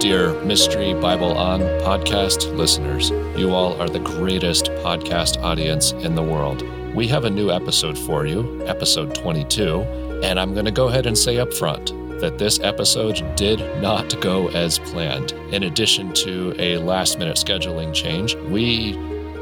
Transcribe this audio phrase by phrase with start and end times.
[0.00, 3.10] dear Mystery Bible On podcast listeners.
[3.38, 6.62] You all are the greatest podcast audience in the world.
[6.94, 9.82] We have a new episode for you, episode 22,
[10.24, 11.88] and I'm going to go ahead and say up front
[12.18, 15.32] that this episode did not go as planned.
[15.52, 18.96] In addition to a last minute scheduling change, we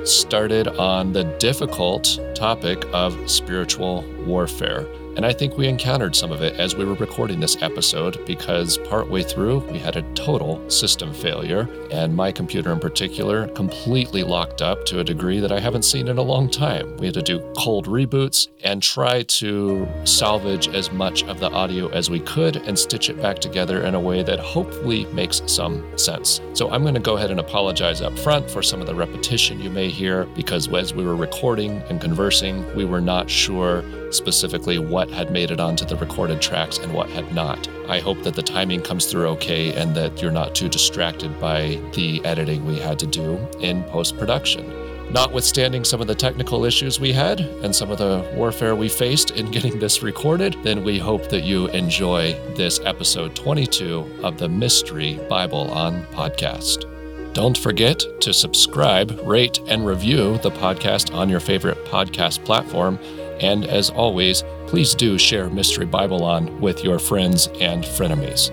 [0.05, 4.89] started on the difficult topic of spiritual warfare.
[5.19, 8.79] And I think we encountered some of it as we were recording this episode because
[8.79, 14.63] partway through we had a total system failure, and my computer in particular completely locked
[14.63, 16.97] up to a degree that I haven't seen in a long time.
[16.99, 21.89] We had to do cold reboots and try to salvage as much of the audio
[21.89, 25.99] as we could and stitch it back together in a way that hopefully makes some
[25.99, 26.41] sense.
[26.53, 29.61] So I'm going to go ahead and apologize up front for some of the repetition
[29.61, 33.83] you may hear because as we were recording and conversing, we were not sure
[34.13, 37.69] specifically what had made it onto the recorded tracks and what had not.
[37.89, 41.81] I hope that the timing comes through okay and that you're not too distracted by
[41.95, 44.73] the editing we had to do in post production.
[45.11, 49.31] Notwithstanding some of the technical issues we had and some of the warfare we faced
[49.31, 54.49] in getting this recorded, then we hope that you enjoy this episode 22 of the
[54.49, 56.85] Mystery Bible on podcast.
[57.33, 62.99] Don't forget to subscribe, rate, and review the podcast on your favorite podcast platform
[63.41, 68.53] and as always, please do share Mystery Bible On with your friends and frenemies.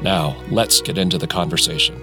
[0.00, 2.00] Now, let's get into the conversation.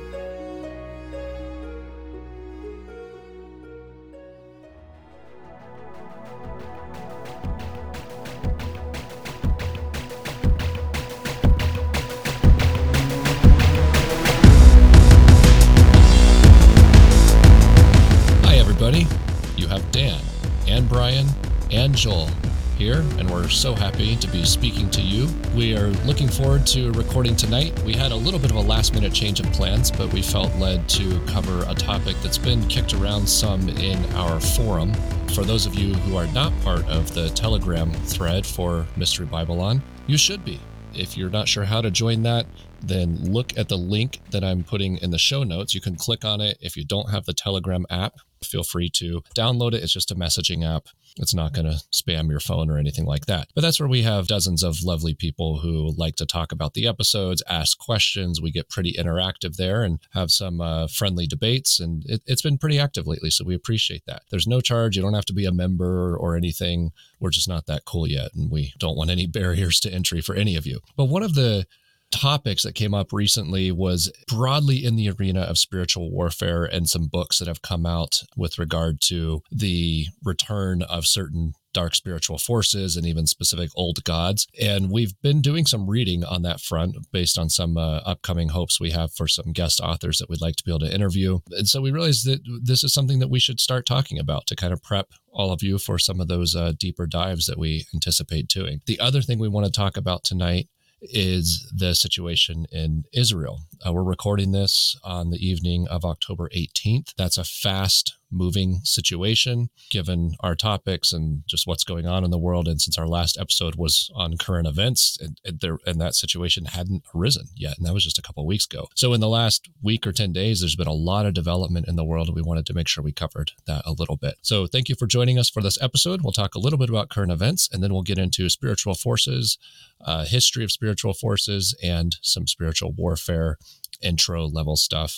[24.34, 25.30] Be speaking to you.
[25.56, 27.80] We are looking forward to recording tonight.
[27.84, 30.54] We had a little bit of a last minute change of plans, but we felt
[30.56, 34.92] led to cover a topic that's been kicked around some in our forum.
[35.36, 39.62] For those of you who are not part of the Telegram thread for Mystery Bible
[39.62, 40.60] On, you should be.
[40.96, 42.48] If you're not sure how to join that,
[42.82, 45.76] then look at the link that I'm putting in the show notes.
[45.76, 46.58] You can click on it.
[46.60, 49.84] If you don't have the Telegram app, feel free to download it.
[49.84, 50.88] It's just a messaging app.
[51.18, 53.48] It's not going to spam your phone or anything like that.
[53.54, 56.88] But that's where we have dozens of lovely people who like to talk about the
[56.88, 58.42] episodes, ask questions.
[58.42, 61.80] We get pretty interactive there and have some uh, friendly debates.
[61.80, 63.30] And it, it's been pretty active lately.
[63.30, 64.24] So we appreciate that.
[64.32, 64.96] There's no charge.
[64.96, 66.92] You don't have to be a member or anything.
[67.20, 68.32] We're just not that cool yet.
[68.34, 70.80] And we don't want any barriers to entry for any of you.
[70.98, 71.68] But one of the
[72.14, 77.08] topics that came up recently was broadly in the arena of spiritual warfare and some
[77.08, 82.96] books that have come out with regard to the return of certain dark spiritual forces
[82.96, 84.46] and even specific old gods.
[84.62, 88.80] And we've been doing some reading on that front based on some uh, upcoming hopes
[88.80, 91.40] we have for some guest authors that we'd like to be able to interview.
[91.50, 94.56] And so we realized that this is something that we should start talking about to
[94.56, 97.86] kind of prep all of you for some of those uh, deeper dives that we
[97.92, 98.82] anticipate doing.
[98.86, 100.70] The other thing we want to talk about tonight
[101.04, 103.62] is the situation in Israel.
[103.86, 107.14] Uh, we're recording this on the evening of October 18th.
[107.18, 112.38] That's a fast moving situation given our topics and just what's going on in the
[112.38, 112.68] world.
[112.68, 116.66] And since our last episode was on current events, and, and, there, and that situation
[116.66, 118.88] hadn't arisen yet, and that was just a couple weeks ago.
[118.96, 121.96] So in the last week or 10 days, there's been a lot of development in
[121.96, 124.36] the world, and we wanted to make sure we covered that a little bit.
[124.42, 126.22] So thank you for joining us for this episode.
[126.24, 129.58] We'll talk a little bit about current events, and then we'll get into spiritual forces,
[130.06, 133.58] uh, history of spiritual forces, and some spiritual warfare
[134.02, 135.18] intro level stuff.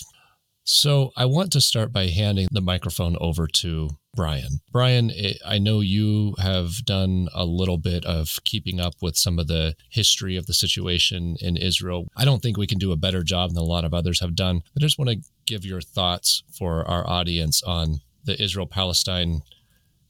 [0.68, 4.58] So I want to start by handing the microphone over to Brian.
[4.72, 5.12] Brian,
[5.44, 9.76] I know you have done a little bit of keeping up with some of the
[9.90, 12.08] history of the situation in Israel.
[12.16, 14.34] I don't think we can do a better job than a lot of others have
[14.34, 14.62] done.
[14.76, 19.42] I just want to give your thoughts for our audience on the Israel Palestine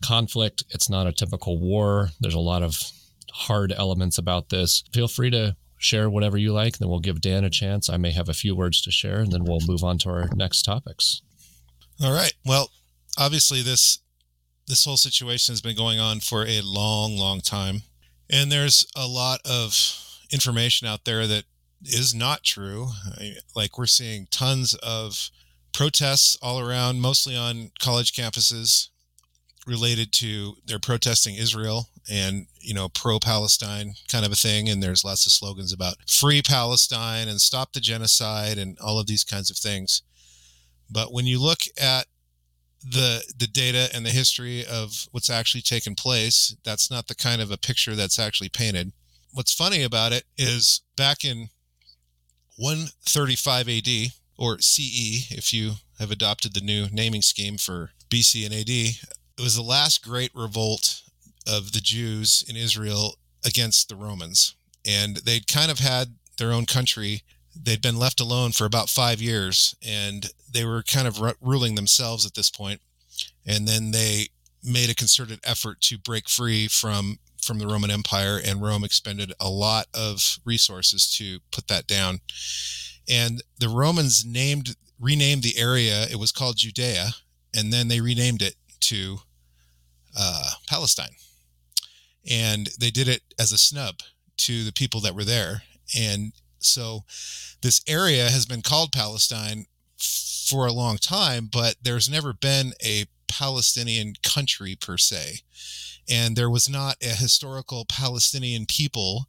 [0.03, 0.65] conflict.
[0.71, 2.81] It's not a typical war, there's a lot of
[3.37, 4.83] hard elements about this.
[4.93, 6.79] Feel free to share whatever you like.
[6.79, 7.89] Then we'll give Dan a chance.
[7.91, 10.29] I may have a few words to share, and then we'll move on to our
[10.35, 11.23] next topics.
[12.03, 12.33] All right.
[12.45, 12.71] Well,
[13.19, 14.01] obviously this
[14.67, 17.83] this whole situation has been going on for a long, long time,
[18.29, 21.45] and there's a lot of information out there that
[21.85, 22.89] is not true.
[23.55, 25.31] Like we're seeing tons of
[25.73, 28.89] protests all around, mostly on college campuses,
[29.67, 34.83] related to they're protesting Israel and you know pro Palestine kind of a thing and
[34.83, 39.25] there's lots of slogans about free Palestine and stop the genocide and all of these
[39.25, 40.03] kinds of things
[40.91, 42.07] but when you look at
[42.83, 47.41] the the data and the history of what's actually taken place that's not the kind
[47.41, 48.93] of a picture that's actually painted
[49.33, 51.49] what's funny about it is back in
[52.57, 53.89] 135 AD,
[54.39, 58.69] or CE, if you have adopted the new naming scheme for BC and AD.
[58.69, 61.03] It was the last great revolt
[61.47, 64.55] of the Jews in Israel against the Romans.
[64.87, 67.23] And they'd kind of had their own country.
[67.55, 72.27] They'd been left alone for about five years, and they were kind of ruling themselves
[72.27, 72.81] at this point.
[73.47, 74.29] And then they
[74.63, 79.33] made a concerted effort to break free from from the Roman Empire, and Rome expended
[79.39, 82.19] a lot of resources to put that down.
[83.09, 86.07] And the Romans named renamed the area.
[86.11, 87.11] It was called Judea,
[87.55, 89.19] and then they renamed it to
[90.19, 91.15] uh, Palestine.
[92.29, 93.97] And they did it as a snub
[94.39, 95.63] to the people that were there.
[95.97, 97.05] And so
[97.63, 99.67] this area has been called Palestine
[99.99, 105.41] for a long time, but there's never been a Palestinian country per se
[106.09, 109.29] and there was not a historical Palestinian people.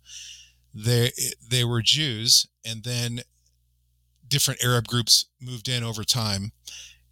[0.73, 1.11] They
[1.49, 3.21] they were Jews, and then
[4.27, 6.51] different Arab groups moved in over time,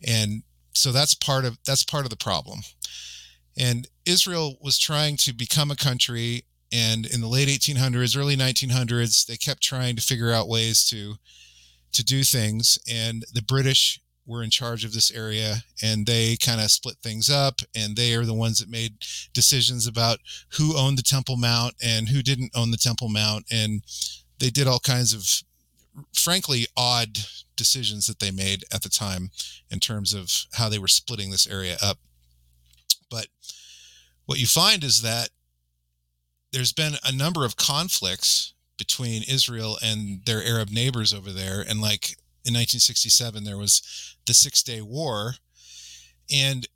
[0.05, 0.43] and
[0.73, 2.59] so that's part of that's part of the problem.
[3.57, 9.25] And Israel was trying to become a country, and in the late 1800s, early 1900s,
[9.25, 11.15] they kept trying to figure out ways to
[11.93, 16.59] to do things, and the British were in charge of this area and they kind
[16.59, 18.93] of split things up and they are the ones that made
[19.33, 20.17] decisions about
[20.57, 23.83] who owned the temple mount and who didn't own the temple mount and
[24.39, 25.43] they did all kinds of
[26.13, 27.19] frankly odd
[27.55, 29.29] decisions that they made at the time
[29.69, 31.97] in terms of how they were splitting this area up.
[33.09, 33.27] But
[34.25, 35.29] what you find is that
[36.51, 41.59] there's been a number of conflicts between Israel and their Arab neighbors over there.
[41.61, 45.33] And like in 1967 there was the Six Day War,
[46.33, 46.67] and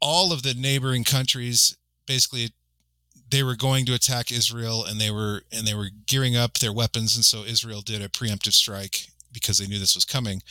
[0.00, 2.50] all of the neighboring countries basically
[3.30, 6.72] they were going to attack Israel and they were and they were gearing up their
[6.72, 7.16] weapons.
[7.16, 10.42] And so Israel did a preemptive strike because they knew this was coming.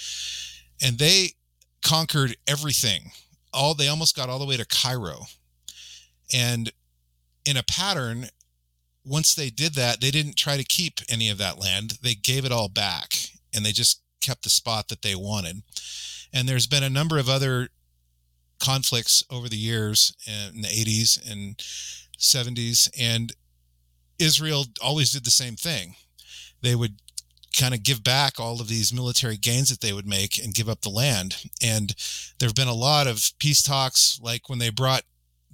[0.81, 1.29] And they
[1.83, 3.11] conquered everything.
[3.53, 5.27] All they almost got all the way to Cairo
[6.33, 6.71] and
[7.45, 8.27] in a pattern
[9.03, 12.43] once they did that they didn't try to keep any of that land they gave
[12.45, 13.15] it all back
[13.53, 15.61] and they just kept the spot that they wanted.
[16.33, 17.69] And there's been a number of other
[18.59, 21.57] conflicts over the years eh, in the 80s and
[22.17, 23.33] 70s, and
[24.17, 25.95] Israel always did the same thing.
[26.61, 26.95] They would
[27.57, 30.67] kind of give back all of these military gains that they would make and give
[30.67, 31.37] up the land.
[31.61, 31.93] And
[32.39, 35.03] there have been a lot of peace talks, like when they brought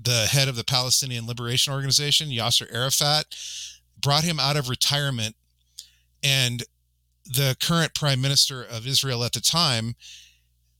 [0.02, 3.26] the head of the Palestinian Liberation Organization, Yasser Arafat,
[4.00, 5.36] brought him out of retirement
[6.24, 6.64] and
[7.26, 9.96] the current prime minister of Israel at the time,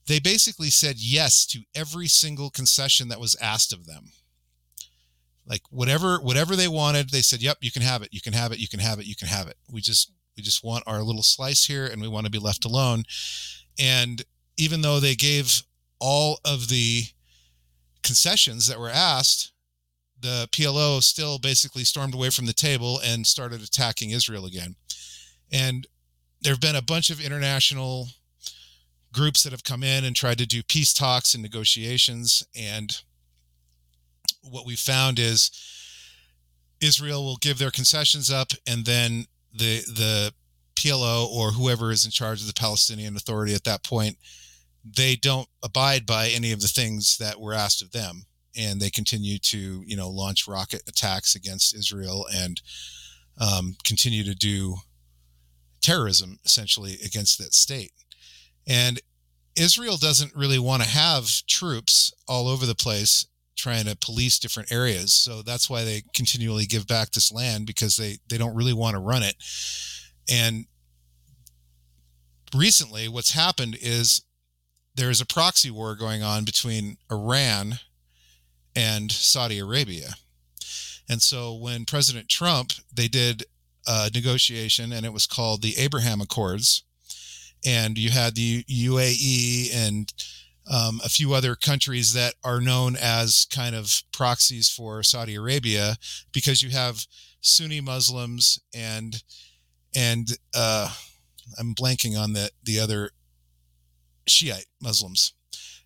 [0.08, 4.12] they basically said yes to every single concession that was asked of them.
[5.46, 8.10] Like whatever whatever they wanted, they said, "Yep, you can have it.
[8.12, 8.60] You can have it.
[8.60, 9.06] You can have it.
[9.06, 12.08] You can have it." We just we just want our little slice here and we
[12.08, 13.04] want to be left alone.
[13.80, 14.24] And
[14.58, 15.64] even though they gave
[16.00, 17.06] all of the
[18.04, 19.52] concessions that were asked,
[20.20, 24.76] the PLO still basically stormed away from the table and started attacking Israel again.
[25.52, 25.88] And
[26.42, 28.08] there have been a bunch of international
[29.14, 32.46] groups that have come in and tried to do peace talks and negotiations.
[32.56, 32.96] And
[34.42, 35.52] what we found is
[36.80, 40.34] Israel will give their concessions up, and then the the
[40.76, 44.18] PLO or whoever is in charge of the Palestinian Authority at that point,
[44.84, 48.90] they don't abide by any of the things that were asked of them, and they
[48.90, 52.62] continue to you know launch rocket attacks against Israel and
[53.40, 54.76] um, continue to do
[55.82, 57.92] terrorism essentially against that state.
[58.68, 59.02] And
[59.56, 63.26] Israel doesn't really want to have troops all over the place
[63.58, 65.14] trying to police different areas.
[65.14, 68.96] So that's why they continually give back this land because they they don't really want
[68.96, 69.36] to run it.
[70.30, 70.66] And
[72.56, 74.24] recently what's happened is
[74.96, 77.80] there's a proxy war going on between Iran
[78.76, 80.14] and Saudi Arabia.
[81.10, 83.44] And so when President Trump, they did
[83.88, 86.84] a negotiation, and it was called the Abraham Accords.
[87.66, 90.12] And you had the UAE and
[90.72, 95.96] um, a few other countries that are known as kind of proxies for Saudi Arabia
[96.32, 97.06] because you have
[97.42, 99.24] Sunni Muslims and
[99.94, 100.94] and uh,
[101.60, 103.12] I'm blanking on the the other
[104.28, 105.34] Shiite Muslims,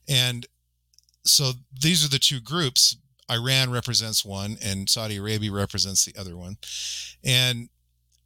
[0.07, 0.45] and
[1.23, 1.51] so
[1.81, 2.97] these are the two groups.
[3.31, 6.57] Iran represents one, and Saudi Arabia represents the other one,
[7.23, 7.69] and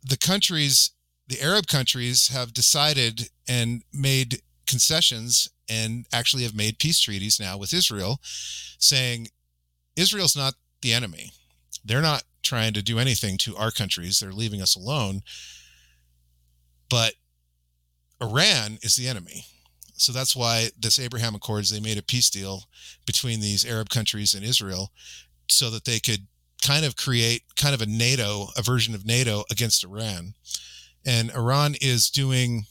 [0.04, 0.92] the countries,
[1.28, 7.58] the Arab countries, have decided and made concessions and actually have made peace treaties now
[7.58, 8.20] with Israel,
[8.78, 9.28] saying
[9.96, 11.32] Israel's not the enemy.
[11.86, 14.20] They're not trying to do anything to our countries.
[14.20, 15.22] They're leaving us alone.
[16.90, 17.14] but
[18.22, 19.46] Iran is the enemy.
[20.02, 22.64] So that's why this Abraham Accords, they made a peace deal
[23.06, 24.92] between these Arab countries and Israel
[25.50, 26.28] so that they could
[26.62, 30.34] kind of create kind of a NATO, a version of NATO against Iran.
[31.06, 32.66] And Iran is doing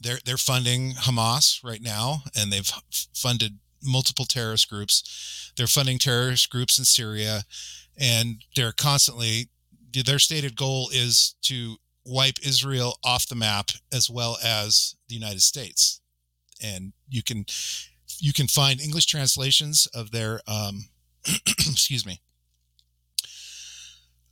[0.00, 2.70] they're they're funding Hamas right now and they've
[3.14, 5.52] funded multiple terrorist groups.
[5.56, 7.42] They're funding terrorist groups in Syria
[7.98, 9.48] and they're constantly
[9.92, 15.42] their stated goal is to wipe Israel off the map as well as the United
[15.42, 15.97] States.
[16.62, 17.46] And you can
[18.18, 20.88] you can find English translations of their um,
[21.26, 22.20] excuse me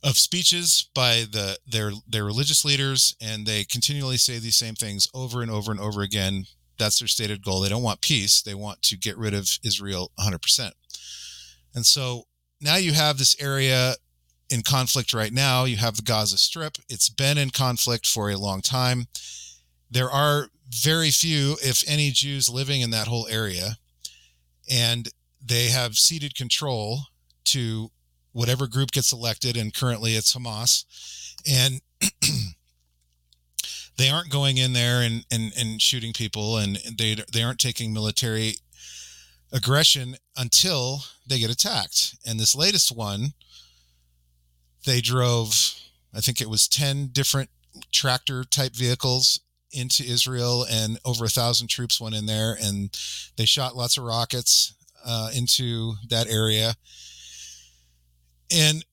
[0.03, 5.07] of speeches by the their their religious leaders and they continually say these same things
[5.13, 6.45] over and over and over again
[6.77, 10.11] that's their stated goal they don't want peace they want to get rid of Israel
[10.19, 10.71] 100%
[11.73, 12.25] and so
[12.61, 13.95] now you have this area
[14.49, 15.65] in conflict right now.
[15.65, 16.77] You have the Gaza Strip.
[16.89, 19.07] It's been in conflict for a long time.
[19.89, 23.77] There are very few, if any, Jews living in that whole area.
[24.69, 25.09] And
[25.43, 27.01] they have ceded control
[27.45, 27.91] to
[28.33, 29.55] whatever group gets elected.
[29.55, 30.85] And currently it's Hamas.
[31.49, 31.81] And
[33.97, 37.93] they aren't going in there and, and, and shooting people and they, they aren't taking
[37.93, 38.55] military
[39.51, 42.17] aggression until they get attacked.
[42.25, 43.33] And this latest one,
[44.85, 45.73] they drove,
[46.13, 47.49] I think it was 10 different
[47.91, 49.39] tractor type vehicles
[49.77, 52.97] into Israel, and over a thousand troops went in there, and
[53.37, 54.73] they shot lots of rockets
[55.05, 56.73] uh, into that area.
[58.51, 58.83] And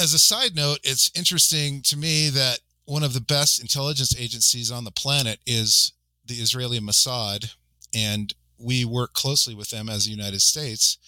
[0.00, 4.70] as a side note, it's interesting to me that one of the best intelligence agencies
[4.70, 5.92] on the planet is
[6.24, 7.54] the Israeli Mossad,
[7.94, 10.98] and we work closely with them as the United States.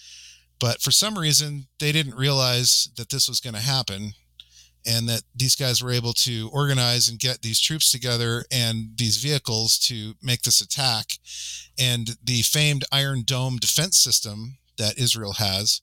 [0.58, 4.12] But for some reason, they didn't realize that this was going to happen
[4.86, 9.16] and that these guys were able to organize and get these troops together and these
[9.16, 11.06] vehicles to make this attack.
[11.78, 15.80] And the famed Iron Dome defense system that Israel has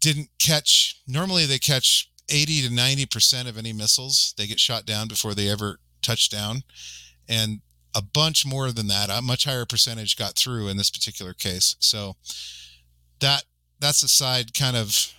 [0.00, 4.34] didn't catch, normally, they catch 80 to 90% of any missiles.
[4.36, 6.62] They get shot down before they ever touch down.
[7.28, 7.60] And
[7.94, 11.76] a bunch more than that, a much higher percentage got through in this particular case.
[11.80, 12.16] So
[13.20, 13.44] that
[13.80, 15.12] that's a side kind of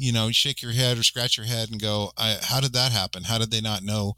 [0.00, 3.24] you know shake your head or scratch your head and go how did that happen?
[3.24, 4.14] How did they not know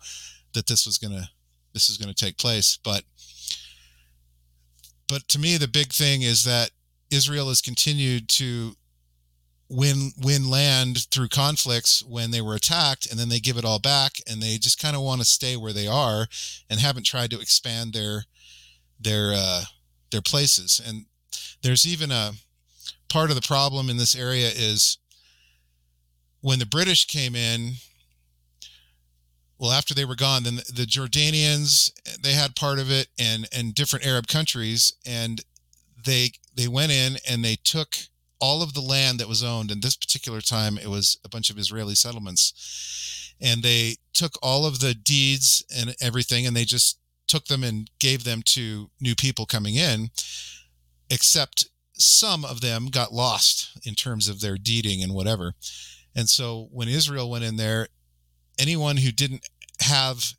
[0.54, 1.30] that this was gonna
[1.72, 2.78] this is gonna take place?
[2.82, 3.04] But
[5.08, 6.70] but to me the big thing is that
[7.10, 8.74] israel has continued to
[9.68, 13.78] win win land through conflicts when they were attacked and then they give it all
[13.78, 16.26] back and they just kind of want to stay where they are
[16.70, 18.24] and haven't tried to expand their
[19.00, 19.64] their uh,
[20.10, 20.80] their places.
[20.84, 21.06] And
[21.62, 22.32] there's even a
[23.08, 24.98] part of the problem in this area is
[26.42, 27.72] when the British came in
[29.58, 31.90] well after they were gone then the Jordanians
[32.22, 35.42] they had part of it and and different Arab countries and
[36.04, 37.96] they they went in and they took
[38.42, 39.70] all of the land that was owned.
[39.70, 43.32] And this particular time, it was a bunch of Israeli settlements.
[43.40, 47.88] And they took all of the deeds and everything, and they just took them and
[48.00, 50.10] gave them to new people coming in,
[51.08, 55.54] except some of them got lost in terms of their deeding and whatever.
[56.14, 57.88] And so when Israel went in there,
[58.58, 59.48] anyone who didn't
[59.80, 60.34] have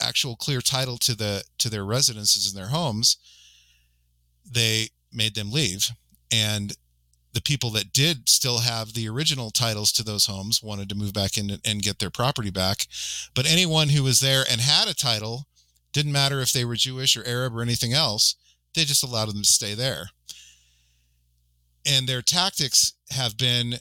[0.00, 3.16] actual clear title to the to their residences and their homes,
[4.50, 5.90] they made them leave.
[6.30, 6.76] And
[7.32, 11.12] the people that did still have the original titles to those homes wanted to move
[11.12, 12.86] back in and get their property back.
[13.34, 15.46] But anyone who was there and had a title,
[15.92, 18.34] didn't matter if they were Jewish or Arab or anything else,
[18.74, 20.10] they just allowed them to stay there.
[21.86, 23.76] And their tactics have been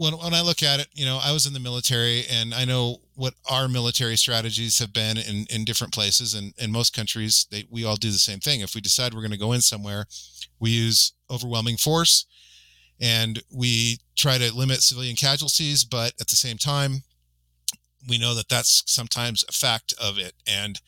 [0.00, 2.64] when, when I look at it, you know, I was in the military and I
[2.64, 7.46] know what our military strategies have been in, in different places and in most countries,
[7.50, 8.60] they, we all do the same thing.
[8.60, 10.06] If we decide we're going to go in somewhere,
[10.58, 12.24] we use overwhelming force
[12.98, 17.02] and we try to limit civilian casualties, but at the same time,
[18.08, 20.32] we know that that's sometimes a fact of it.
[20.48, 20.80] And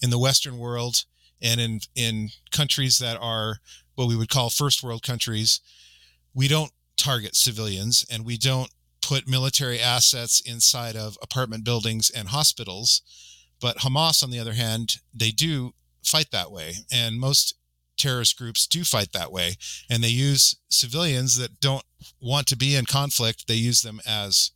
[0.00, 1.04] in the Western world
[1.42, 3.58] and in, in countries that are
[3.94, 5.60] what we would call first world countries,
[6.32, 8.70] we don't target civilians and we don't
[9.02, 13.02] put military assets inside of apartment buildings and hospitals.
[13.60, 16.74] But Hamas, on the other hand, they do fight that way.
[16.92, 17.54] And most
[17.96, 19.54] terrorist groups do fight that way.
[19.90, 21.84] And they use civilians that don't
[22.20, 24.50] want to be in conflict, they use them as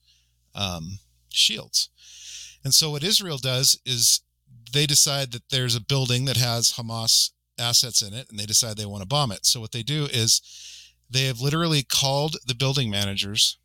[0.55, 1.89] um, shields.
[2.65, 4.21] And so what Israel does is
[4.73, 8.77] they decide that there's a building that has Hamas assets in it and they decide
[8.77, 9.47] they want to bomb it.
[9.47, 10.41] So what they do is
[11.11, 13.59] they have literally called the building managers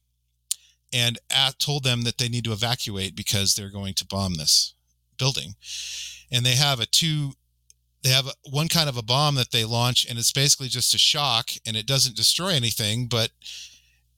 [0.92, 4.76] and at, told them that they need to evacuate because they're going to bomb this
[5.18, 5.56] building.
[6.32, 7.34] And they have a two
[8.04, 10.98] they have one kind of a bomb that they launch and it's basically just a
[10.98, 13.32] shock and it doesn't destroy anything but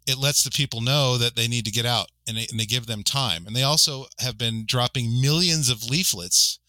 [0.08, 2.65] it lets the people know that they need to get out and they, and they
[2.65, 3.46] give them time.
[3.48, 6.60] And they also have been dropping millions of leaflets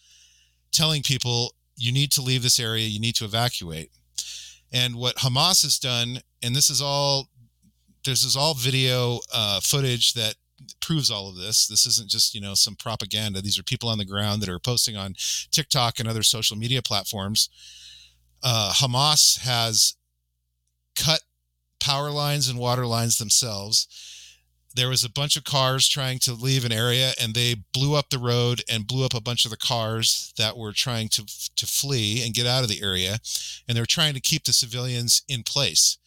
[0.73, 2.87] telling people you need to leave this area.
[2.87, 3.91] You need to evacuate
[4.73, 7.29] and what hamas has done and this is all
[8.05, 10.37] this is all video uh, footage that
[10.81, 11.67] proves all of this.
[11.67, 13.43] This isn't just you know some propaganda.
[13.43, 15.15] These are people on the ground that are posting on
[15.51, 17.49] TikTok and other social media platforms.
[18.43, 19.97] Uh, Hamas has
[20.97, 21.21] cut
[21.81, 23.87] power lines and water lines themselves.
[24.77, 28.11] There was a bunch of cars trying to leave an area, and they blew up
[28.11, 31.25] the road and blew up a bunch of the cars that were trying to
[31.57, 33.19] to flee and get out of the area.
[33.67, 35.99] And they're trying to keep the civilians in place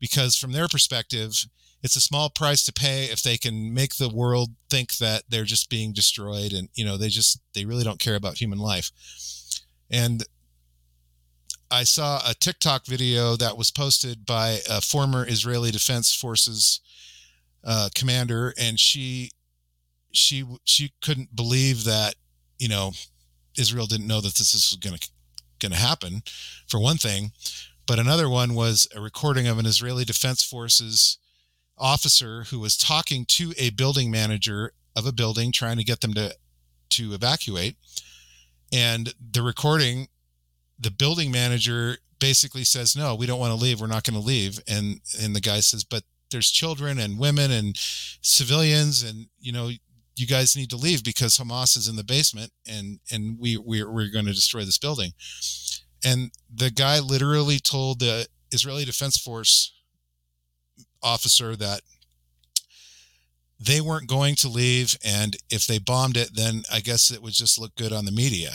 [0.00, 1.46] because, from their perspective,
[1.82, 5.44] it's a small price to pay if they can make the world think that they're
[5.44, 8.90] just being destroyed and you know they just they really don't care about human life
[9.90, 10.24] and
[11.70, 16.80] i saw a tiktok video that was posted by a former israeli defense forces
[17.66, 19.30] uh, commander and she
[20.12, 22.14] she she couldn't believe that
[22.58, 22.92] you know
[23.58, 25.08] israel didn't know that this was going to
[25.58, 26.22] going to happen
[26.68, 27.32] for one thing.
[27.86, 31.18] But another one was a recording of an israeli defense forces
[31.78, 36.14] officer who was talking to a building manager of a building trying to get them
[36.14, 36.34] to
[36.90, 37.76] to evacuate.
[38.72, 40.08] And the recording
[40.78, 43.80] the building manager basically says no we don't want to leave.
[43.80, 44.58] We're not going to leave.
[44.66, 47.76] And and the guy says but there's children and women and
[48.20, 49.70] civilians and you know
[50.16, 53.90] you guys need to leave because Hamas is in the basement and and we we're,
[53.90, 55.12] we're going to destroy this building.
[56.04, 59.72] And the guy literally told the Israeli Defense Force
[61.02, 61.82] officer that
[63.60, 67.32] they weren't going to leave and if they bombed it then i guess it would
[67.32, 68.52] just look good on the media.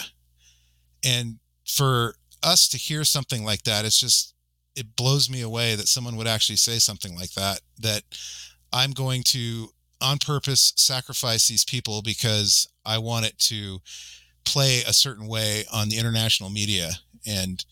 [1.03, 4.33] And for us to hear something like that it's just
[4.75, 8.03] it blows me away that someone would actually say something like that that
[8.73, 9.67] i'm going to
[10.01, 13.79] on purpose sacrifice these people because i want it to
[14.43, 16.91] play a certain way on the international media
[17.25, 17.65] and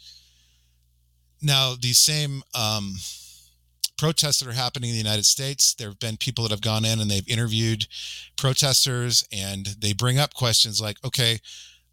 [1.42, 2.96] now these same um,
[4.00, 5.76] protests that are happening in the United States.
[5.76, 7.86] There have been people that have gone in and they've interviewed
[8.38, 11.40] protesters and they bring up questions like, okay,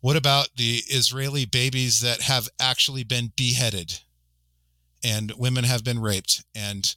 [0.01, 4.01] what about the Israeli babies that have actually been beheaded
[5.05, 6.95] and women have been raped and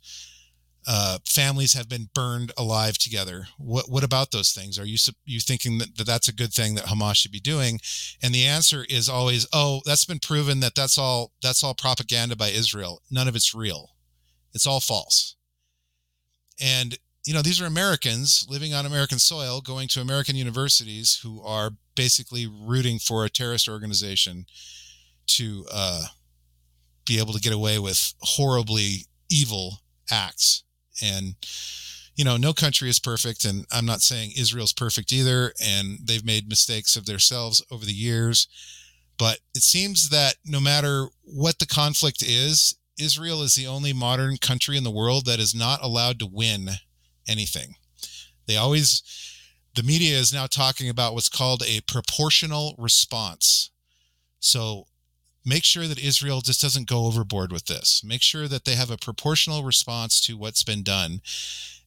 [0.88, 3.48] uh, families have been burned alive together.
[3.58, 4.80] What what about those things?
[4.80, 7.80] Are you you thinking that, that that's a good thing that Hamas should be doing?
[8.24, 12.36] And the answer is always, oh, that's been proven that that's all that's all propaganda
[12.36, 13.02] by Israel.
[13.12, 13.92] None of it's real.
[14.54, 15.36] It's all false.
[16.60, 21.42] And, you know, these are Americans living on American soil, going to American universities who
[21.44, 24.46] are basically rooting for a terrorist organization
[25.28, 26.06] to uh,
[27.10, 29.80] be able to get away with horribly evil
[30.12, 30.64] acts.
[31.02, 31.36] And,
[32.16, 33.44] you know, no country is perfect.
[33.46, 35.52] And I'm not saying Israel's perfect either.
[35.62, 38.48] And they've made mistakes of themselves over the years.
[39.18, 44.38] But it seems that no matter what the conflict is, Israel is the only modern
[44.38, 46.70] country in the world that is not allowed to win
[47.28, 47.76] anything.
[48.46, 49.02] They always,
[49.76, 53.72] the media is now talking about what's called a proportional response.
[54.40, 54.86] So
[55.50, 58.04] make sure that Israel just doesn't go overboard with this.
[58.06, 61.22] Make sure that they have a proportional response to what's been done.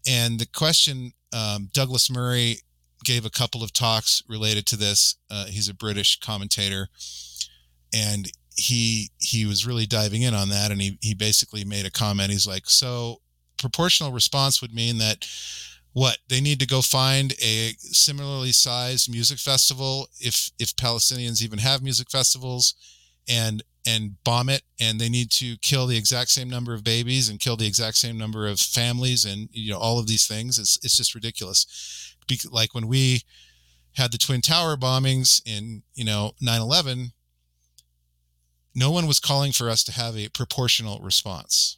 [0.07, 2.57] And the question, um, Douglas Murray
[3.05, 5.16] gave a couple of talks related to this.
[5.31, 6.88] Uh, he's a British commentator.
[7.94, 11.90] And he he was really diving in on that and he he basically made a
[11.90, 13.18] comment he's like so
[13.57, 15.27] proportional response would mean that
[15.94, 21.59] what they need to go find a similarly sized music festival if if Palestinians even
[21.59, 22.75] have music festivals
[23.29, 27.29] and and bomb it and they need to kill the exact same number of babies
[27.29, 30.57] and kill the exact same number of families and you know all of these things
[30.57, 32.15] it's it's just ridiculous
[32.51, 33.23] like when we
[33.97, 37.11] had the twin tower bombings in you know 9/11
[38.75, 41.77] no one was calling for us to have a proportional response.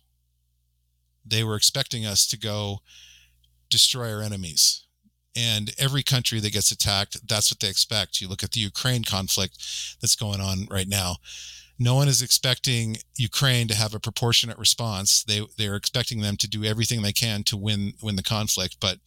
[1.24, 2.78] They were expecting us to go
[3.68, 4.83] destroy our enemies.
[5.36, 8.20] And every country that gets attacked, that's what they expect.
[8.20, 9.58] You look at the Ukraine conflict
[10.00, 11.16] that's going on right now.
[11.76, 15.24] No one is expecting Ukraine to have a proportionate response.
[15.24, 18.76] They they're expecting them to do everything they can to win win the conflict.
[18.78, 18.98] But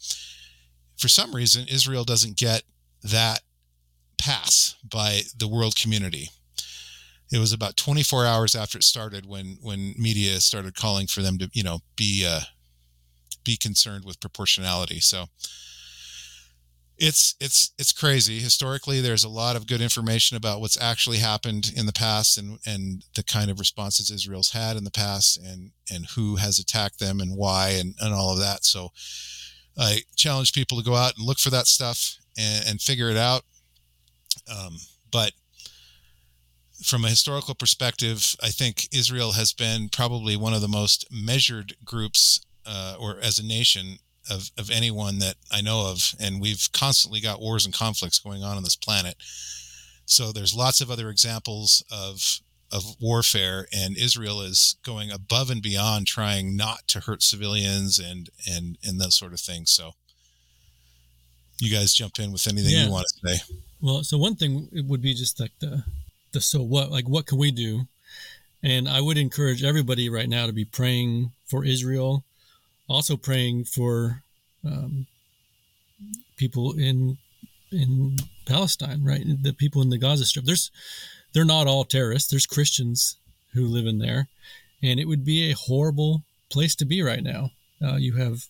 [0.98, 2.64] for some reason, Israel doesn't get
[3.04, 3.42] that
[4.18, 6.32] pass by the world community
[7.32, 11.38] it was about 24 hours after it started when when media started calling for them
[11.38, 12.42] to you know be uh,
[13.44, 15.00] be concerned with proportionality.
[15.00, 15.26] So
[16.98, 18.40] it's it's it's crazy.
[18.40, 22.60] Historically, there's a lot of good information about what's actually happened in the past and
[22.66, 27.00] and the kind of responses Israel's had in the past and and who has attacked
[27.00, 28.66] them and why and, and all of that.
[28.66, 28.90] So
[29.78, 33.18] I challenge people to go out and look for that stuff and, and figure it
[33.18, 33.44] out.
[34.52, 34.78] Um,
[35.12, 35.34] but
[36.84, 41.76] from a historical perspective, I think Israel has been probably one of the most measured
[41.84, 43.98] groups, uh, or as a nation,
[44.30, 46.14] of, of anyone that I know of.
[46.20, 49.16] And we've constantly got wars and conflicts going on on this planet.
[50.06, 55.62] So there's lots of other examples of of warfare, and Israel is going above and
[55.62, 59.72] beyond trying not to hurt civilians and and and those sort of things.
[59.72, 59.92] So
[61.60, 62.86] you guys jump in with anything yeah.
[62.86, 63.56] you want to say.
[63.82, 65.84] Well, so one thing it would be just like the
[66.34, 67.88] the so what like what can we do?
[68.64, 72.26] And I would encourage everybody right now to be praying for Israel
[72.90, 74.24] also praying for
[74.66, 75.08] um,
[76.36, 77.18] people in
[77.72, 79.24] in Palestine, right?
[79.42, 80.46] The people in the Gaza Strip.
[80.46, 80.72] There's
[81.34, 82.30] they're not all terrorists.
[82.30, 83.18] There's Christians
[83.54, 84.28] who live in there,
[84.82, 87.52] and it would be a horrible place to be right now.
[87.84, 88.46] Uh, you have,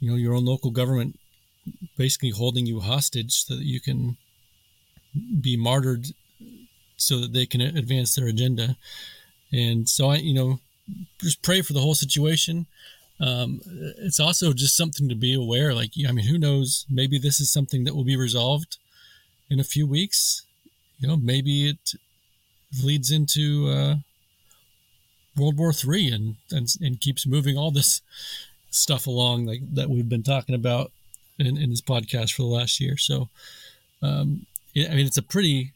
[0.00, 1.18] you know, your own local government
[1.96, 4.16] basically holding you hostage so that you can
[5.40, 6.06] be martyred,
[6.96, 8.76] so that they can advance their agenda.
[9.52, 10.60] And so I, you know,
[11.20, 12.66] just pray for the whole situation
[13.22, 13.60] um,
[13.98, 15.72] it's also just something to be aware.
[15.74, 16.84] Like, I mean, who knows?
[16.90, 18.78] Maybe this is something that will be resolved
[19.48, 20.44] in a few weeks.
[20.98, 21.92] You know, maybe it
[22.82, 23.94] leads into uh,
[25.36, 28.02] World War Three and, and and keeps moving all this
[28.70, 30.90] stuff along like that we've been talking about
[31.38, 32.96] in, in this podcast for the last year.
[32.96, 33.28] So,
[34.02, 35.74] um, I mean, it's a pretty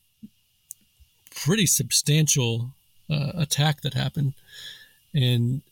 [1.33, 2.71] pretty substantial
[3.09, 4.35] uh, attack that happened,
[5.15, 5.63] and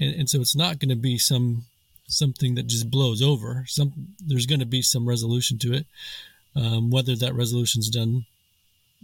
[0.00, 1.64] and, and so it's not going to be some
[2.06, 3.64] something that just blows over.
[3.66, 5.86] Some there's going to be some resolution to it.
[6.54, 8.26] Um, whether that resolution's done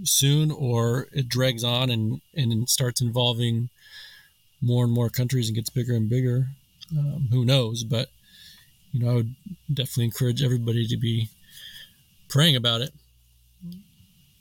[0.04, 3.70] soon or it drags on and and starts involving
[4.60, 6.48] more and more countries and gets bigger and bigger,
[6.96, 7.84] um, who knows?
[7.84, 8.08] But
[8.92, 9.34] you know, I would
[9.72, 11.28] definitely encourage everybody to be
[12.28, 12.92] praying about it.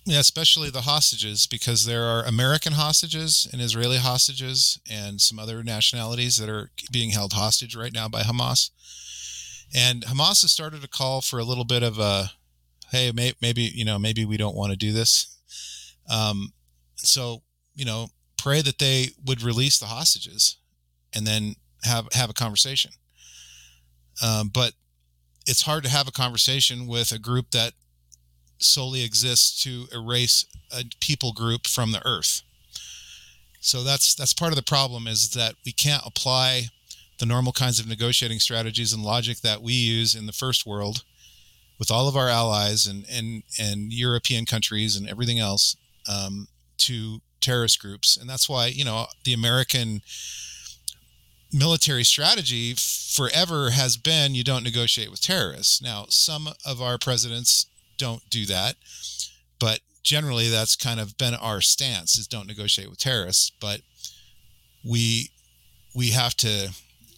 [0.07, 5.63] Yeah, especially the hostages, because there are American hostages and Israeli hostages and some other
[5.63, 8.69] nationalities that are being held hostage right now by Hamas.
[9.75, 12.31] And Hamas has started to call for a little bit of a,
[12.93, 15.37] hey, may, maybe you know, maybe we don't want to do this.
[16.09, 16.53] Um,
[16.95, 17.43] so
[17.75, 20.55] you know, pray that they would release the hostages,
[21.13, 22.91] and then have have a conversation.
[24.23, 24.71] Um, but
[25.45, 27.73] it's hard to have a conversation with a group that
[28.59, 32.41] solely exists to erase a people group from the earth.
[33.59, 36.67] So that's that's part of the problem is that we can't apply
[37.19, 41.03] the normal kinds of negotiating strategies and logic that we use in the first world
[41.79, 45.75] with all of our allies and and and European countries and everything else
[46.07, 50.01] um, to terrorist groups, and that's why you know the American
[51.53, 55.81] military strategy forever has been you don't negotiate with terrorists.
[55.81, 57.67] Now, some of our presidents
[57.97, 58.75] don't do that.
[59.59, 63.51] But generally, that's kind of been our stance: is don't negotiate with terrorists.
[63.59, 63.81] But
[64.83, 65.31] we
[65.95, 66.69] we have to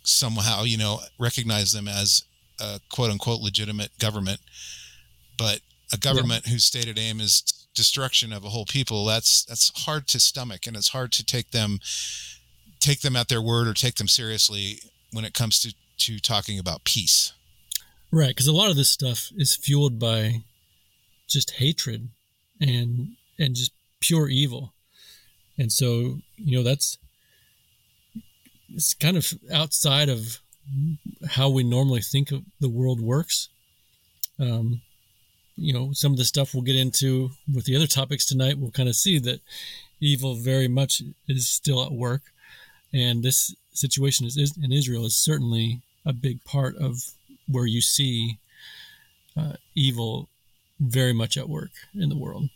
[0.04, 2.24] somehow, you know, recognize them as
[2.60, 4.40] a quote unquote legitimate government.
[5.38, 5.62] But
[5.94, 6.54] a government yeah.
[6.54, 7.44] whose stated aim is
[7.76, 11.52] destruction of a whole people that's that's hard to stomach and it's hard to take
[11.52, 11.80] them
[12.80, 14.80] take them at their word or take them seriously
[15.14, 17.32] when it comes to to talking about peace
[18.12, 20.42] right because a lot of this stuff is fueled by
[21.30, 22.10] just hatred
[22.60, 24.74] and and just pure evil.
[25.58, 26.98] And so, you know, that's
[28.74, 30.40] it's kind of outside of
[31.32, 33.50] how we normally think of the world works.
[34.40, 34.82] Um,
[35.56, 38.72] you know, some of the stuff we'll get into with the other topics tonight, we'll
[38.72, 39.42] kind of see that
[40.00, 42.22] evil very much is still at work.
[42.94, 47.02] And this situation is, is in Israel is certainly a big part of
[47.48, 48.38] where you see
[49.36, 50.30] uh, evil
[50.80, 52.50] very much at work in the world.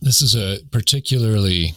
[0.00, 1.74] This is a particularly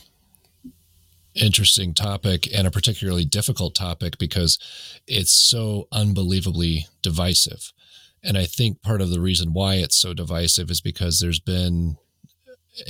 [1.34, 4.60] interesting topic and a particularly difficult topic because
[5.08, 7.72] it's so unbelievably divisive.
[8.24, 11.98] And I think part of the reason why it's so divisive is because there's been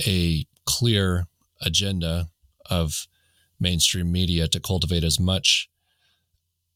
[0.06, 1.28] a clear
[1.62, 2.30] agenda
[2.70, 3.08] of
[3.60, 5.70] mainstream media to cultivate as much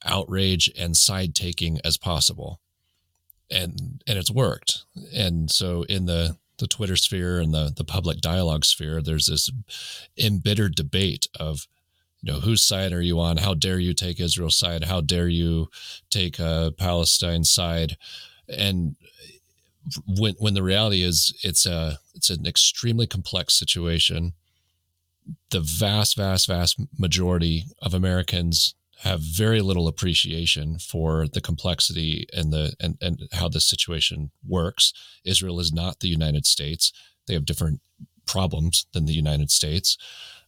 [0.05, 2.59] outrage and side taking as possible
[3.49, 4.83] and and it's worked
[5.13, 9.49] and so in the the twitter sphere and the the public dialogue sphere there's this
[10.17, 11.67] embittered debate of
[12.21, 13.37] you know, whose side are you on?
[13.37, 14.83] How dare you take Israel's side?
[14.83, 15.69] How dare you
[16.09, 17.97] take uh, Palestine's side?
[18.47, 18.95] And
[20.05, 24.33] when when the reality is, it's a it's an extremely complex situation.
[25.49, 32.53] The vast, vast, vast majority of Americans have very little appreciation for the complexity and
[32.53, 34.93] the and, and how this situation works.
[35.25, 36.93] Israel is not the United States.
[37.27, 37.81] They have different
[38.27, 39.97] problems than the United States.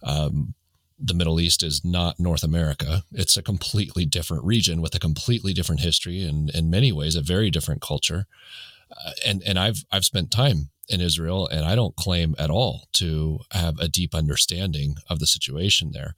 [0.04, 0.54] Um,
[1.00, 3.04] the Middle East is not North America.
[3.12, 7.22] It's a completely different region with a completely different history and in many ways a
[7.22, 8.28] very different culture.
[8.92, 12.88] Uh, and and I've I've spent time in Israel and I don't claim at all
[12.94, 16.14] to have a deep understanding of the situation there.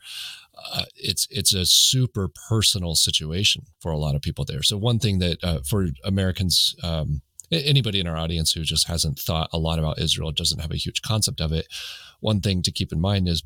[0.57, 4.63] Uh, it's it's a super personal situation for a lot of people there.
[4.63, 9.19] So one thing that uh, for Americans um, anybody in our audience who just hasn't
[9.19, 11.67] thought a lot about Israel doesn't have a huge concept of it.
[12.19, 13.43] One thing to keep in mind is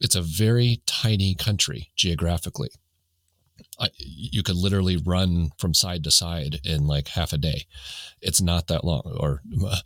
[0.00, 2.70] it's a very tiny country geographically.
[3.78, 7.66] I, you could literally run from side to side in like half a day.
[8.20, 9.80] It's not that long, or uh,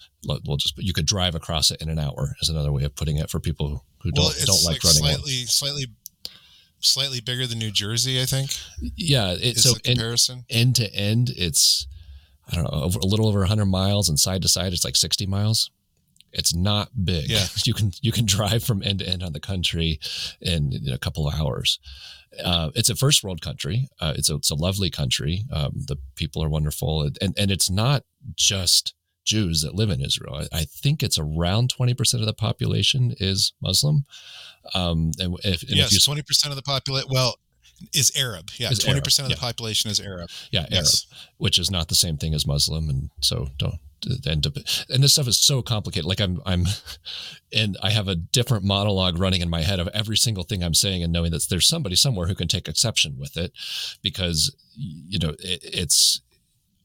[0.44, 2.34] we'll just you could drive across it in an hour.
[2.40, 5.14] Is another way of putting it for people who don't well, don't like, like running.
[5.14, 5.86] Slightly, slightly,
[6.80, 8.50] slightly bigger than New Jersey, I think.
[8.96, 11.86] Yeah, it, so comparison end to end, it's
[12.50, 15.26] I don't know, a little over 100 miles, and side to side, it's like 60
[15.26, 15.70] miles
[16.32, 17.28] it's not big.
[17.28, 17.46] Yeah.
[17.64, 20.00] You can you can drive from end to end on the country
[20.40, 21.78] in, in a couple of hours.
[22.42, 23.88] Uh, it's a first world country.
[24.00, 25.44] Uh, it's a it's a lovely country.
[25.52, 30.34] Um, the people are wonderful, and and it's not just Jews that live in Israel.
[30.34, 34.04] I, I think it's around twenty percent of the population is Muslim.
[34.74, 37.08] Um, and if and yes, twenty percent of the population.
[37.12, 37.36] Well,
[37.94, 38.50] is Arab.
[38.56, 39.48] Yeah, twenty percent of the yeah.
[39.48, 40.28] population is Arab.
[40.50, 41.06] Yeah, yes.
[41.10, 43.78] Arab, which is not the same thing as Muslim, and so don't
[44.26, 44.46] and
[44.88, 46.06] and this stuff is so complicated.
[46.06, 46.64] Like I'm I'm,
[47.52, 50.74] and I have a different monologue running in my head of every single thing I'm
[50.74, 53.52] saying, and knowing that there's somebody somewhere who can take exception with it,
[54.02, 56.20] because you know it, it's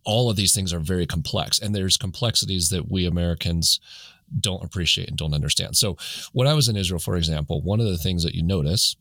[0.05, 3.79] all of these things are very complex, and there's complexities that we Americans
[4.39, 5.75] don't appreciate and don't understand.
[5.77, 5.97] So
[6.31, 8.95] when I was in Israel, for example, one of the things that you notice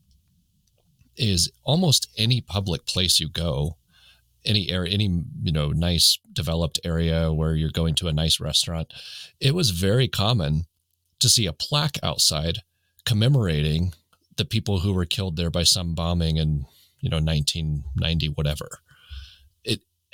[1.15, 3.77] is almost any public place you go
[4.45, 8.93] any area, any you know nice developed area where you're going to a nice restaurant,
[9.39, 10.65] it was very common
[11.19, 12.59] to see a plaque outside
[13.05, 13.93] commemorating
[14.37, 16.65] the people who were killed there by some bombing in
[16.99, 18.67] you know 1990 whatever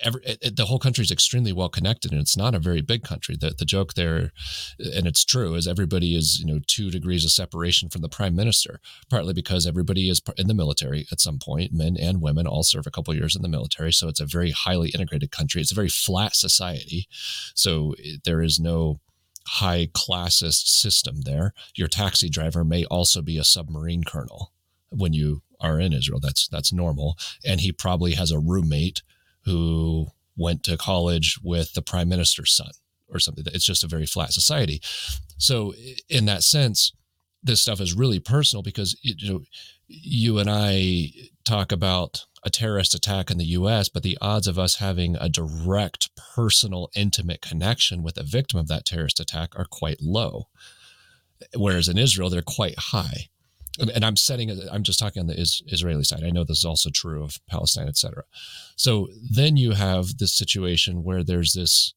[0.02, 3.04] every, it, the whole country is extremely well connected, and it's not a very big
[3.04, 3.36] country.
[3.40, 4.32] The the joke there,
[4.80, 8.36] and it's true, is everybody is you know two degrees of separation from the prime
[8.36, 11.74] minister, partly because everybody is in the military at some point.
[11.74, 14.52] Men and women all serve a couple years in the military, so it's a very
[14.52, 15.62] highly integrated country.
[15.62, 17.08] It's a very flat society,
[17.56, 19.00] so there is no
[19.48, 21.54] high classist system there.
[21.76, 24.52] Your taxi driver may also be a submarine colonel
[24.90, 26.20] when you are in Israel.
[26.22, 29.02] That's that's normal, and he probably has a roommate
[29.46, 32.72] who went to college with the prime minister's son
[33.10, 33.44] or something.
[33.48, 34.82] It's just a very flat society.
[35.38, 35.74] So
[36.10, 36.94] in that sense,
[37.44, 39.42] this stuff is really personal because you know
[39.88, 41.10] you and I
[41.44, 45.30] talk about a terrorist attack in the US, but the odds of us having a
[45.30, 50.48] direct, personal, intimate connection with a victim of that terrorist attack are quite low.
[51.56, 53.30] Whereas in Israel, they're quite high
[53.80, 56.24] and I'm setting I'm just talking on the is, Israeli side.
[56.24, 58.24] I know this is also true of Palestine, etc.
[58.76, 61.94] So then you have this situation where there's this,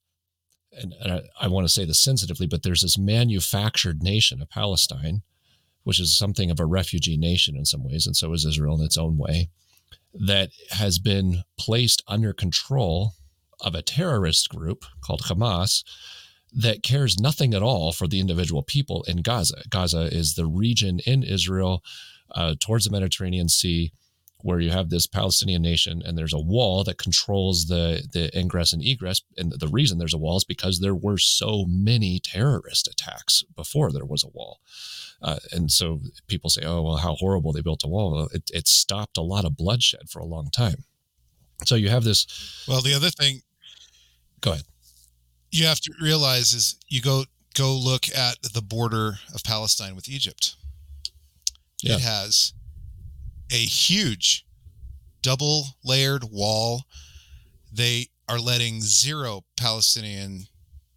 [0.72, 4.50] and, and I, I want to say this sensitively, but there's this manufactured nation of
[4.50, 5.22] Palestine,
[5.82, 8.84] which is something of a refugee nation in some ways, and so is Israel in
[8.84, 9.50] its own way,
[10.14, 13.14] that has been placed under control
[13.60, 15.82] of a terrorist group called Hamas
[16.54, 19.62] that cares nothing at all for the individual people in Gaza.
[19.68, 21.82] Gaza is the region in Israel
[22.30, 23.92] uh, towards the Mediterranean Sea
[24.38, 28.74] where you have this Palestinian nation and there's a wall that controls the the ingress
[28.74, 29.22] and egress.
[29.38, 33.90] And the reason there's a wall is because there were so many terrorist attacks before
[33.90, 34.60] there was a wall.
[35.22, 38.28] Uh, and so people say, oh, well, how horrible they built a wall.
[38.34, 40.84] It, it stopped a lot of bloodshed for a long time.
[41.64, 42.26] So you have this.
[42.68, 43.40] Well, the other thing.
[44.42, 44.64] Go ahead
[45.54, 50.08] you have to realize is you go go look at the border of Palestine with
[50.08, 50.56] Egypt.
[51.82, 51.94] Yeah.
[51.94, 52.52] It has
[53.52, 54.44] a huge
[55.22, 56.82] double layered wall.
[57.72, 60.46] They are letting zero Palestinian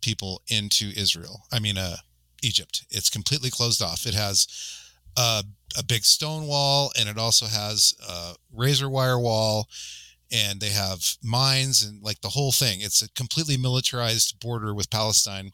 [0.02, 1.43] people into Israel.
[1.52, 1.98] I mean, uh,
[2.41, 2.86] Egypt.
[2.89, 4.06] It's completely closed off.
[4.06, 4.48] It has
[5.17, 5.43] a,
[5.78, 9.67] a big stone wall and it also has a razor wire wall
[10.32, 12.82] and they have mines and like the whole thing.
[12.82, 15.52] It's a completely militarized border with Palestine,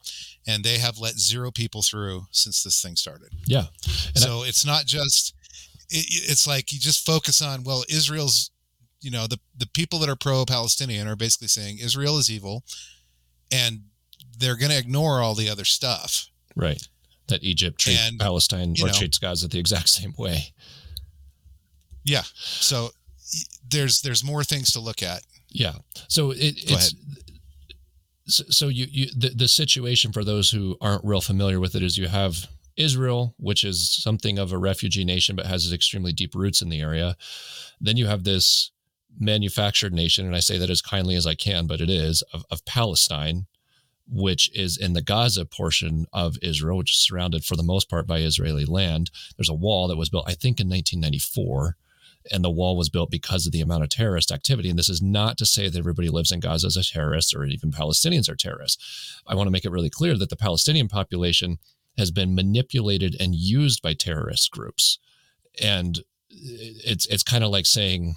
[0.47, 3.29] and they have let zero people through since this thing started.
[3.45, 3.65] Yeah.
[4.07, 5.35] And so I- it's not just
[5.89, 8.51] it, it's like you just focus on well, Israel's,
[9.01, 12.63] you know, the the people that are pro-Palestinian are basically saying Israel is evil,
[13.51, 13.81] and
[14.37, 16.27] they're going to ignore all the other stuff.
[16.55, 16.81] Right.
[17.27, 20.53] That Egypt treats And, Palestine or know- treats Gaza the exact same way.
[22.03, 22.23] Yeah.
[22.35, 22.89] So
[23.67, 25.23] there's there's more things to look at.
[25.49, 25.73] Yeah.
[26.07, 26.95] So it, it's
[28.27, 31.83] so, so you you the, the situation for those who aren't real familiar with it
[31.83, 36.33] is you have Israel, which is something of a refugee nation but has extremely deep
[36.33, 37.15] roots in the area.
[37.79, 38.71] Then you have this
[39.19, 42.45] manufactured nation, and I say that as kindly as I can, but it is of,
[42.49, 43.45] of Palestine,
[44.07, 48.07] which is in the Gaza portion of Israel, which is surrounded for the most part
[48.07, 49.11] by Israeli land.
[49.37, 51.75] There's a wall that was built, I think, in 1994
[52.31, 54.69] and the wall was built because of the amount of terrorist activity.
[54.69, 57.45] And this is not to say that everybody lives in Gaza as a terrorist or
[57.45, 59.21] even Palestinians are terrorists.
[59.27, 61.57] I want to make it really clear that the Palestinian population
[61.97, 64.99] has been manipulated and used by terrorist groups.
[65.61, 68.15] And it's it's kind of like saying,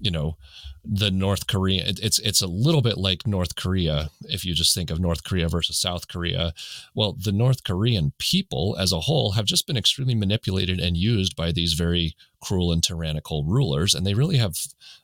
[0.00, 0.36] you know,
[0.84, 1.84] the North Korea.
[1.84, 5.22] It, it's it's a little bit like North Korea if you just think of North
[5.24, 6.52] Korea versus South Korea.
[6.94, 11.36] Well, the North Korean people as a whole have just been extremely manipulated and used
[11.36, 14.56] by these very cruel and tyrannical rulers and they really have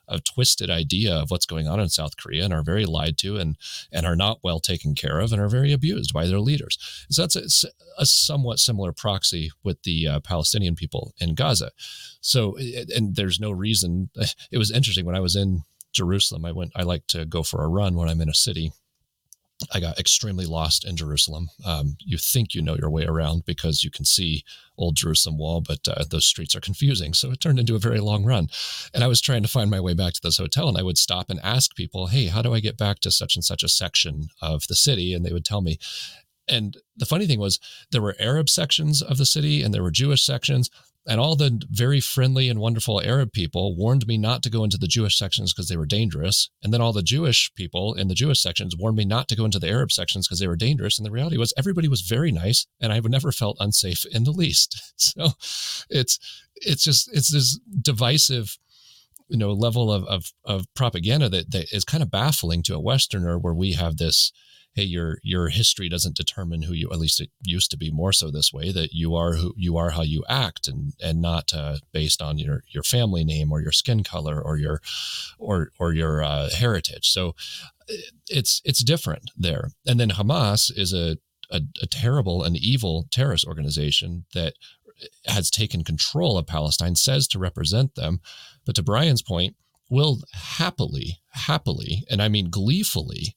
[0.09, 3.37] a twisted idea of what's going on in South Korea and are very lied to
[3.37, 3.55] and
[3.91, 6.77] and are not well taken care of and are very abused by their leaders.
[7.09, 11.71] So that's a, a somewhat similar proxy with the uh, Palestinian people in Gaza.
[12.19, 14.09] So and there's no reason
[14.51, 15.63] it was interesting when I was in
[15.99, 18.71] Jerusalem I went I like to go for a run when I'm in a city
[19.73, 21.49] I got extremely lost in Jerusalem.
[21.65, 24.43] Um, you think you know your way around because you can see
[24.77, 27.13] Old Jerusalem Wall, but uh, those streets are confusing.
[27.13, 28.47] So it turned into a very long run.
[28.93, 30.97] And I was trying to find my way back to this hotel, and I would
[30.97, 33.69] stop and ask people, "Hey, how do I get back to such and such a
[33.69, 35.77] section of the city?" And they would tell me.
[36.47, 37.59] And the funny thing was,
[37.91, 40.71] there were Arab sections of the city, and there were Jewish sections.
[41.07, 44.77] And all the very friendly and wonderful Arab people warned me not to go into
[44.77, 46.49] the Jewish sections because they were dangerous.
[46.61, 49.45] And then all the Jewish people in the Jewish sections warned me not to go
[49.45, 50.99] into the Arab sections because they were dangerous.
[50.99, 54.31] And the reality was everybody was very nice and I've never felt unsafe in the
[54.31, 54.81] least.
[55.09, 55.31] So
[55.89, 56.19] it's
[56.55, 58.57] it's just it's this divisive
[59.29, 62.79] you know level of of, of propaganda that, that is kind of baffling to a
[62.79, 64.31] Westerner where we have this
[64.79, 68.13] hey your your history doesn't determine who you at least it used to be more
[68.13, 71.53] so this way that you are who you are how you act and and not
[71.53, 74.81] uh, based on your your family name or your skin color or your
[75.37, 77.09] or or your uh, heritage.
[77.11, 77.35] So
[78.27, 79.71] it's it's different there.
[79.85, 81.17] And then Hamas is a
[81.51, 84.53] a, a terrible and evil terrorist organization that
[85.25, 88.21] has taken control of Palestine says to represent them.
[88.65, 89.55] But to Brian's point
[89.89, 93.35] will happily happily and I mean gleefully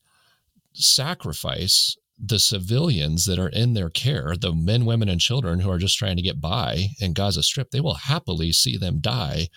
[0.72, 5.78] sacrifice the civilians that are in their care, the men, women, and children who are
[5.78, 9.48] just trying to get by in Gaza Strip, they will happily see them die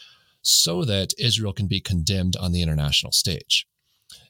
[0.41, 3.67] so that Israel can be condemned on the international stage.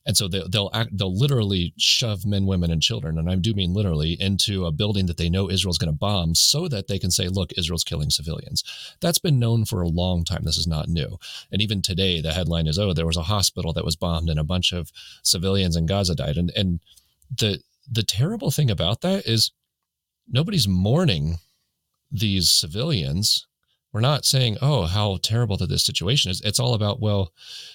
[0.05, 3.53] And so they'll they'll, act, they'll literally shove men, women, and children, and I do
[3.53, 6.99] mean literally, into a building that they know Israel's going to bomb, so that they
[6.99, 8.63] can say, "Look, Israel's killing civilians."
[9.01, 10.43] That's been known for a long time.
[10.43, 11.17] This is not new.
[11.51, 14.39] And even today, the headline is, "Oh, there was a hospital that was bombed, and
[14.39, 14.91] a bunch of
[15.23, 16.79] civilians in Gaza died." And and
[17.35, 19.51] the the terrible thing about that is
[20.27, 21.37] nobody's mourning
[22.11, 23.47] these civilians.
[23.95, 27.31] We're not saying, "Oh, how terrible that this situation is." It's all about, well,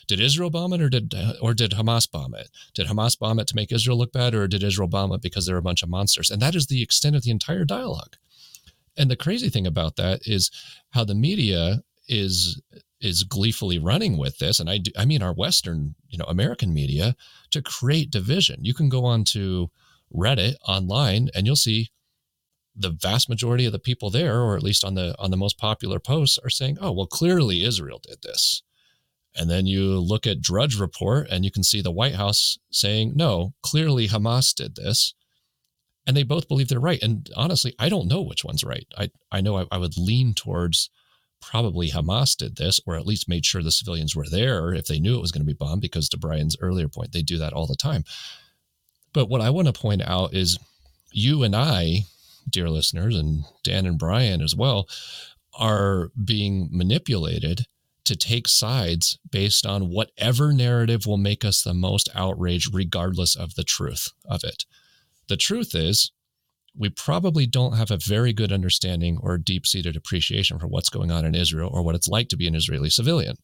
[0.06, 2.50] did Israel bomb it or did or did Hamas bomb it?
[2.74, 5.46] Did Hamas bomb it to make Israel look bad, or did Israel bomb it because
[5.46, 6.30] they're a bunch of monsters?
[6.30, 8.18] And that is the extent of the entire dialogue.
[8.98, 10.50] And the crazy thing about that is
[10.90, 12.60] how the media is
[13.00, 16.74] is gleefully running with this, and I do, I mean our Western, you know, American
[16.74, 17.16] media
[17.50, 18.62] to create division.
[18.62, 19.70] You can go on to
[20.14, 21.92] Reddit online, and you'll see
[22.74, 25.58] the vast majority of the people there, or at least on the on the most
[25.58, 28.62] popular posts, are saying, "Oh, well, clearly Israel did this."
[29.34, 33.12] And then you look at Drudge Report, and you can see the White House saying,
[33.14, 35.14] "No, clearly Hamas did this."
[36.06, 37.02] And they both believe they're right.
[37.02, 38.86] And honestly, I don't know which one's right.
[38.96, 40.90] I I know I, I would lean towards
[41.40, 45.00] probably Hamas did this, or at least made sure the civilians were there if they
[45.00, 47.52] knew it was going to be bombed, because to Brian's earlier point, they do that
[47.52, 48.04] all the time.
[49.12, 50.58] But what I want to point out is
[51.12, 52.04] you and I,
[52.48, 54.88] dear listeners, and Dan and Brian as well,
[55.58, 57.66] are being manipulated
[58.04, 63.54] to take sides based on whatever narrative will make us the most outraged, regardless of
[63.54, 64.64] the truth of it.
[65.28, 66.10] The truth is,
[66.76, 71.10] we probably don't have a very good understanding or deep seated appreciation for what's going
[71.10, 73.36] on in Israel or what it's like to be an Israeli civilian.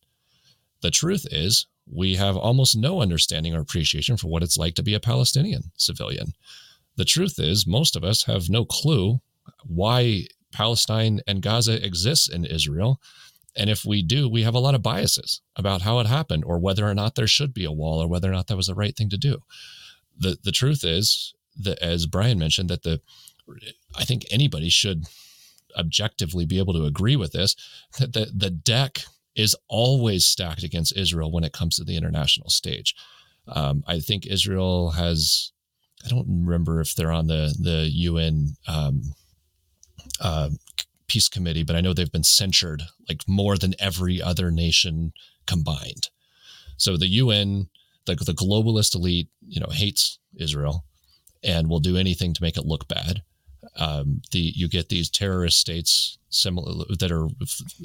[0.83, 4.83] The truth is, we have almost no understanding or appreciation for what it's like to
[4.83, 6.33] be a Palestinian civilian.
[6.97, 9.21] The truth is, most of us have no clue
[9.65, 13.01] why Palestine and Gaza exists in Israel.
[13.55, 16.59] And if we do, we have a lot of biases about how it happened or
[16.59, 18.75] whether or not there should be a wall or whether or not that was the
[18.75, 19.39] right thing to do.
[20.19, 23.01] The the truth is that as Brian mentioned that the
[23.97, 25.05] I think anybody should
[25.77, 27.55] objectively be able to agree with this
[27.99, 32.49] that the, the deck is always stacked against Israel when it comes to the international
[32.49, 32.95] stage.
[33.49, 35.53] Um, I think Israel has
[36.07, 39.03] I don't remember if they're on the the UN um,
[40.21, 40.51] uh,
[41.09, 45.13] peace committee, but I know they've been censured like more than every other nation
[45.47, 46.09] combined.
[46.77, 47.69] So the UN,
[48.05, 50.85] the the globalist elite, you know, hates Israel
[51.43, 53.23] and will do anything to make it look bad.
[53.77, 57.27] Um, the you get these terrorist states similar that are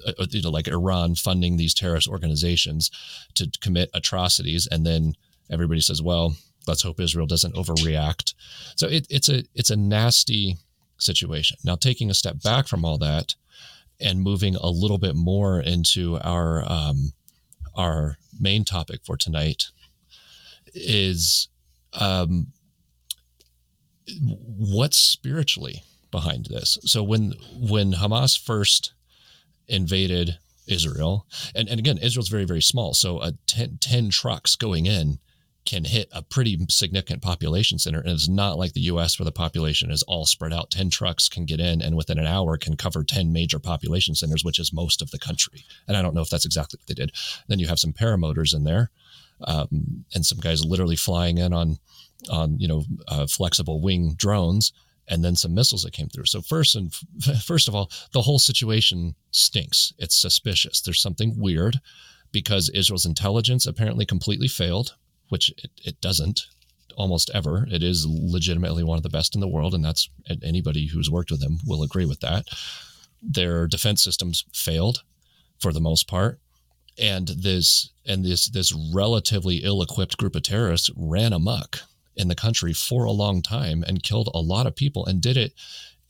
[0.06, 2.92] uh, you know like Iran funding these terrorist organizations
[3.36, 5.16] to commit atrocities, and then
[5.50, 6.36] everybody says, well,
[6.68, 8.34] let's hope Israel doesn't overreact.
[8.76, 10.58] So it, it's a it's a nasty
[10.98, 11.58] situation.
[11.64, 13.36] Now, taking a step back from all that
[14.00, 17.14] and moving a little bit more into our um,
[17.76, 19.66] our main topic for tonight
[20.74, 21.50] is
[21.94, 22.48] um,
[24.24, 26.78] what's spiritually behind this.
[26.84, 28.94] So when when Hamas first
[29.68, 30.38] invaded
[30.68, 32.94] Israel, and, and again, Israel's very, very small.
[32.94, 35.20] So a 10, 10 trucks going in
[35.66, 38.00] can hit a pretty significant population center.
[38.00, 40.72] And it's not like the US where the population is all spread out.
[40.72, 44.44] 10 trucks can get in and within an hour can cover 10 major population centers,
[44.44, 45.64] which is most of the country.
[45.88, 47.12] And I don't know if that's exactly what they did.
[47.48, 48.90] Then you have some paramotors in there
[49.44, 51.78] um, and some guys literally flying in on,
[52.30, 54.74] on you know, uh, flexible wing drones
[55.08, 56.26] and then some missiles that came through.
[56.26, 56.94] So first and
[57.44, 59.94] first of all, the whole situation stinks.
[60.00, 60.82] It's suspicious.
[60.82, 61.80] There's something weird
[62.32, 64.96] because Israel's intelligence apparently completely failed
[65.32, 66.48] which it, it doesn't
[66.98, 67.66] almost ever.
[67.72, 70.10] It is legitimately one of the best in the world, and that's
[70.44, 72.48] anybody who's worked with them will agree with that.
[73.22, 75.04] Their defense systems failed
[75.58, 76.40] for the most part,
[77.00, 81.80] and this and this this relatively ill-equipped group of terrorists ran amok
[82.18, 85.38] in the country for a long time and killed a lot of people and did
[85.38, 85.54] it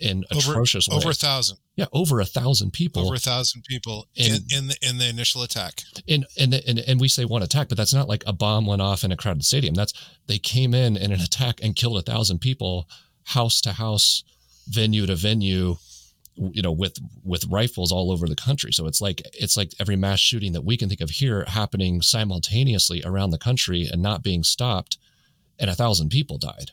[0.02, 1.58] in over, atrocious over a thousand.
[1.76, 3.06] Yeah, over a thousand people.
[3.06, 5.84] Over a thousand people in, in, in the in the initial attack.
[6.10, 8.82] And and, and and we say one attack, but that's not like a bomb went
[8.82, 9.76] off in a crowded stadium.
[9.76, 9.94] That's
[10.28, 12.90] they came in in an attack and killed a thousand people,
[13.26, 14.24] house to house,
[14.68, 15.78] venue to venue,
[16.36, 18.72] you know, with with rifles all over the country.
[18.72, 22.02] So it's like it's like every mass shooting that we can think of here happening
[22.02, 24.98] simultaneously around the country and not being stopped,
[25.60, 26.72] and a thousand people died.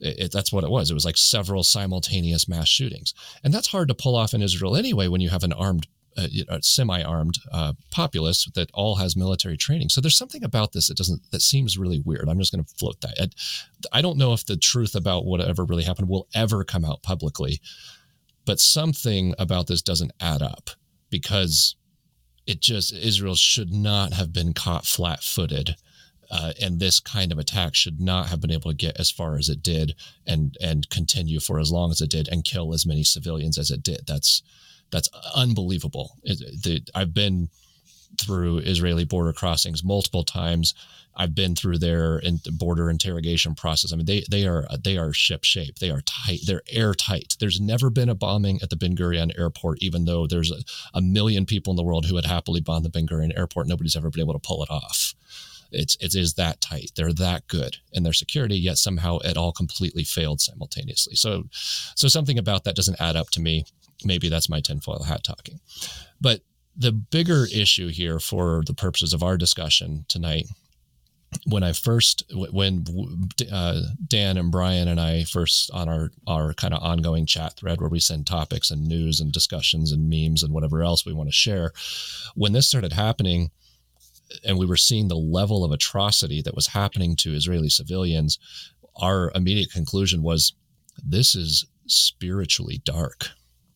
[0.00, 0.90] It, it, that's what it was.
[0.90, 4.76] It was like several simultaneous mass shootings, and that's hard to pull off in Israel
[4.76, 5.86] anyway when you have an armed,
[6.16, 6.26] uh,
[6.62, 9.88] semi-armed uh, populace that all has military training.
[9.88, 12.28] So there's something about this that doesn't that seems really weird.
[12.28, 13.14] I'm just going to float that.
[13.20, 17.02] I, I don't know if the truth about whatever really happened will ever come out
[17.02, 17.60] publicly,
[18.44, 20.70] but something about this doesn't add up
[21.10, 21.76] because
[22.46, 25.76] it just Israel should not have been caught flat-footed
[26.30, 29.36] uh, and this kind of attack should not have been able to get as far
[29.36, 29.94] as it did
[30.26, 33.70] and and continue for as long as it did and kill as many civilians as
[33.70, 34.02] it did.
[34.06, 34.42] That's
[34.90, 36.16] that's unbelievable.
[36.22, 37.48] It, the, I've been
[38.20, 40.74] through Israeli border crossings multiple times.
[41.16, 43.92] I've been through their in, border interrogation process.
[43.92, 45.78] I mean, they they are they are ship shape.
[45.78, 46.40] They are tight.
[46.46, 47.36] They're airtight.
[47.40, 50.62] There's never been a bombing at the Ben Gurion airport, even though there's a,
[50.94, 53.66] a million people in the world who would happily bomb the Ben Gurion airport.
[53.66, 55.14] Nobody's ever been able to pull it off.
[55.72, 56.92] It's it is that tight.
[56.96, 61.14] They're that good in their security, yet somehow it all completely failed simultaneously.
[61.16, 63.64] So, so something about that doesn't add up to me.
[64.04, 65.60] Maybe that's my tinfoil hat talking.
[66.20, 66.40] But
[66.76, 70.46] the bigger issue here, for the purposes of our discussion tonight,
[71.46, 72.84] when I first, when
[73.52, 77.80] uh, Dan and Brian and I first on our our kind of ongoing chat thread
[77.80, 81.28] where we send topics and news and discussions and memes and whatever else we want
[81.28, 81.72] to share,
[82.34, 83.50] when this started happening,
[84.44, 88.38] and we were seeing the level of atrocity that was happening to Israeli civilians,
[88.96, 90.54] our immediate conclusion was
[91.02, 93.28] this is spiritually dark.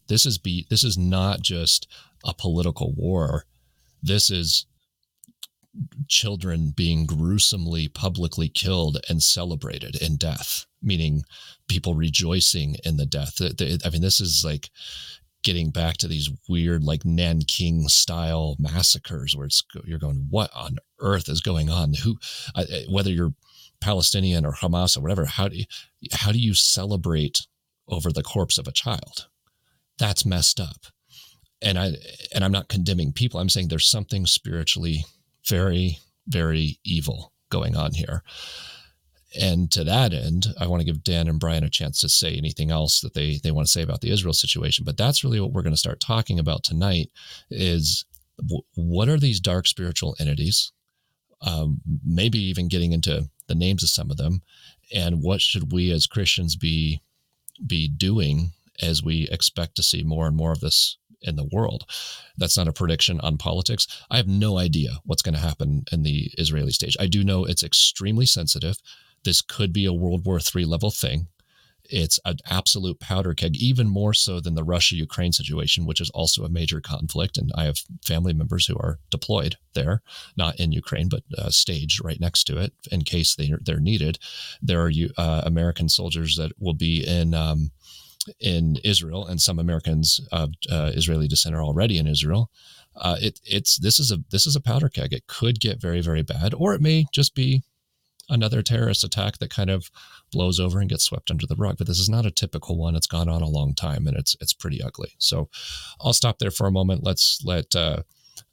[0.08, 1.88] This is be this is not just
[2.24, 3.44] a political war.
[4.02, 4.66] This is
[6.08, 11.22] children being gruesomely publicly killed and celebrated in death, meaning
[11.68, 13.40] people rejoicing in the death.
[13.40, 14.70] I mean, this is like
[15.44, 20.78] getting back to these weird like Nanking style massacres where it's you're going what on
[20.98, 21.94] earth is going on?
[22.02, 22.18] Who
[22.90, 23.34] whether you're
[23.80, 25.64] Palestinian or Hamas or whatever how do you,
[26.12, 27.46] how do you celebrate
[27.88, 29.28] over the corpse of a child?
[29.98, 30.86] That's messed up.
[31.62, 31.92] And I
[32.34, 33.38] and I'm not condemning people.
[33.38, 35.04] I'm saying there's something spiritually
[35.46, 38.22] very very evil going on here
[39.40, 42.34] and to that end, I want to give Dan and Brian a chance to say
[42.34, 44.84] anything else that they they want to say about the Israel situation.
[44.84, 47.10] But that's really what we're going to start talking about tonight
[47.50, 48.04] is
[48.74, 50.72] what are these dark spiritual entities?
[51.40, 54.42] Um, maybe even getting into the names of some of them,
[54.94, 57.02] and what should we as Christians be
[57.66, 61.84] be doing as we expect to see more and more of this in the world.
[62.36, 63.86] That's not a prediction on politics.
[64.10, 66.96] I have no idea what's going to happen in the Israeli stage.
[67.00, 68.76] I do know it's extremely sensitive.
[69.24, 71.28] This could be a World War III level thing.
[71.90, 76.10] It's an absolute powder keg, even more so than the Russia Ukraine situation, which is
[76.10, 77.36] also a major conflict.
[77.36, 80.02] And I have family members who are deployed there,
[80.36, 84.18] not in Ukraine, but uh, staged right next to it in case they, they're needed.
[84.62, 87.34] There are uh, American soldiers that will be in.
[87.34, 87.72] Um,
[88.40, 92.50] in Israel, and some Americans of uh, Israeli descent are already in Israel.
[92.96, 95.12] Uh, it, it's this is a this is a powder keg.
[95.12, 97.64] It could get very very bad, or it may just be
[98.28, 99.90] another terrorist attack that kind of
[100.32, 101.76] blows over and gets swept under the rug.
[101.78, 102.96] But this is not a typical one.
[102.96, 105.14] It's gone on a long time, and it's it's pretty ugly.
[105.18, 105.48] So
[106.00, 107.04] I'll stop there for a moment.
[107.04, 108.02] Let's let uh,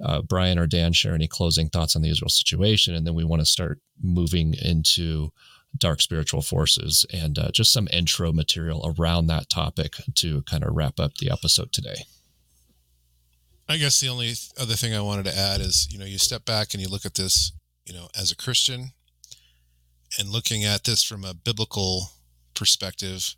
[0.04, 3.24] uh, Brian or Dan share any closing thoughts on the Israel situation, and then we
[3.24, 5.32] want to start moving into
[5.78, 10.76] dark spiritual forces and uh, just some intro material around that topic to kind of
[10.76, 12.04] wrap up the episode today.
[13.70, 16.44] I guess the only other thing I wanted to add is, you know, you step
[16.44, 17.54] back and you look at this,
[17.86, 18.92] you know, as a Christian
[20.20, 22.12] and looking at this from a biblical
[22.54, 23.36] perspective.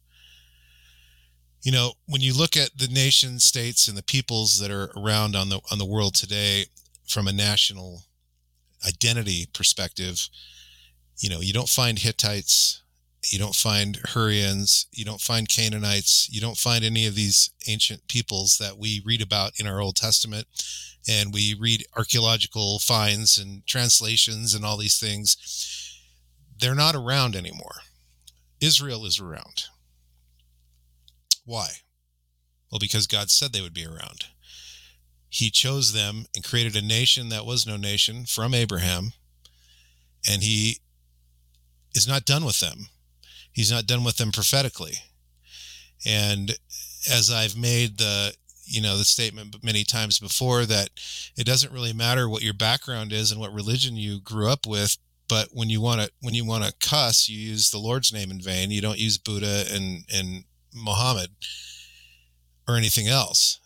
[1.62, 5.36] You know, when you look at the nation states and the peoples that are around
[5.36, 6.66] on the on the world today
[7.08, 8.04] from a national
[8.86, 10.28] identity perspective,
[11.20, 12.82] you know, you don't find Hittites,
[13.32, 18.08] you don't find Hurrians, you don't find Canaanites, you don't find any of these ancient
[18.08, 20.48] peoples that we read about in our Old Testament.
[21.08, 25.38] And we read archaeological finds and translations and all these things.
[26.60, 27.76] They're not around anymore.
[28.62, 29.66] Israel is around.
[31.46, 31.68] Why?
[32.72, 34.26] Well, because God said they would be around.
[35.30, 39.14] He chose them and created a nation that was no nation from Abraham.
[40.30, 40.78] And he
[41.94, 42.88] is not done with them.
[43.52, 44.94] He's not done with them prophetically.
[46.06, 46.58] And
[47.12, 48.34] as I've made the
[48.66, 50.90] you know the statement many times before that
[51.36, 54.98] it doesn't really matter what your background is and what religion you grew up with
[55.28, 58.32] but when you want to when you want to cuss you use the lord's name
[58.32, 58.72] in vain.
[58.72, 60.44] You don't use buddha and and
[60.74, 61.30] muhammad
[62.68, 63.60] or anything else.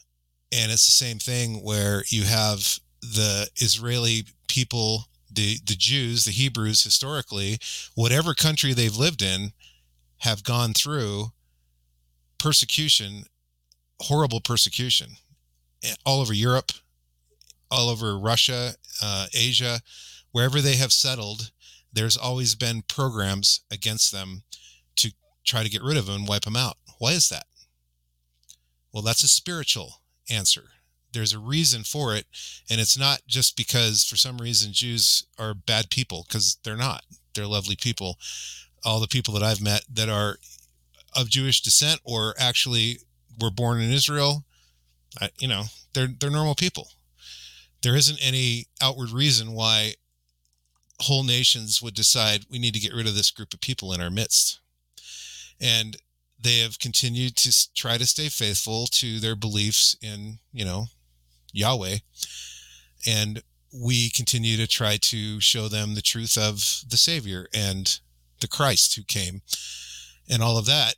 [0.51, 6.31] And it's the same thing where you have the israeli people the the Jews, the
[6.31, 7.59] Hebrews historically,
[7.95, 9.51] whatever country they've lived in,
[10.19, 11.27] have gone through
[12.39, 13.23] persecution,
[14.01, 15.11] horrible persecution,
[15.83, 16.71] eh, all over Europe,
[17.69, 19.81] all over Russia, uh, Asia,
[20.37, 21.49] wherever they have settled.
[21.91, 24.43] There's always been programs against them
[24.97, 25.11] to
[25.43, 26.77] try to get rid of them and wipe them out.
[26.99, 27.47] Why is that?
[28.93, 30.65] Well, that's a spiritual answer
[31.13, 32.25] there's a reason for it
[32.69, 37.01] and it's not just because for some reason jews are bad people because they're not
[37.33, 38.17] they're lovely people
[38.83, 40.37] all the people that i've met that are
[41.15, 42.97] of jewish descent or actually
[43.41, 44.43] were born in israel
[45.21, 45.63] I, you know
[45.93, 46.89] they're they're normal people
[47.83, 49.93] there isn't any outward reason why
[51.01, 54.01] whole nations would decide we need to get rid of this group of people in
[54.01, 54.59] our midst
[55.59, 55.97] and
[56.39, 60.87] they have continued to try to stay faithful to their beliefs in you know
[61.51, 61.97] Yahweh.
[63.07, 63.41] And
[63.73, 67.99] we continue to try to show them the truth of the Savior and
[68.41, 69.41] the Christ who came
[70.29, 70.95] and all of that.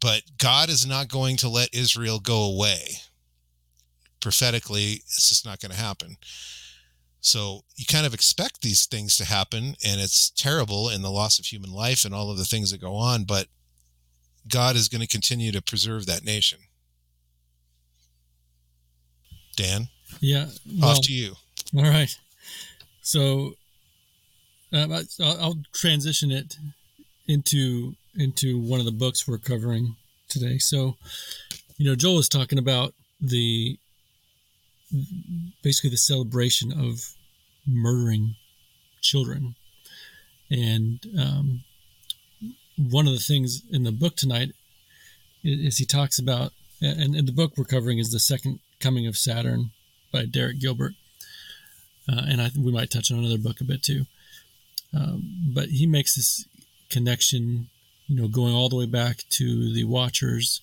[0.00, 2.98] But God is not going to let Israel go away.
[4.20, 6.16] Prophetically, it's just not going to happen.
[7.28, 11.38] So you kind of expect these things to happen, and it's terrible in the loss
[11.38, 13.48] of human life and all of the things that go on, but
[14.48, 16.58] God is going to continue to preserve that nation.
[19.56, 19.88] Dan?
[20.20, 20.46] Yeah.
[20.80, 21.34] Well, Off to you.
[21.76, 22.16] All right.
[23.02, 23.54] So
[24.72, 26.56] um, I'll, I'll transition it
[27.26, 29.96] into into one of the books we're covering
[30.28, 30.58] today.
[30.58, 30.96] So,
[31.76, 33.78] you know, Joel is talking about the
[35.62, 37.14] basically the celebration of
[37.68, 38.36] murdering
[39.00, 39.54] children,
[40.50, 41.64] and um,
[42.76, 44.52] one of the things in the book tonight
[45.44, 49.16] is he talks about, and, and the book we're covering is the second Coming of
[49.16, 49.70] Saturn
[50.12, 50.92] by Derek Gilbert.
[52.10, 54.06] Uh, and I think we might touch on another book a bit too.
[54.96, 56.46] Um, but he makes this
[56.88, 57.68] connection,
[58.06, 60.62] you know, going all the way back to the Watchers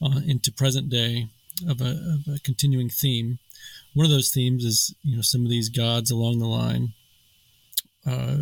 [0.00, 1.28] uh, into present day
[1.68, 3.38] of a, of a, continuing theme.
[3.94, 6.94] One of those themes is, you know, some of these gods along the line,
[8.06, 8.38] uh,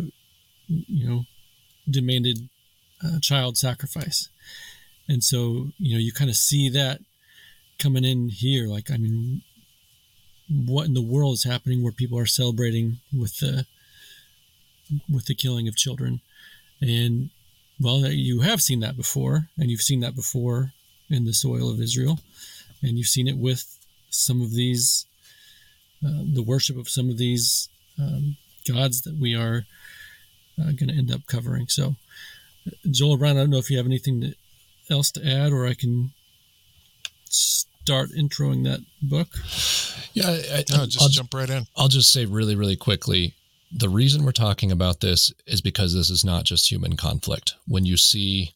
[0.67, 1.23] you know,
[1.89, 2.49] demanded
[3.03, 4.29] uh, child sacrifice.
[5.07, 7.01] And so, you know, you kind of see that
[7.79, 8.67] coming in here.
[8.67, 9.41] Like, I mean,
[10.51, 13.65] what in the world is happening where people are celebrating with the
[15.09, 16.19] with the killing of children
[16.81, 17.29] and
[17.79, 20.73] well you have seen that before and you've seen that before
[21.09, 22.19] in the soil of israel
[22.81, 23.77] and you've seen it with
[24.09, 25.05] some of these
[26.05, 28.37] uh, the worship of some of these um,
[28.67, 29.65] gods that we are
[30.59, 31.95] uh, going to end up covering so
[32.89, 34.35] joel brown i don't know if you have anything to,
[34.89, 36.11] else to add or i can
[37.25, 39.27] start introing that book
[40.13, 41.67] yeah, I, no, just I'll, jump right in.
[41.77, 43.33] I'll just say really, really quickly
[43.71, 47.55] the reason we're talking about this is because this is not just human conflict.
[47.67, 48.53] When you see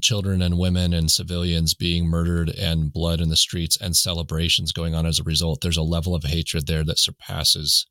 [0.00, 4.94] children and women and civilians being murdered and blood in the streets and celebrations going
[4.94, 7.86] on as a result, there's a level of hatred there that surpasses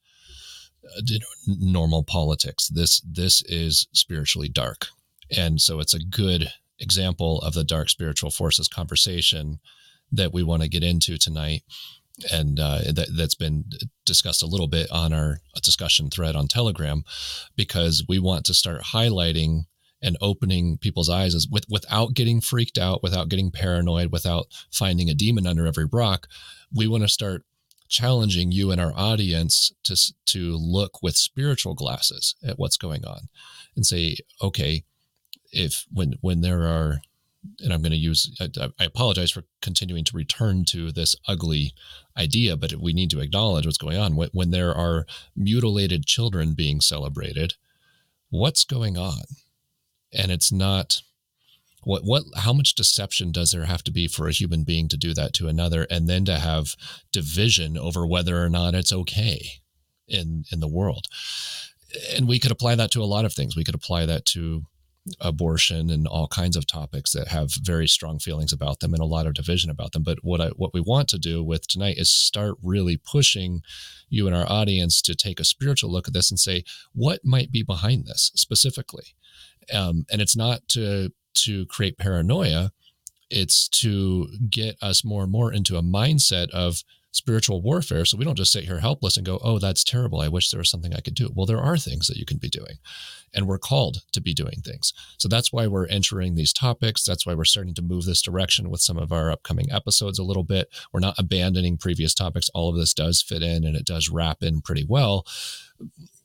[0.97, 1.01] uh,
[1.45, 2.67] normal politics.
[2.69, 4.87] This this is spiritually dark,
[5.35, 9.59] and so it's a good example of the dark spiritual forces conversation
[10.11, 11.61] that we want to get into tonight
[12.31, 13.65] and uh, that, that's been
[14.05, 17.03] discussed a little bit on our discussion thread on Telegram,
[17.55, 19.65] because we want to start highlighting
[20.01, 25.09] and opening people's eyes is with, without getting freaked out, without getting paranoid, without finding
[25.09, 26.27] a demon under every rock.
[26.73, 27.43] We want to start
[27.87, 33.27] challenging you and our audience to to look with spiritual glasses at what's going on,
[33.75, 34.83] and say, okay,
[35.51, 37.01] if when when there are
[37.59, 38.49] and I'm going to use, I,
[38.79, 41.73] I, apologize for continuing to return to this ugly
[42.15, 44.15] idea, but we need to acknowledge what's going on.
[44.15, 47.55] When, when there are mutilated children being celebrated,
[48.29, 49.23] what's going on?
[50.13, 51.01] And it's not
[51.83, 54.97] what what how much deception does there have to be for a human being to
[54.97, 56.75] do that to another and then to have
[57.11, 59.41] division over whether or not it's okay
[60.07, 61.07] in in the world
[62.15, 64.63] and we could apply that to a lot of things we could apply that to
[65.19, 69.05] abortion and all kinds of topics that have very strong feelings about them and a
[69.05, 70.03] lot of division about them.
[70.03, 73.61] But what I what we want to do with tonight is start really pushing
[74.09, 77.51] you and our audience to take a spiritual look at this and say what might
[77.51, 79.15] be behind this specifically.
[79.73, 82.71] Um, and it's not to to create paranoia;
[83.29, 88.05] it's to get us more and more into a mindset of spiritual warfare.
[88.05, 90.21] So we don't just sit here helpless and go, oh, that's terrible.
[90.21, 91.29] I wish there was something I could do.
[91.33, 92.77] Well, there are things that you can be doing,
[93.33, 94.93] and we're called to be doing things.
[95.17, 97.03] So that's why we're entering these topics.
[97.03, 100.23] That's why we're starting to move this direction with some of our upcoming episodes a
[100.23, 100.69] little bit.
[100.93, 102.49] We're not abandoning previous topics.
[102.49, 105.25] All of this does fit in and it does wrap in pretty well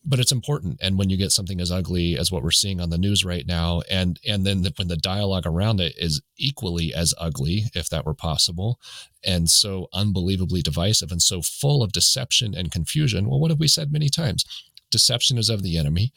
[0.07, 0.79] but it's important.
[0.81, 3.47] And when you get something as ugly as what we're seeing on the news right
[3.47, 7.89] now and and then the, when the dialogue around it is equally as ugly if
[7.89, 8.79] that were possible
[9.25, 13.69] and so unbelievably divisive and so full of deception and confusion well what have we
[13.69, 14.45] said many times?
[14.91, 16.13] Deception is of the enemy.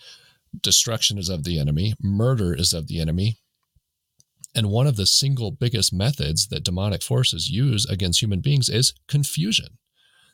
[0.62, 1.96] Destruction is of the enemy.
[2.02, 3.38] Murder is of the enemy.
[4.56, 8.94] And one of the single biggest methods that demonic forces use against human beings is
[9.08, 9.79] confusion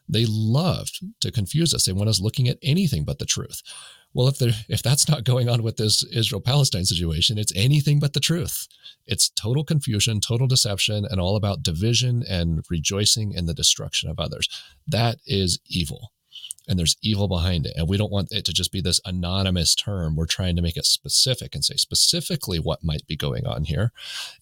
[0.08, 0.90] they love
[1.22, 1.86] to confuse us.
[1.86, 3.62] They want us looking at anything but the truth.
[4.14, 8.14] Well, if if that's not going on with this Israel Palestine situation, it's anything but
[8.14, 8.66] the truth.
[9.06, 14.20] It's total confusion, total deception, and all about division and rejoicing in the destruction of
[14.20, 14.48] others.
[14.88, 16.14] That is evil.
[16.68, 17.74] And there's evil behind it.
[17.76, 20.16] And we don't want it to just be this anonymous term.
[20.16, 23.92] We're trying to make it specific and say specifically what might be going on here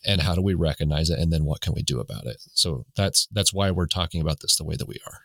[0.06, 2.38] and how do we recognize it and then what can we do about it.
[2.54, 5.22] So that's that's why we're talking about this the way that we are.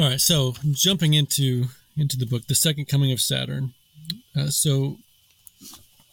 [0.00, 3.74] All right, so jumping into into the book, the second coming of Saturn.
[4.34, 4.96] Uh, so,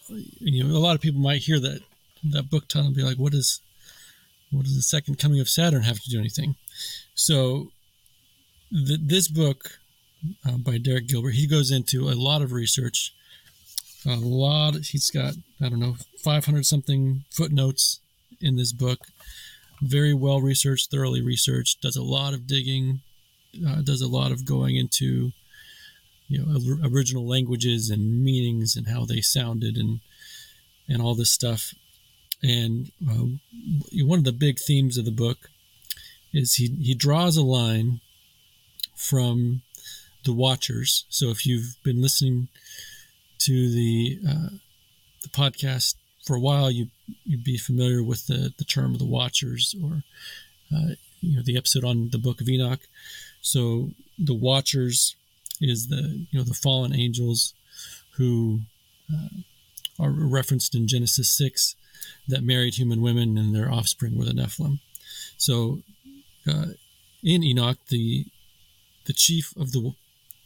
[0.09, 1.83] you know, a lot of people might hear that
[2.21, 3.61] that book title and be like, "What is
[4.51, 6.57] what does the second coming of Saturn have to do anything?"
[7.15, 7.71] So,
[8.73, 9.79] th- this book
[10.45, 13.13] uh, by Derek Gilbert, he goes into a lot of research.
[14.05, 14.75] A lot.
[14.87, 18.01] He's got I don't know, five hundred something footnotes
[18.41, 18.99] in this book.
[19.81, 21.79] Very well researched, thoroughly researched.
[21.81, 22.99] Does a lot of digging
[23.67, 25.31] uh, does a lot of going into
[26.27, 29.99] you know original languages and meanings and how they sounded and
[30.87, 31.73] and all this stuff.
[32.43, 33.25] And uh,
[34.03, 35.49] one of the big themes of the book
[36.33, 38.01] is he he draws a line
[38.95, 39.61] from
[40.23, 41.05] the Watchers.
[41.09, 42.49] So if you've been listening
[43.39, 44.49] to the uh,
[45.23, 45.95] the podcast
[46.25, 46.87] for a while, you
[47.25, 50.03] you'd be familiar with the the term of the Watchers, or
[50.75, 52.81] uh, you know the episode on the Book of Enoch.
[53.41, 55.15] So the Watchers
[55.61, 57.53] is the you know the fallen angels
[58.17, 58.61] who
[59.11, 59.29] uh,
[59.99, 61.75] are referenced in Genesis six
[62.27, 64.79] that married human women and their offspring were the Nephilim.
[65.37, 65.81] So
[66.47, 66.67] uh,
[67.23, 68.25] in Enoch, the
[69.05, 69.93] the chief of the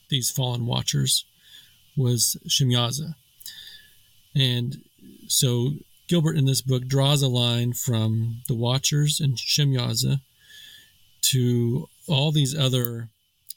[0.10, 1.26] these fallen Watchers
[1.96, 3.16] was Shemyaza,
[4.36, 4.82] and
[5.28, 5.72] so
[6.08, 10.22] Gilbert in this book draws a line from the Watchers and Shemyaza
[11.22, 13.10] to all these other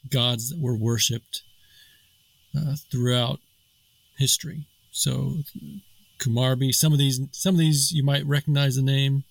[0.09, 1.43] gods that were worshipped
[2.57, 3.39] uh, throughout
[4.17, 4.65] history.
[4.91, 5.37] So
[6.19, 9.23] Kumarbi, some of these, some of these you might recognize the name,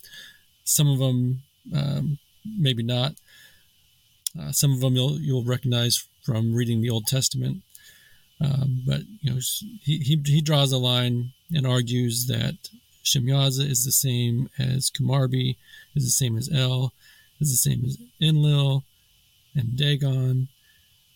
[0.65, 1.43] some of them
[1.75, 3.15] um, maybe not.
[4.39, 7.63] Uh, some of them you'll you'll recognize from reading the Old Testament.
[8.41, 9.41] Um, but you know
[9.83, 12.57] he, he he draws a line and argues that
[13.05, 15.57] Shemyaza is the same as Kumarbi,
[15.95, 16.93] is the same as El,
[17.41, 18.83] is the same as Enlil
[19.55, 20.49] and Dagon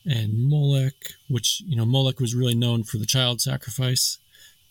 [0.04, 0.94] and Molech,
[1.28, 4.18] which you know Molech was really known for the child sacrifice,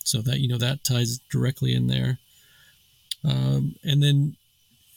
[0.04, 2.18] so that you know that ties directly in there.
[3.24, 4.36] Um, and then,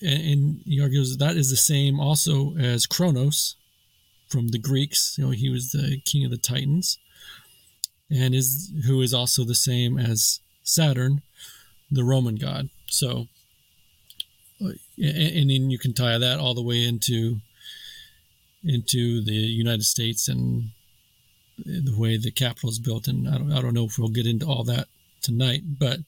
[0.01, 3.55] and, and he argues that, that is the same also as Kronos
[4.27, 5.15] from the Greeks.
[5.17, 6.97] You know, he was the king of the Titans,
[8.09, 11.21] and is who is also the same as Saturn,
[11.89, 12.69] the Roman god.
[12.87, 13.27] So,
[14.59, 17.41] and, and then you can tie that all the way into
[18.63, 20.71] into the United States and
[21.57, 23.07] the way the capital is built.
[23.07, 24.87] And I don't, I don't know if we'll get into all that
[25.21, 25.99] tonight, but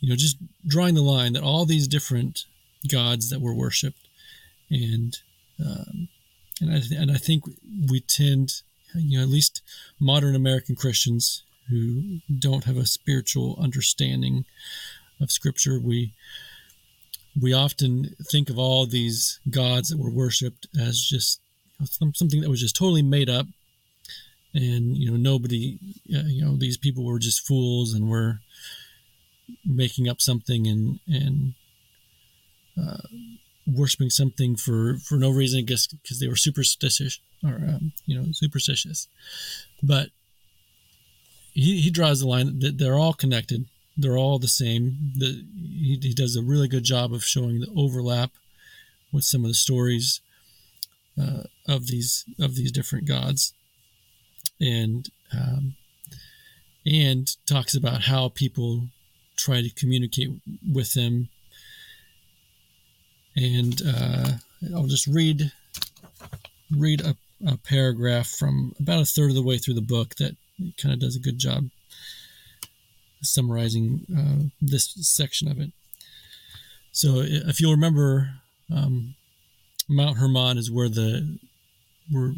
[0.00, 0.36] you know, just
[0.66, 2.44] drawing the line that all these different
[2.90, 4.08] gods that were worshipped,
[4.70, 5.16] and
[5.60, 6.08] um,
[6.60, 7.44] and I and I think
[7.90, 8.62] we tend,
[8.94, 9.62] you know, at least
[9.98, 14.44] modern American Christians who don't have a spiritual understanding
[15.20, 16.12] of Scripture, we
[17.40, 21.40] we often think of all these gods that were worshipped as just
[21.78, 23.46] you know, something that was just totally made up.
[24.54, 25.78] And you know nobody
[26.12, 28.40] uh, you know these people were just fools and were
[29.64, 31.52] making up something and and
[32.82, 33.06] uh,
[33.66, 38.18] worshiping something for for no reason i guess because they were superstitious or um, you
[38.18, 39.08] know superstitious.
[39.82, 40.08] But
[41.52, 43.66] he, he draws the line that they're all connected
[43.98, 45.12] they're all the same.
[45.16, 48.30] The, he, he does a really good job of showing the overlap
[49.12, 50.20] with some of the stories
[51.20, 53.52] uh, of these of these different gods,
[54.60, 55.74] and um,
[56.86, 58.86] and talks about how people
[59.36, 60.30] try to communicate
[60.72, 61.28] with them.
[63.36, 64.30] And uh,
[64.74, 65.50] I'll just read
[66.70, 70.36] read a, a paragraph from about a third of the way through the book that
[70.80, 71.70] kind of does a good job
[73.22, 75.72] summarizing uh, this section of it.
[76.92, 78.30] So, if you'll remember,
[78.74, 79.14] um,
[79.88, 81.38] Mount Hermon is where the
[82.10, 82.32] where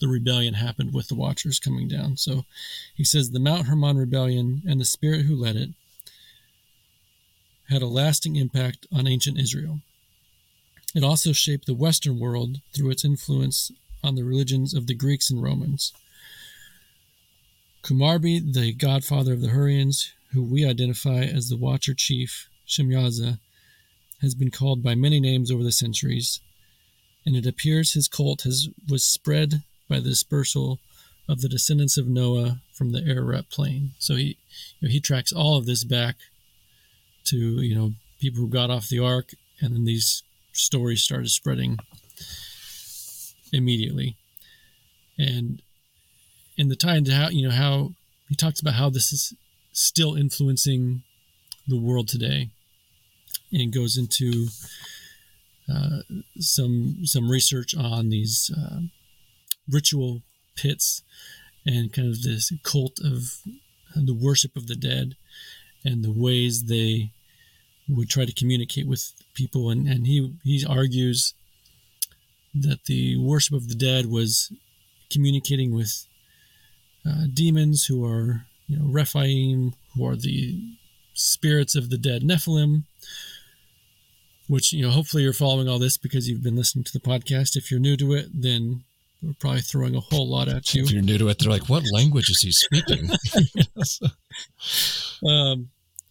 [0.00, 2.16] the rebellion happened with the Watchers coming down.
[2.16, 2.44] So,
[2.94, 5.70] he says the Mount Hermon rebellion and the spirit who led it
[7.70, 9.80] had a lasting impact on ancient Israel.
[10.94, 13.72] It also shaped the Western world through its influence
[14.02, 15.92] on the religions of the Greeks and Romans.
[17.82, 23.38] Kumarbi, the godfather of the Hurrians, who we identify as the Watcher Chief, Shemyaza,
[24.20, 26.40] has been called by many names over the centuries,
[27.24, 30.80] and it appears his cult has was spread by the dispersal
[31.28, 33.92] of the descendants of Noah from the Ararat plain.
[33.98, 34.36] So he
[34.80, 36.16] you know, he tracks all of this back
[37.24, 39.30] to you know people who got off the ark,
[39.60, 40.22] and then these
[40.52, 41.78] stories started spreading
[43.52, 44.16] immediately.
[45.18, 45.62] And
[46.56, 47.92] in the time to how you know how
[48.28, 49.34] he talks about how this is
[49.74, 51.02] still influencing
[51.68, 52.48] the world today.
[53.52, 54.48] And goes into
[55.72, 56.00] uh,
[56.38, 58.80] some some research on these uh,
[59.70, 60.22] ritual
[60.56, 61.02] pits
[61.64, 63.42] and kind of this cult of
[63.94, 65.16] the worship of the dead
[65.84, 67.12] and the ways they
[67.88, 69.70] would try to communicate with people.
[69.70, 71.34] And, and he he argues
[72.54, 74.52] that the worship of the dead was
[75.10, 76.06] communicating with
[77.06, 80.60] uh, demons who are you know, Rephaim, who are the
[81.14, 82.84] spirits of the dead Nephilim,
[84.48, 87.56] which, you know, hopefully you're following all this because you've been listening to the podcast.
[87.56, 88.84] If you're new to it, then
[89.22, 90.82] we're probably throwing a whole lot at you.
[90.82, 93.10] If you're new to it, they're like, what language is he speaking?
[95.26, 95.70] um,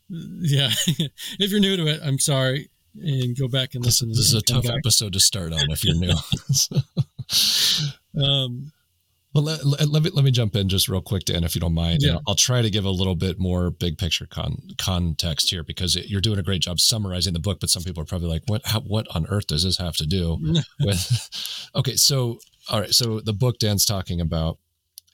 [0.10, 0.70] yeah.
[1.40, 2.70] if you're new to it, I'm sorry.
[2.96, 4.10] And go back and listen.
[4.10, 4.78] This, this is a tough back.
[4.78, 6.14] episode to start on if you're new.
[8.24, 8.72] um,
[9.34, 11.62] well, let, let, let, me let me jump in just real quick, Dan, if you
[11.62, 12.00] don't mind.
[12.02, 12.20] Yeah.
[12.28, 16.08] I'll try to give a little bit more big picture con- context here because it,
[16.08, 17.60] you're doing a great job summarizing the book.
[17.60, 18.66] But some people are probably like, "What?
[18.66, 20.40] How, what on earth does this have to do
[20.82, 22.38] with?" okay, so
[22.70, 24.60] all right, so the book Dan's talking about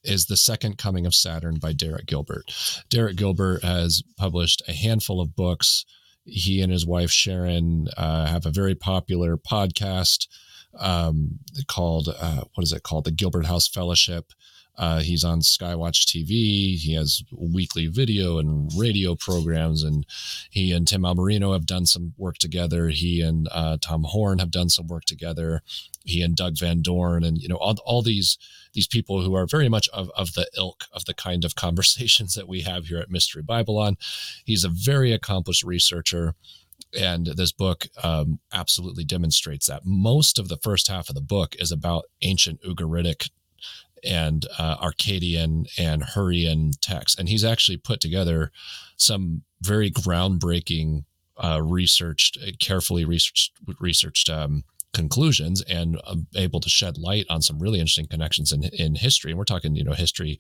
[0.04, 2.44] is the second coming of Saturn by Derek Gilbert.
[2.90, 5.86] Derek Gilbert has published a handful of books.
[6.26, 10.28] He and his wife Sharon uh, have a very popular podcast
[10.78, 13.06] um, called uh, what is it called?
[13.06, 14.34] The Gilbert House Fellowship.
[14.80, 16.78] Uh, he's on Skywatch TV.
[16.78, 20.06] He has weekly video and radio programs, and
[20.50, 22.88] he and Tim Alberino have done some work together.
[22.88, 25.62] He and uh, Tom Horn have done some work together.
[26.06, 28.38] He and Doug Van Dorn, and you know all, all these
[28.72, 32.34] these people who are very much of, of the ilk of the kind of conversations
[32.36, 33.98] that we have here at Mystery Babylon.
[34.46, 36.36] He's a very accomplished researcher
[36.98, 39.84] and this book um, absolutely demonstrates that.
[39.86, 43.30] Most of the first half of the book is about ancient Ugaritic
[44.04, 48.52] and uh, Akkadian and Hurrian texts, and he's actually put together
[48.98, 51.04] some very groundbreaking,
[51.38, 54.64] uh, researched, carefully researched, researched um,
[54.94, 59.32] conclusions and uh, able to shed light on some really interesting connections in in history.
[59.32, 60.40] And we're talking, you know, history,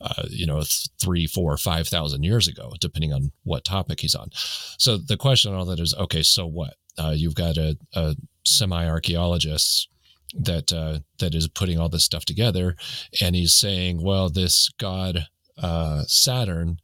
[0.00, 0.62] uh, you know,
[1.00, 4.30] three, four, five thousand years ago, depending on what topic he's on.
[4.78, 6.74] So the question on all that is, okay, so what?
[6.98, 9.88] Uh, you've got a, a semi archaeologist
[10.34, 12.76] that uh, that is putting all this stuff together,
[13.20, 15.26] and he's saying, well, this god
[15.58, 16.78] uh, Saturn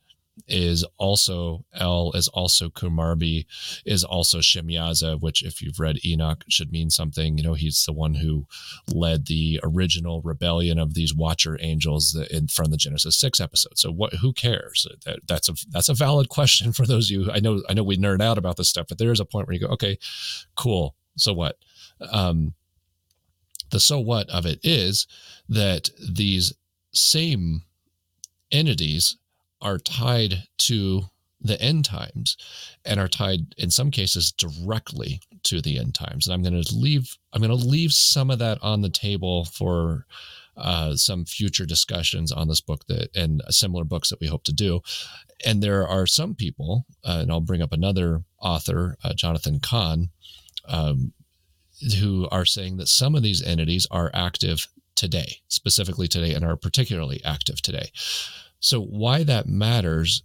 [0.47, 3.47] is also El, is also Kumarbi,
[3.85, 7.39] is also Shemyaza, which, if you've read Enoch, should mean something.
[7.39, 8.47] You know, he's the one who
[8.93, 13.79] led the original rebellion of these Watcher angels in from the Genesis six episode.
[13.79, 14.15] So, what?
[14.15, 14.87] Who cares?
[15.05, 17.31] That, that's a that's a valid question for those of you.
[17.31, 19.47] I know I know we nerd out about this stuff, but there is a point
[19.47, 19.99] where you go, okay,
[20.55, 20.95] cool.
[21.17, 21.57] So what?
[22.11, 22.55] Um,
[23.71, 25.07] the so what of it is
[25.49, 26.53] that these
[26.93, 27.63] same
[28.53, 29.17] entities
[29.61, 31.03] are tied to
[31.41, 32.37] the end times
[32.85, 36.27] and are tied in some cases directly to the end times.
[36.27, 39.45] And i'm going to leave i'm going to leave some of that on the table
[39.45, 40.07] for
[40.57, 44.55] uh, some future discussions on this book that and similar books that we hope to
[44.55, 44.81] do.
[45.45, 50.11] And there are some people uh, and i'll bring up another author uh, jonathan cahn
[50.69, 51.13] um,
[52.01, 56.57] who are saying that some of these entities are active today specifically today and are
[56.57, 57.91] particularly active today
[58.61, 60.23] so why that matters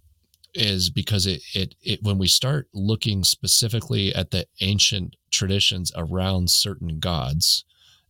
[0.54, 6.50] is because it, it it when we start looking specifically at the ancient traditions around
[6.50, 7.64] certain gods,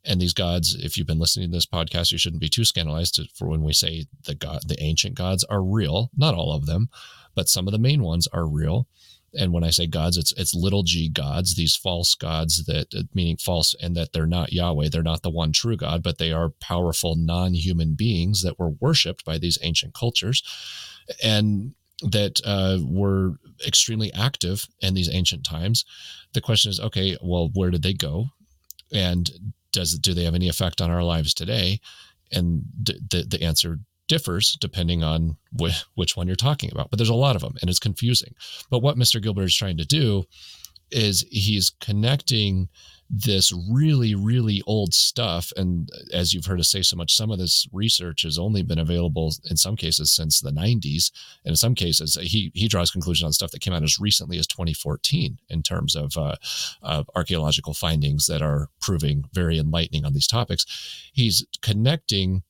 [0.04, 3.20] and these gods, if you've been listening to this podcast, you shouldn't be too scandalized
[3.34, 6.10] for when we say the god, the ancient gods are real.
[6.16, 6.88] Not all of them,
[7.34, 8.88] but some of the main ones are real.
[9.34, 13.04] And when I say gods, it's it's little g gods, these false gods that uh,
[13.14, 16.32] meaning false, and that they're not Yahweh, they're not the one true God, but they
[16.32, 20.42] are powerful non-human beings that were worshipped by these ancient cultures,
[21.22, 25.84] and that uh, were extremely active in these ancient times.
[26.34, 28.26] The question is, okay, well, where did they go,
[28.92, 29.30] and
[29.72, 31.80] does do they have any effect on our lives today?
[32.30, 33.78] And the the answer
[34.08, 36.90] differs depending on wh- which one you're talking about.
[36.90, 38.34] But there's a lot of them and it's confusing.
[38.70, 39.22] But what Mr.
[39.22, 40.24] Gilbert is trying to do
[40.90, 42.68] is he's connecting
[43.14, 45.52] this really, really old stuff.
[45.56, 48.78] And as you've heard us say so much, some of this research has only been
[48.78, 51.10] available in some cases since the 90s.
[51.44, 54.38] And in some cases, he, he draws conclusions on stuff that came out as recently
[54.38, 56.36] as 2014 in terms of uh,
[56.82, 60.64] uh, archaeological findings that are proving very enlightening on these topics.
[61.12, 62.42] He's connecting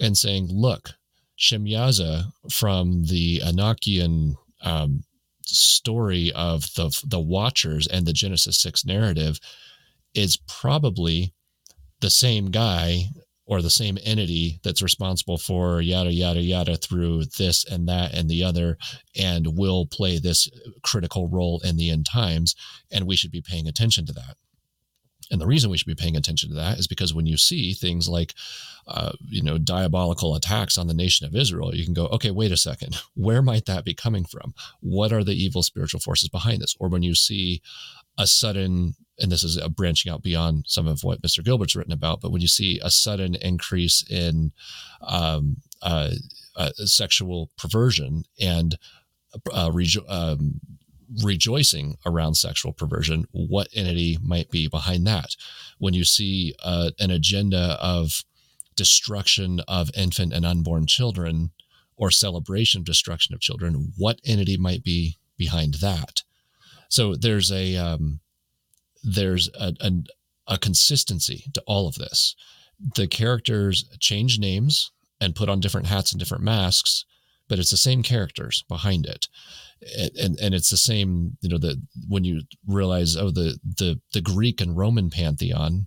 [0.00, 0.90] and saying, look,
[1.38, 5.04] Shemyaza from the Enochian um,
[5.44, 9.38] story of the the Watchers and the Genesis six narrative
[10.14, 11.34] is probably
[12.00, 13.04] the same guy
[13.46, 18.28] or the same entity that's responsible for yada yada yada through this and that and
[18.28, 18.76] the other
[19.16, 20.48] and will play this
[20.82, 22.56] critical role in the end times
[22.90, 24.36] and we should be paying attention to that.
[25.30, 27.72] And the reason we should be paying attention to that is because when you see
[27.72, 28.34] things like,
[28.86, 32.52] uh, you know, diabolical attacks on the nation of Israel, you can go, okay, wait
[32.52, 34.54] a second, where might that be coming from?
[34.80, 36.76] What are the evil spiritual forces behind this?
[36.78, 37.62] Or when you see
[38.18, 41.44] a sudden, and this is a branching out beyond some of what Mr.
[41.44, 44.52] Gilbert's written about, but when you see a sudden increase in
[45.02, 46.12] um, uh,
[46.56, 48.78] uh, sexual perversion and
[49.52, 50.60] uh, rejo- um,
[51.22, 55.36] rejoicing around sexual perversion, what entity might be behind that?
[55.78, 58.24] When you see uh, an agenda of
[58.76, 61.50] destruction of infant and unborn children
[61.96, 66.22] or celebration of destruction of children, what entity might be behind that?
[66.88, 68.20] So there's a um,
[69.02, 69.92] there's a, a,
[70.46, 72.36] a consistency to all of this.
[72.94, 77.04] The characters change names and put on different hats and different masks,
[77.48, 79.28] but it's the same characters behind it
[80.18, 84.20] and and it's the same you know that when you realize oh the the the
[84.20, 85.86] greek and roman pantheon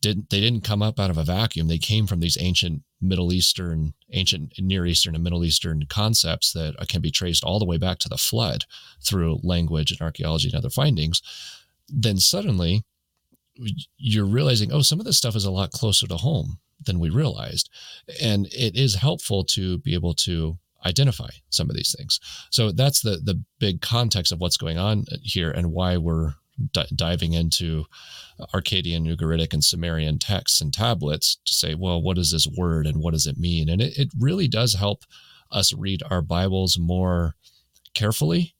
[0.00, 3.32] didn't they didn't come up out of a vacuum they came from these ancient middle
[3.32, 7.66] eastern ancient near eastern and middle eastern concepts that uh, can be traced all the
[7.66, 8.64] way back to the flood
[9.04, 11.22] through language and archaeology and other findings
[11.88, 12.82] then suddenly
[13.96, 17.10] you're realizing oh some of this stuff is a lot closer to home than we
[17.10, 17.68] realized.
[18.22, 22.18] And it is helpful to be able to identify some of these things.
[22.50, 26.34] So that's the the big context of what's going on uh, here and why we're
[26.72, 27.84] d- diving into
[28.54, 33.00] Akkadian, Ugaritic, and Sumerian texts and tablets to say, well, what is this word and
[33.00, 33.68] what does it mean?
[33.68, 35.04] And it, it really does help
[35.50, 37.34] us read our Bibles more
[37.94, 38.54] carefully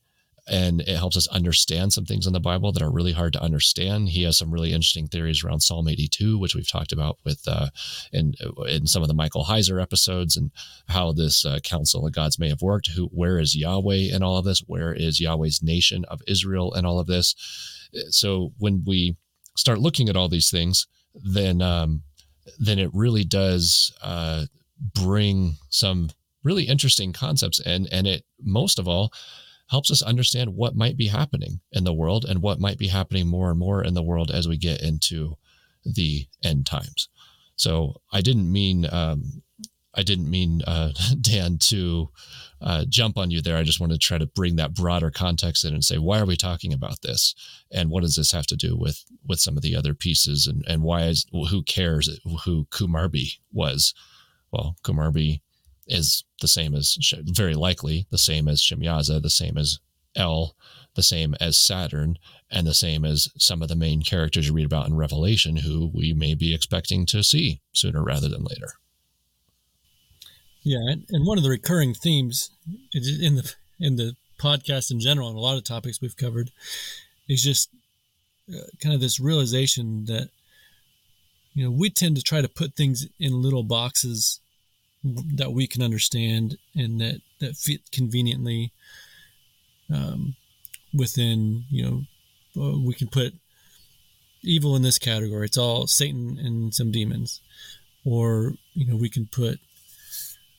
[0.50, 3.42] and it helps us understand some things in the Bible that are really hard to
[3.42, 4.08] understand.
[4.08, 7.68] He has some really interesting theories around Psalm 82, which we've talked about with uh,
[8.12, 8.34] in
[8.66, 10.50] in some of the Michael Heiser episodes, and
[10.88, 12.88] how this uh, council of gods may have worked.
[12.88, 14.60] Who, where is Yahweh in all of this?
[14.66, 17.34] Where is Yahweh's nation of Israel in all of this?
[18.10, 19.16] So when we
[19.56, 22.02] start looking at all these things, then um,
[22.58, 24.46] then it really does uh,
[24.94, 26.10] bring some
[26.42, 29.12] really interesting concepts, and and it most of all
[29.70, 33.26] helps us understand what might be happening in the world and what might be happening
[33.26, 35.36] more and more in the world as we get into
[35.84, 37.08] the end times.
[37.54, 39.42] So I didn't mean um,
[39.94, 42.10] I didn't mean uh, Dan to
[42.60, 43.56] uh, jump on you there.
[43.56, 46.26] I just want to try to bring that broader context in and say why are
[46.26, 47.34] we talking about this
[47.72, 50.64] and what does this have to do with with some of the other pieces and
[50.68, 53.94] and why is who cares who Kumarbi was?
[54.52, 55.40] Well, Kumarbi
[55.86, 59.78] is the same as very likely the same as Shemyaza, the same as
[60.16, 60.56] El,
[60.94, 62.18] the same as Saturn,
[62.50, 65.90] and the same as some of the main characters you read about in Revelation, who
[65.94, 68.72] we may be expecting to see sooner rather than later.
[70.62, 72.50] Yeah, and one of the recurring themes
[72.92, 76.50] in the in the podcast in general, and a lot of topics we've covered,
[77.28, 77.70] is just
[78.52, 80.28] uh, kind of this realization that
[81.54, 84.40] you know we tend to try to put things in little boxes
[85.02, 88.70] that we can understand and that that fit conveniently
[89.92, 90.36] um,
[90.92, 93.32] within you know uh, we can put
[94.42, 95.46] evil in this category.
[95.46, 97.40] It's all satan and some demons.
[98.04, 99.60] Or you know we can put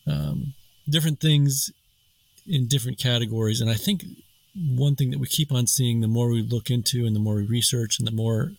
[0.07, 0.53] um,
[0.89, 1.71] different things
[2.47, 4.03] in different categories and i think
[4.55, 7.35] one thing that we keep on seeing the more we look into and the more
[7.35, 8.51] we research and the more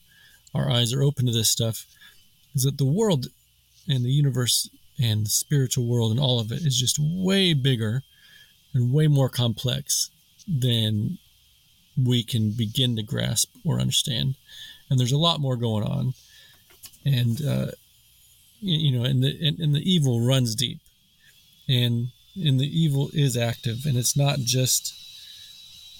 [0.54, 1.86] our eyes are open to this stuff
[2.54, 3.26] is that the world
[3.88, 4.70] and the universe
[5.02, 8.02] and the spiritual world and all of it is just way bigger
[8.74, 10.10] and way more complex
[10.46, 11.18] than
[11.96, 14.34] we can begin to grasp or understand.
[14.88, 16.14] And there's a lot more going on.
[17.04, 17.66] And, uh,
[18.60, 20.78] you know, and the, and, and, the evil runs deep.
[21.68, 23.86] And, and the evil is active.
[23.86, 24.94] And it's not just,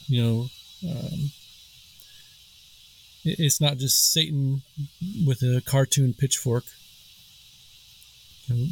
[0.08, 0.48] you know,
[0.88, 1.30] um,
[3.24, 4.62] it's not just Satan
[5.24, 6.64] with a cartoon pitchfork
[8.46, 8.66] you know,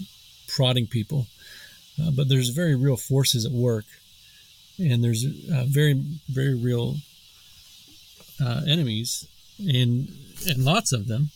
[0.49, 1.27] prodding people.
[2.01, 3.85] Uh, but there's very real forces at work,
[4.79, 5.95] and there's uh, very
[6.29, 6.97] very real
[8.43, 9.27] uh, enemies,
[9.59, 10.09] and
[10.49, 11.31] and lots of them.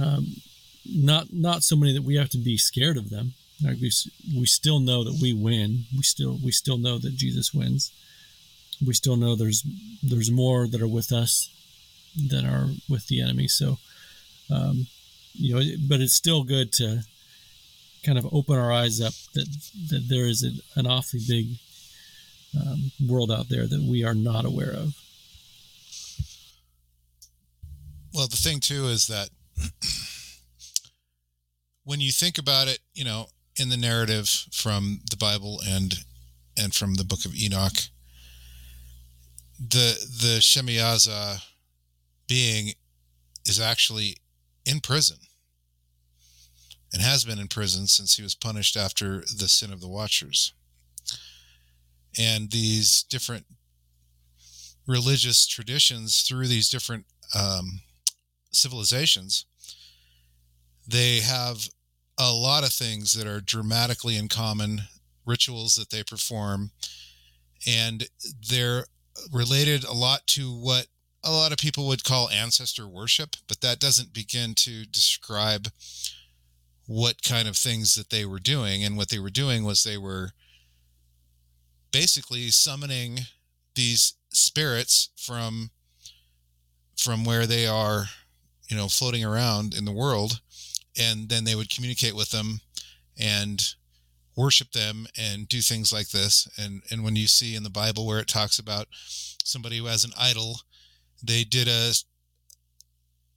[0.00, 0.36] Um,
[0.86, 3.34] not not so many that we have to be scared of them.
[3.62, 3.90] Like we
[4.36, 5.84] we still know that we win.
[5.94, 7.92] We still we still know that Jesus wins.
[8.84, 9.64] We still know there's
[10.02, 11.50] there's more that are with us
[12.28, 13.48] than are with the enemy.
[13.48, 13.78] So,
[14.50, 14.86] um,
[15.34, 17.02] you know, but it's still good to
[18.04, 19.46] kind of open our eyes up that
[19.90, 21.46] that there is a, an awfully big
[22.58, 24.94] um, world out there that we are not aware of.
[28.14, 29.28] Well, the thing too is that
[31.84, 33.26] when you think about it, you know,
[33.56, 35.94] in the narrative from the Bible and
[36.56, 37.88] and from the Book of Enoch,
[39.58, 41.42] the the Shemiyaza
[42.26, 42.74] being
[43.44, 44.16] is actually
[44.64, 45.16] in prison
[46.92, 50.52] and has been in prison since he was punished after the sin of the Watchers.
[52.18, 53.46] And these different
[54.86, 57.80] religious traditions through these different um,
[58.50, 59.46] civilizations,
[60.86, 61.68] they have
[62.20, 64.82] a lot of things that are dramatically in common,
[65.24, 66.70] rituals that they perform,
[67.66, 68.08] and
[68.48, 68.84] they're
[69.32, 70.86] related a lot to what
[71.24, 75.68] a lot of people would call ancestor worship, but that doesn't begin to describe
[76.86, 78.84] what kind of things that they were doing.
[78.84, 80.30] And what they were doing was they were
[81.92, 83.20] basically summoning
[83.74, 85.70] these spirits from
[86.96, 88.06] from where they are,
[88.68, 90.40] you know, floating around in the world,
[91.00, 92.60] and then they would communicate with them
[93.18, 93.74] and
[94.36, 96.48] worship them and do things like this.
[96.58, 98.86] And and when you see in the Bible where it talks about
[99.44, 100.60] somebody who has an idol,
[101.22, 101.92] they did a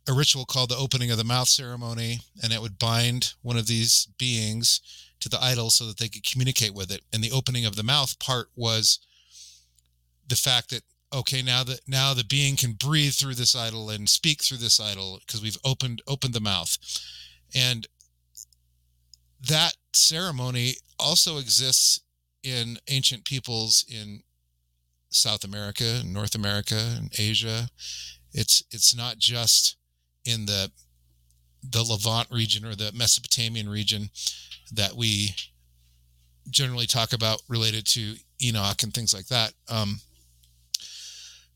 [0.08, 3.68] a ritual called the opening of the mouth ceremony, and it would bind one of
[3.68, 4.82] these beings
[5.22, 7.02] to the idol so that they could communicate with it.
[7.14, 9.00] And the opening of the mouth part was
[10.28, 10.84] the fact that
[11.14, 14.80] okay, now that now the being can breathe through this idol and speak through this
[14.80, 16.78] idol because we've opened opened the mouth.
[17.54, 17.88] And
[19.50, 22.02] that ceremony also exists
[22.44, 24.22] in ancient peoples in
[25.10, 27.70] South America, North America, and Asia.
[28.34, 29.78] It's it's not just
[30.26, 30.72] in the
[31.64, 34.10] the Levant region or the Mesopotamian region
[34.72, 35.36] that we
[36.50, 39.54] generally talk about related to Enoch and things like that.
[39.70, 40.02] Um,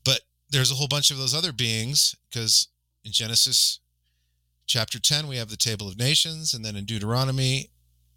[0.04, 0.20] but
[0.50, 2.68] there's a whole bunch of those other beings because
[3.04, 3.80] in Genesis
[4.68, 6.54] chapter 10, we have the table of nations.
[6.54, 7.70] And then in Deuteronomy,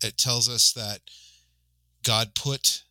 [0.04, 1.00] it tells us that
[2.04, 2.84] God put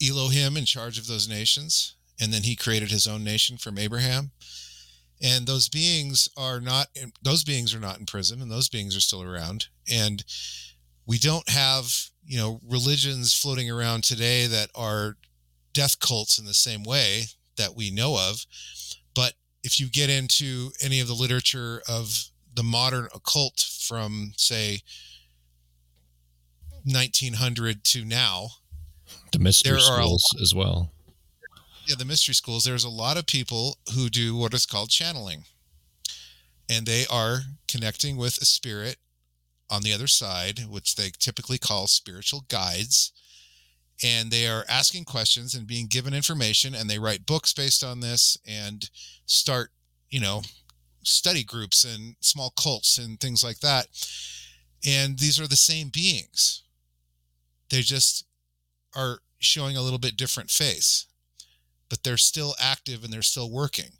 [0.00, 1.96] Elohim in charge of those nations.
[2.20, 4.30] And then he created his own nation from Abraham.
[5.20, 6.88] And those beings are not,
[7.22, 9.66] those beings are not in prison and those beings are still around.
[9.90, 10.24] And
[11.06, 11.92] we don't have
[12.24, 15.16] you know religions floating around today that are
[15.72, 17.24] death cults in the same way
[17.56, 18.44] that we know of
[19.14, 19.34] but
[19.64, 24.82] if you get into any of the literature of the modern occult from say
[26.84, 28.48] 1900 to now.
[29.32, 30.92] The mystery schools lot, as well.
[31.88, 32.64] Yeah the mystery schools.
[32.64, 35.44] There's a lot of people who do what is called channeling.
[36.70, 38.96] And they are connecting with a spirit
[39.70, 43.12] on the other side, which they typically call spiritual guides.
[44.04, 48.00] And they are asking questions and being given information, and they write books based on
[48.00, 48.88] this and
[49.26, 49.70] start,
[50.10, 50.42] you know,
[51.04, 53.86] study groups and small cults and things like that.
[54.86, 56.62] And these are the same beings.
[57.70, 58.26] They just
[58.94, 61.06] are showing a little bit different face,
[61.88, 63.92] but they're still active and they're still working.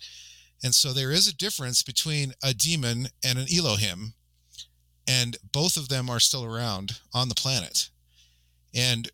[0.63, 4.15] And so there is a difference between a demon and an Elohim
[5.07, 7.91] and both of them are still around on the planet.
[8.75, 9.11] And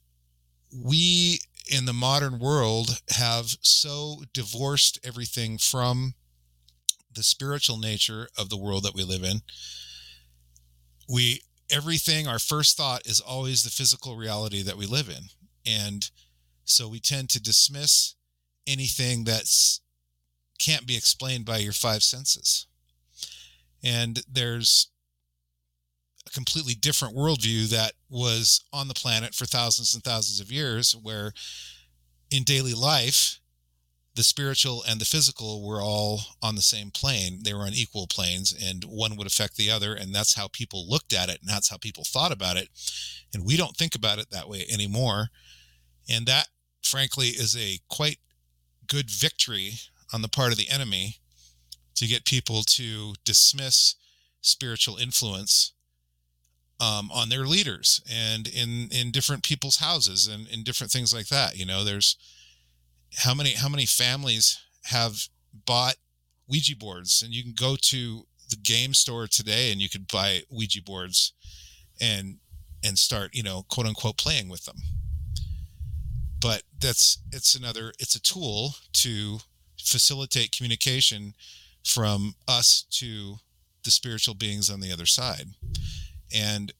[0.72, 6.14] we in the modern world have so divorced everything from
[7.18, 9.42] the spiritual nature of the world that we live in.
[11.08, 15.24] We everything our first thought is always the physical reality that we live in.
[15.66, 16.08] And
[16.64, 18.14] so we tend to dismiss
[18.66, 19.80] anything that's
[20.58, 22.66] can't be explained by your five senses.
[23.82, 24.90] And there's
[26.26, 30.94] a completely different worldview that was on the planet for thousands and thousands of years,
[31.00, 31.32] where
[32.30, 33.40] in daily life,
[34.18, 37.38] the spiritual and the physical were all on the same plane.
[37.44, 39.94] They were on equal planes, and one would affect the other.
[39.94, 42.68] And that's how people looked at it, and that's how people thought about it.
[43.32, 45.28] And we don't think about it that way anymore.
[46.10, 46.48] And that,
[46.82, 48.18] frankly, is a quite
[48.88, 49.74] good victory
[50.12, 51.18] on the part of the enemy
[51.94, 53.94] to get people to dismiss
[54.40, 55.74] spiritual influence
[56.80, 61.28] um, on their leaders and in in different people's houses and in different things like
[61.28, 61.56] that.
[61.56, 62.16] You know, there's
[63.16, 65.28] how many how many families have
[65.66, 65.96] bought
[66.48, 70.42] Ouija boards, and you can go to the game store today and you could buy
[70.50, 71.32] Ouija boards
[72.00, 72.38] and
[72.84, 74.76] and start you know quote unquote playing with them.
[76.40, 79.38] But that's it's another it's a tool to
[79.78, 81.34] facilitate communication
[81.84, 83.36] from us to
[83.84, 85.48] the spiritual beings on the other side.
[86.34, 86.72] And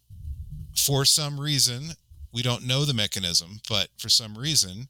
[0.77, 1.93] for some reason,
[2.33, 4.89] we don't know the mechanism, but for some reason,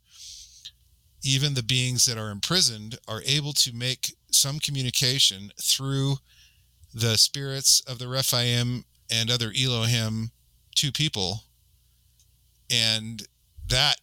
[1.28, 6.16] even the beings that are imprisoned are able to make some communication through
[6.94, 10.30] the spirits of the Rephaim and other Elohim
[10.76, 11.44] to people.
[12.70, 13.26] And
[13.66, 13.96] that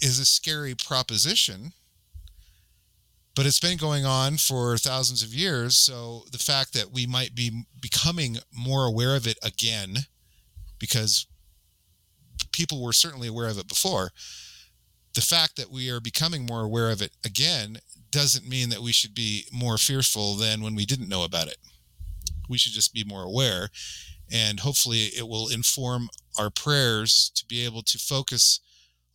[0.00, 1.72] is a scary proposition
[3.40, 5.78] but it's been going on for thousands of years.
[5.78, 10.00] So the fact that we might be becoming more aware of it again,
[10.78, 11.26] because
[12.52, 14.10] people were certainly aware of it before,
[15.14, 17.78] the fact that we are becoming more aware of it again
[18.10, 21.58] doesn't mean that we should be more fearful than when we didn't know about it.
[22.48, 23.68] We should just be more aware.
[24.32, 26.08] And hopefully, it will inform
[26.38, 28.60] our prayers to be able to focus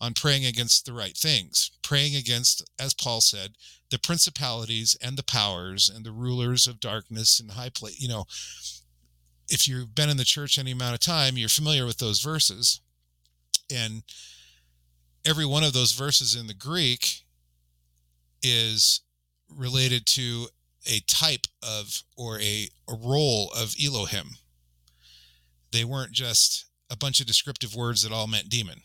[0.02, 3.56] on praying against the right things, praying against, as Paul said,
[3.92, 8.00] the principalities and the powers and the rulers of darkness and high place.
[8.00, 8.26] You know,
[9.48, 12.82] if you've been in the church any amount of time, you're familiar with those verses.
[13.74, 14.04] And
[15.26, 17.24] every one of those verses in the Greek
[18.42, 19.02] is
[19.50, 20.48] related to
[20.88, 24.32] a type of or a, a role of Elohim.
[25.72, 28.82] They weren't just a bunch of descriptive words that all meant demon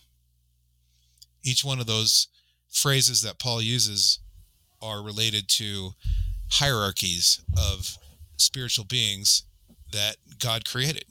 [1.43, 2.29] each one of those
[2.69, 4.19] phrases that Paul uses
[4.83, 5.91] are related to
[6.51, 7.97] hierarchies of
[8.37, 9.45] spiritual beings
[9.93, 11.05] that God created.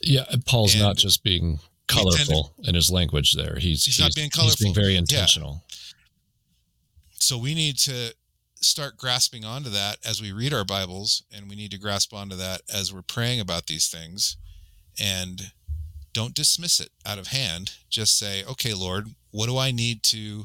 [0.00, 1.60] Yeah, Paul's and not just being
[1.90, 3.54] colorful to, in his language there.
[3.54, 4.56] He's, he's, he's not being colorful.
[4.56, 5.62] He's being very intentional.
[5.68, 5.76] Yeah.
[7.14, 8.14] So we need to
[8.62, 12.36] start grasping onto that as we read our Bibles, and we need to grasp onto
[12.36, 14.36] that as we're praying about these things.
[14.98, 15.52] And
[16.12, 17.72] don't dismiss it out of hand.
[17.88, 20.44] Just say, okay, Lord, what do I need to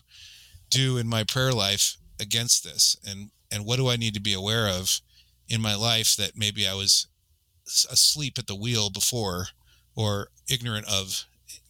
[0.70, 2.96] do in my prayer life against this?
[3.06, 5.02] And, and what do I need to be aware of
[5.50, 7.08] in my life that maybe I was
[7.90, 9.48] asleep at the wheel before
[9.96, 11.26] or ignorant of?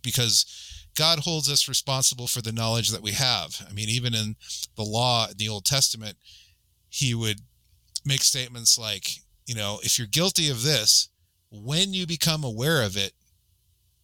[0.05, 0.45] Because
[0.95, 3.65] God holds us responsible for the knowledge that we have.
[3.69, 4.37] I mean, even in
[4.77, 6.15] the law in the Old Testament,
[6.87, 7.41] he would
[8.05, 9.09] make statements like,
[9.45, 11.09] you know, if you're guilty of this,
[11.51, 13.11] when you become aware of it,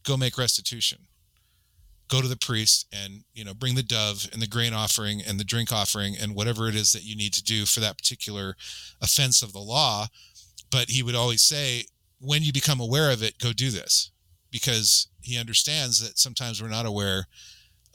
[0.03, 0.99] go make restitution.
[2.09, 5.39] Go to the priest and, you know, bring the dove and the grain offering and
[5.39, 8.55] the drink offering and whatever it is that you need to do for that particular
[9.01, 10.07] offense of the law.
[10.69, 11.85] But he would always say,
[12.19, 14.11] when you become aware of it, go do this
[14.51, 17.27] because he understands that sometimes we're not aware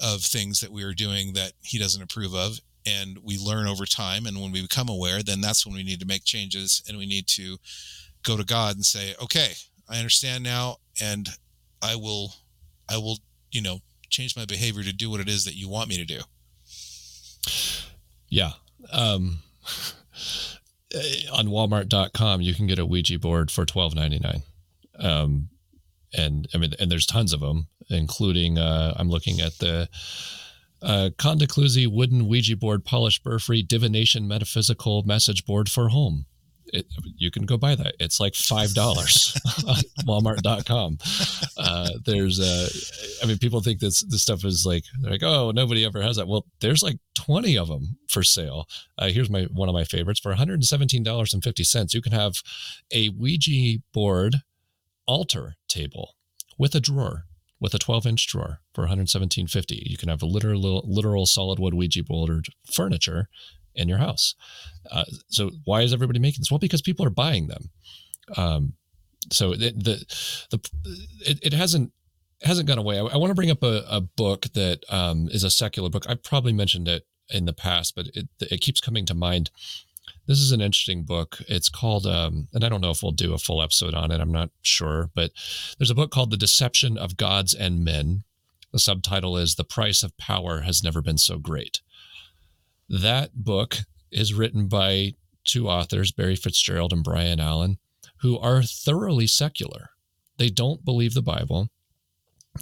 [0.00, 3.84] of things that we are doing that he doesn't approve of and we learn over
[3.84, 6.98] time and when we become aware then that's when we need to make changes and
[6.98, 7.56] we need to
[8.22, 9.52] go to god and say okay
[9.88, 11.30] i understand now and
[11.82, 12.34] i will
[12.90, 13.18] i will
[13.50, 13.78] you know
[14.08, 16.20] change my behavior to do what it is that you want me to do.
[18.28, 18.52] Yeah
[18.92, 19.38] um
[21.32, 24.42] on walmart.com you can get a ouija board for 12.99
[24.98, 25.48] um
[26.16, 29.88] and I mean, and there's tons of them, including uh, I'm looking at the
[30.82, 36.26] uh, Condacluzzi wooden Ouija board polished burr-free divination metaphysical message board for home.
[36.72, 36.86] It,
[37.16, 37.94] you can go buy that.
[38.00, 39.38] It's like five dollars
[39.68, 40.98] on Walmart.com.
[41.56, 42.68] Uh, there's, uh,
[43.22, 46.16] I mean, people think this this stuff is like they're like, oh, nobody ever has
[46.16, 46.26] that.
[46.26, 48.66] Well, there's like twenty of them for sale.
[48.98, 51.62] Uh, here's my one of my favorites for one hundred and seventeen dollars and fifty
[51.62, 51.94] cents.
[51.94, 52.34] You can have
[52.92, 54.36] a Ouija board
[55.06, 56.14] altar table
[56.58, 57.24] with a drawer
[57.58, 61.74] with a 12 inch drawer for 117.50 you can have a literal literal solid wood
[61.74, 63.28] ouija board furniture
[63.76, 64.34] in your house.
[64.90, 66.50] Uh, so why is everybody making this?
[66.50, 67.70] Well because people are buying them.
[68.36, 68.72] Um,
[69.30, 70.04] so the the,
[70.50, 70.70] the
[71.20, 71.92] it, it hasn't
[72.42, 72.98] hasn't gone away.
[72.98, 76.06] I, I want to bring up a, a book that um, is a secular book.
[76.08, 79.50] I've probably mentioned it in the past but it, it keeps coming to mind
[80.26, 81.38] this is an interesting book.
[81.48, 84.20] It's called, um, and I don't know if we'll do a full episode on it.
[84.20, 85.30] I'm not sure, but
[85.78, 88.24] there's a book called The Deception of Gods and Men.
[88.72, 91.80] The subtitle is The Price of Power Has Never Been So Great.
[92.88, 93.78] That book
[94.10, 97.78] is written by two authors, Barry Fitzgerald and Brian Allan,
[98.18, 99.90] who are thoroughly secular.
[100.38, 101.70] They don't believe the Bible.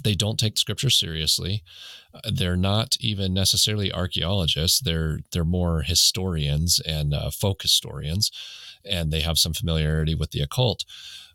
[0.03, 1.63] They don't take scripture seriously.
[2.23, 4.79] They're not even necessarily archaeologists.
[4.79, 8.31] They're they're more historians and uh, folk historians,
[8.83, 10.85] and they have some familiarity with the occult.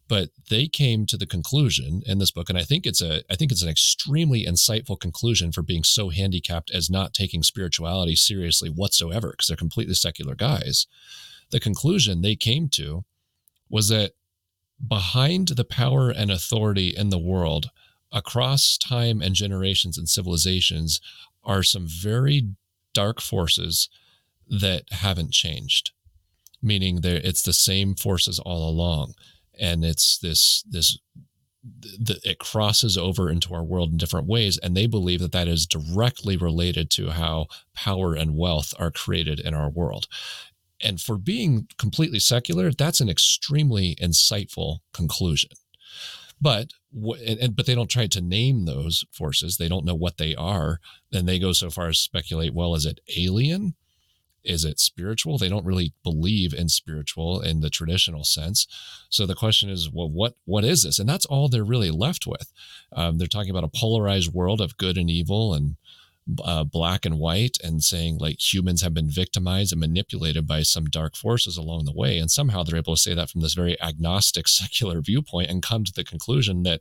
[0.09, 3.37] But they came to the conclusion in this book, and I think it's a I
[3.37, 8.71] think it's an extremely insightful conclusion for being so handicapped as not taking spirituality seriously
[8.71, 10.87] whatsoever, because they're completely secular guys.
[11.51, 13.05] The conclusion they came to
[13.69, 14.13] was that
[14.87, 17.71] behind the power and authority in the world
[18.13, 21.01] across time and generations and civilizations
[21.45, 22.55] are some very
[22.93, 23.89] dark forces
[24.49, 25.93] that haven't changed.
[26.63, 29.15] Meaning there it's the same forces all along.
[29.59, 30.99] And it's this this
[31.63, 34.59] the, it crosses over into our world in different ways.
[34.59, 39.41] And they believe that that is directly related to how power and wealth are created
[39.41, 40.07] in our world.
[40.83, 45.51] And for being completely secular that's an extremely insightful conclusion.
[46.41, 49.57] But and, but they don't try to name those forces.
[49.57, 50.81] They don't know what they are.
[51.11, 52.55] Then they go so far as speculate.
[52.55, 53.75] Well, is it alien?
[54.43, 55.37] Is it spiritual?
[55.37, 58.67] They don't really believe in spiritual in the traditional sense.
[59.11, 60.99] So the question is, well, what what is this?
[60.99, 62.51] And that's all they're really left with.
[62.93, 65.77] Um, they're talking about a polarized world of good and evil, and
[66.45, 70.85] uh, black and white and saying like humans have been victimized and manipulated by some
[70.85, 72.19] dark forces along the way.
[72.19, 75.85] And somehow they're able to say that from this very agnostic, secular viewpoint and come
[75.85, 76.81] to the conclusion that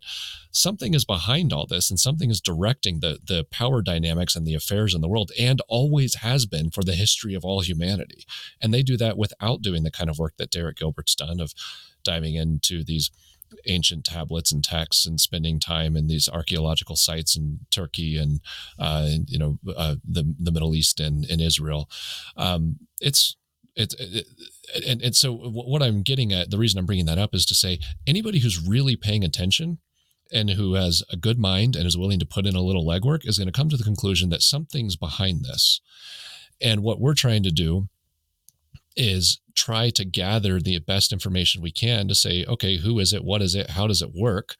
[0.51, 4.53] something is behind all this and something is directing the, the power dynamics and the
[4.53, 8.25] affairs in the world and always has been for the history of all humanity.
[8.61, 11.53] And they do that without doing the kind of work that Derek Gilbert's done of
[12.03, 13.11] diving into these
[13.65, 18.39] ancient tablets and texts and spending time in these archaeological sites in Turkey and
[18.77, 21.89] uh, you know uh, the the Middle East and in Israel.
[22.37, 23.35] Um, it's
[23.75, 24.27] it's it,
[24.87, 27.55] and, and so what I'm getting at, the reason I'm bringing that up is to
[27.55, 29.79] say anybody who's really paying attention
[30.31, 33.27] and who has a good mind and is willing to put in a little legwork
[33.27, 35.81] is going to come to the conclusion that something's behind this.
[36.61, 37.87] And what we're trying to do
[38.95, 43.23] is try to gather the best information we can to say, okay, who is it?
[43.23, 43.71] What is it?
[43.71, 44.55] How does it work?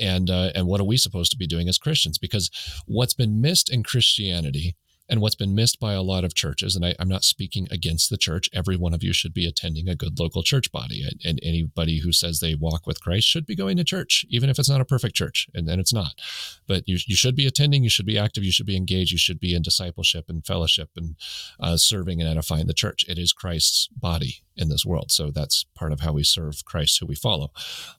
[0.00, 2.18] And uh, and what are we supposed to be doing as Christians?
[2.18, 2.50] Because
[2.86, 4.76] what's been missed in Christianity
[5.08, 8.10] And what's been missed by a lot of churches, and I, am not speaking against
[8.10, 11.02] the church, every one of you should be attending a good local church body.
[11.02, 14.50] And, and, anybody who says they walk with Christ should be going to church, even
[14.50, 15.46] if it's not a perfect church.
[15.54, 16.14] And then it's not.
[16.66, 19.18] But you, you should be attending, you should be active, you should be engaged, you
[19.18, 21.14] should be in discipleship and fellowship and
[21.60, 23.04] uh, serving and edifying the church.
[23.08, 25.12] It is Christ's body in this world.
[25.12, 27.52] So that's part of how we serve Christ who we follow.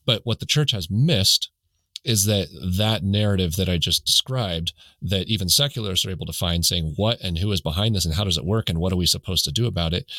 [0.04, 1.50] But what the church has missed
[2.04, 4.72] is that that narrative that I just described,
[5.02, 8.14] that even secularists are able to find, saying what and who is behind this and
[8.14, 10.10] how does it work and what are we supposed to do about it,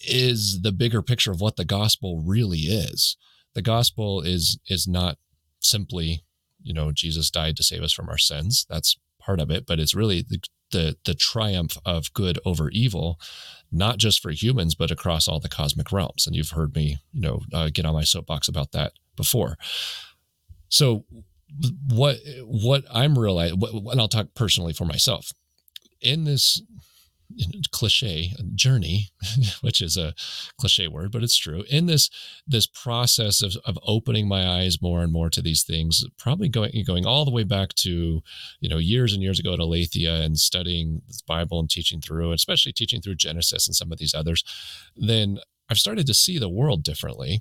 [0.00, 3.16] is the bigger picture of what the gospel really is.
[3.54, 5.18] The gospel is is not
[5.60, 6.24] simply,
[6.62, 8.66] you know, Jesus died to save us from our sins.
[8.68, 10.40] That's part of it, but it's really the
[10.72, 13.20] the, the triumph of good over evil,
[13.70, 16.26] not just for humans, but across all the cosmic realms.
[16.26, 19.56] And you've heard me, you know, uh, get on my soapbox about that before.
[20.72, 21.04] So
[21.90, 25.30] what what I'm realizing, and I'll talk personally for myself.
[26.00, 26.60] In this
[27.72, 29.08] cliche journey
[29.62, 30.12] which is a
[30.58, 31.64] cliche word but it's true.
[31.70, 32.10] In this
[32.46, 36.72] this process of, of opening my eyes more and more to these things probably going
[36.86, 38.22] going all the way back to
[38.60, 42.32] you know years and years ago at aletheia and studying this bible and teaching through
[42.32, 44.44] especially teaching through genesis and some of these others
[44.94, 45.38] then
[45.70, 47.40] i've started to see the world differently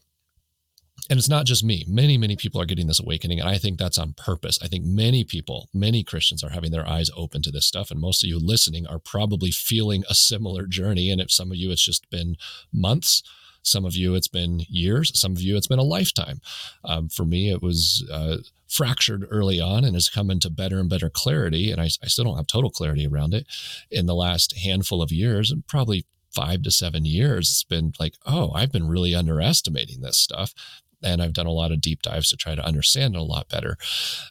[1.09, 1.85] and it's not just me.
[1.87, 3.39] Many, many people are getting this awakening.
[3.39, 4.59] And I think that's on purpose.
[4.61, 7.91] I think many people, many Christians are having their eyes open to this stuff.
[7.91, 11.09] And most of you listening are probably feeling a similar journey.
[11.09, 12.35] And if some of you, it's just been
[12.71, 13.23] months.
[13.63, 15.11] Some of you, it's been years.
[15.19, 16.41] Some of you, it's been a lifetime.
[16.83, 18.37] Um, for me, it was uh,
[18.67, 21.71] fractured early on and has come into better and better clarity.
[21.71, 23.45] And I, I still don't have total clarity around it
[23.91, 28.13] in the last handful of years, and probably five to seven years, it's been like,
[28.25, 30.53] oh, I've been really underestimating this stuff
[31.03, 33.49] and I've done a lot of deep dives to try to understand it a lot
[33.49, 33.77] better.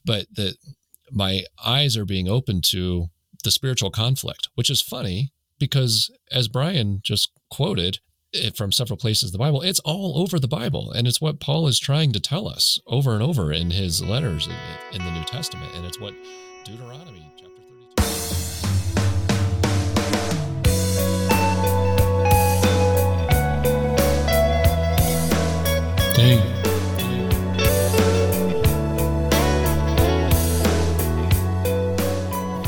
[0.05, 0.57] But that
[1.11, 3.09] my eyes are being open to
[3.43, 7.99] the spiritual conflict, which is funny because as Brian just quoted
[8.33, 10.93] it from several places in the Bible, it's all over the Bible.
[10.93, 14.49] And it's what Paul is trying to tell us over and over in his letters
[14.93, 15.75] in, the New Testament.
[15.75, 16.15] And it's what
[16.65, 17.51] Deuteronomy chapter
[26.15, 26.60] Dang.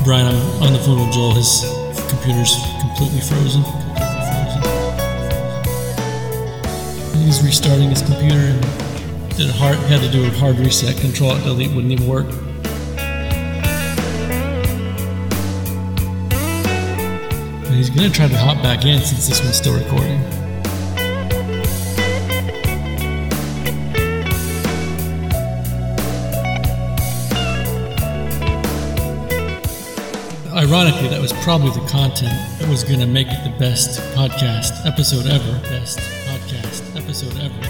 [0.03, 1.31] Brian, I'm on the phone with Joel.
[1.31, 1.63] His
[2.09, 3.63] computer's completely frozen.
[7.23, 8.61] He's restarting his computer and
[9.37, 10.97] did a hard, had to do a hard reset.
[10.97, 12.27] Control Delete wouldn't even work.
[17.61, 20.42] But he's gonna try to hop back in since this one's still recording.
[30.73, 34.83] Ironically, that was probably the content that was going to make it the best podcast
[34.87, 35.59] episode ever.
[35.69, 37.69] Best podcast episode ever.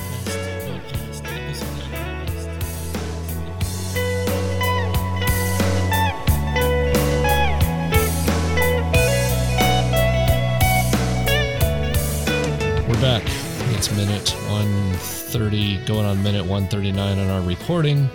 [13.02, 13.24] Back.
[13.76, 18.10] It's minute 130, going on minute 139 on our recording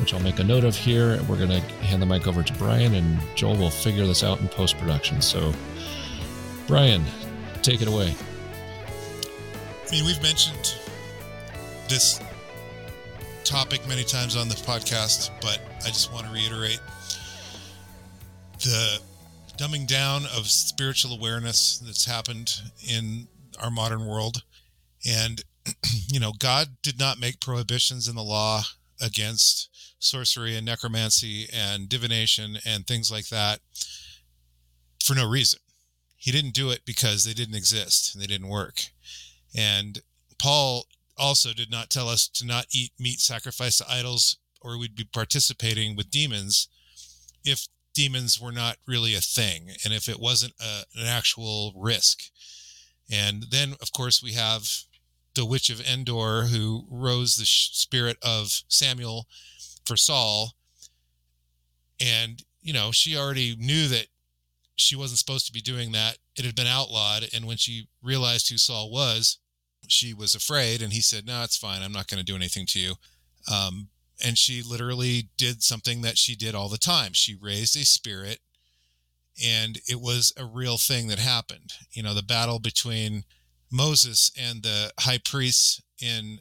[0.00, 1.22] which I'll make a note of here.
[1.28, 4.40] We're going to hand the mic over to Brian, and Joel will figure this out
[4.40, 5.20] in post production.
[5.20, 5.52] So,
[6.66, 7.04] Brian,
[7.62, 8.14] take it away.
[9.86, 10.74] I mean, we've mentioned
[11.88, 12.20] this
[13.44, 16.80] topic many times on the podcast, but I just want to reiterate
[18.60, 19.00] the
[19.56, 22.52] dumbing down of spiritual awareness that's happened
[22.88, 23.26] in
[23.62, 24.44] our modern world.
[25.06, 25.42] And,
[26.08, 28.62] you know, God did not make prohibitions in the law
[29.00, 29.69] against
[30.00, 33.60] sorcery and necromancy and divination and things like that
[35.02, 35.60] for no reason.
[36.16, 38.82] He didn't do it because they didn't exist and they didn't work.
[39.56, 40.00] And
[40.38, 40.86] Paul
[41.16, 45.04] also did not tell us to not eat meat sacrificed to idols or we'd be
[45.04, 46.68] participating with demons
[47.44, 52.24] if demons were not really a thing and if it wasn't a, an actual risk.
[53.10, 54.68] And then, of course, we have
[55.34, 59.26] the witch of Endor who rose the spirit of Samuel
[59.90, 60.52] for Saul.
[62.00, 64.06] And, you know, she already knew that
[64.76, 66.18] she wasn't supposed to be doing that.
[66.36, 67.28] It had been outlawed.
[67.34, 69.38] And when she realized who Saul was,
[69.88, 70.80] she was afraid.
[70.80, 71.82] And he said, No, it's fine.
[71.82, 72.94] I'm not going to do anything to you.
[73.52, 73.88] Um,
[74.24, 77.10] and she literally did something that she did all the time.
[77.12, 78.38] She raised a spirit,
[79.44, 81.72] and it was a real thing that happened.
[81.90, 83.24] You know, the battle between
[83.72, 86.38] Moses and the high priests in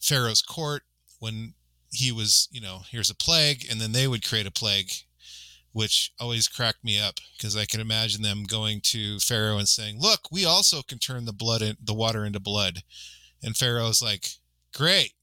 [0.00, 0.84] Pharaoh's court
[1.18, 1.54] when
[1.90, 4.92] he was, you know, here's a plague, and then they would create a plague
[5.72, 10.00] which always cracked me up because I can imagine them going to Pharaoh and saying,
[10.00, 12.82] "Look, we also can turn the blood in, the water into blood,"
[13.42, 14.28] and Pharaoh's like,
[14.74, 15.14] "Great,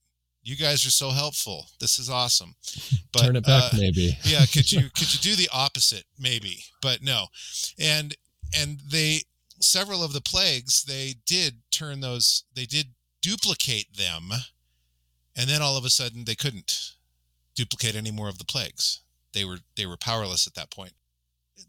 [0.43, 1.67] you guys are so helpful.
[1.79, 2.55] This is awesome."
[3.13, 4.17] But, Turn it back, uh, maybe.
[4.23, 6.65] yeah, could you could you do the opposite, maybe?
[6.81, 7.27] But no,
[7.79, 8.15] and
[8.55, 9.21] and they
[9.59, 12.87] several of the plagues they did turn those they did
[13.21, 14.29] duplicate them,
[15.37, 16.93] and then all of a sudden they couldn't
[17.55, 19.01] duplicate any more of the plagues
[19.33, 20.93] they were they were powerless at that point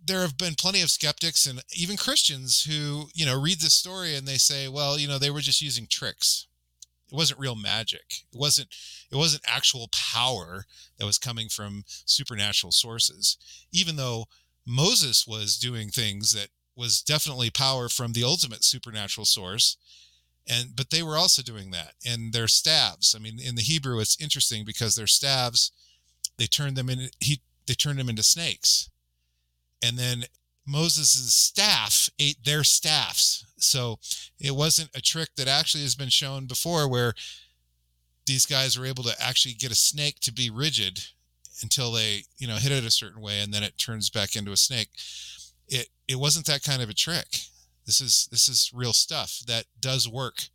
[0.04, 4.14] there have been plenty of skeptics and even Christians who, you know, read this story
[4.14, 6.46] and they say, well, you know, they were just using tricks.
[7.10, 8.24] It wasn't real magic.
[8.32, 8.68] It wasn't
[9.10, 10.66] it wasn't actual power
[10.98, 13.38] that was coming from supernatural sources.
[13.72, 14.26] Even though
[14.66, 19.76] Moses was doing things that was definitely power from the ultimate supernatural source.
[20.48, 21.92] And but they were also doing that.
[22.06, 25.70] And their staves, I mean, in the Hebrew it's interesting because their staves,
[26.38, 28.90] they turned them in he they turned them into snakes.
[29.82, 30.24] And then
[30.66, 33.44] Moses' staff ate their staffs.
[33.58, 33.98] So
[34.40, 37.14] it wasn't a trick that actually has been shown before where
[38.26, 41.06] these guys were able to actually get a snake to be rigid
[41.62, 44.52] until they, you know, hit it a certain way and then it turns back into
[44.52, 44.88] a snake.
[45.68, 47.26] It it wasn't that kind of a trick.
[47.88, 50.50] This is this is real stuff that does work.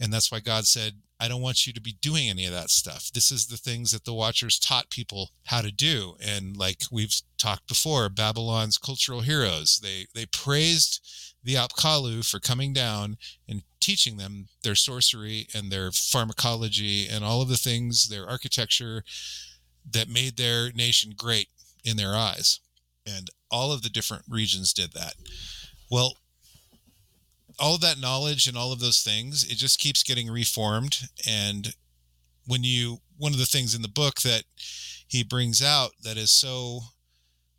[0.00, 2.70] And that's why God said, I don't want you to be doing any of that
[2.70, 3.10] stuff.
[3.12, 6.16] This is the things that the Watchers taught people how to do.
[6.18, 11.06] And like we've talked before, Babylon's cultural heroes, they they praised
[11.44, 17.42] the Apkallu for coming down and teaching them their sorcery and their pharmacology and all
[17.42, 19.04] of the things, their architecture
[19.90, 21.48] that made their nation great
[21.84, 22.60] in their eyes.
[23.06, 25.16] And all of the different regions did that.
[25.90, 26.16] Well,
[27.58, 31.08] all of that knowledge and all of those things, it just keeps getting reformed.
[31.28, 31.74] And
[32.46, 34.44] when you, one of the things in the book that
[35.06, 36.80] he brings out that is so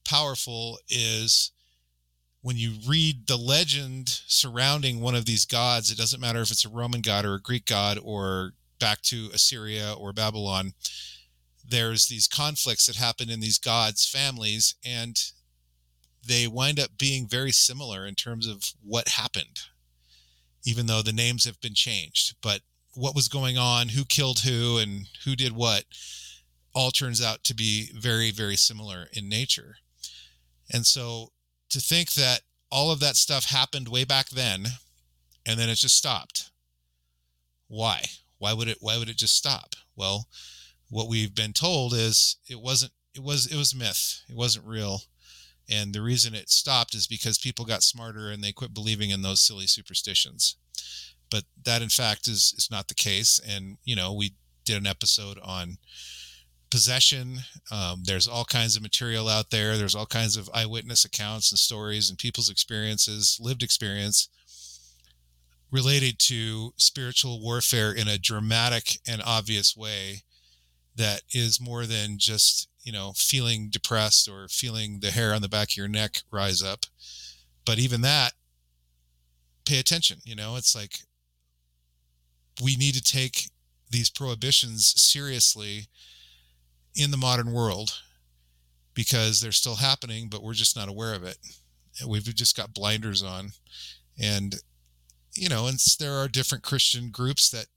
[0.05, 1.51] powerful is
[2.41, 6.65] when you read the legend surrounding one of these gods, it doesn't matter if it's
[6.65, 10.73] a Roman god or a Greek god or back to Assyria or Babylon,
[11.65, 15.17] there's these conflicts that happen in these gods' families, and
[16.25, 19.61] they wind up being very similar in terms of what happened
[20.65, 22.35] even though the names have been changed.
[22.41, 22.61] But
[22.93, 25.85] what was going on, who killed who, and who did what,
[26.73, 29.77] all turns out to be very, very similar in nature.
[30.71, 31.31] And so
[31.69, 32.41] to think that
[32.71, 34.65] all of that stuff happened way back then
[35.45, 36.51] and then it just stopped.
[37.67, 38.03] Why?
[38.37, 39.75] Why would it why would it just stop?
[39.95, 40.27] Well,
[40.89, 44.21] what we've been told is it wasn't it was it was myth.
[44.29, 45.01] It wasn't real.
[45.69, 49.21] And the reason it stopped is because people got smarter and they quit believing in
[49.21, 50.57] those silly superstitions.
[51.31, 53.39] But that, in fact, is is not the case.
[53.47, 54.33] And you know, we
[54.65, 55.77] did an episode on
[56.69, 57.37] possession.
[57.71, 59.77] Um, there's all kinds of material out there.
[59.77, 64.27] There's all kinds of eyewitness accounts and stories and people's experiences, lived experience
[65.71, 70.23] related to spiritual warfare in a dramatic and obvious way
[70.95, 75.49] that is more than just you know, feeling depressed or feeling the hair on the
[75.49, 76.85] back of your neck rise up.
[77.65, 78.33] But even that,
[79.65, 80.17] pay attention.
[80.25, 80.99] You know, it's like
[82.61, 83.49] we need to take
[83.89, 85.87] these prohibitions seriously
[86.95, 88.01] in the modern world
[88.93, 91.37] because they're still happening, but we're just not aware of it.
[92.07, 93.51] We've just got blinders on.
[94.19, 94.55] And,
[95.35, 97.67] you know, and there are different Christian groups that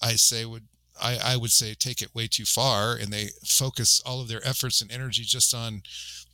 [0.00, 0.66] I say would
[1.02, 4.46] I, I would say take it way too far and they focus all of their
[4.46, 5.82] efforts and energy just on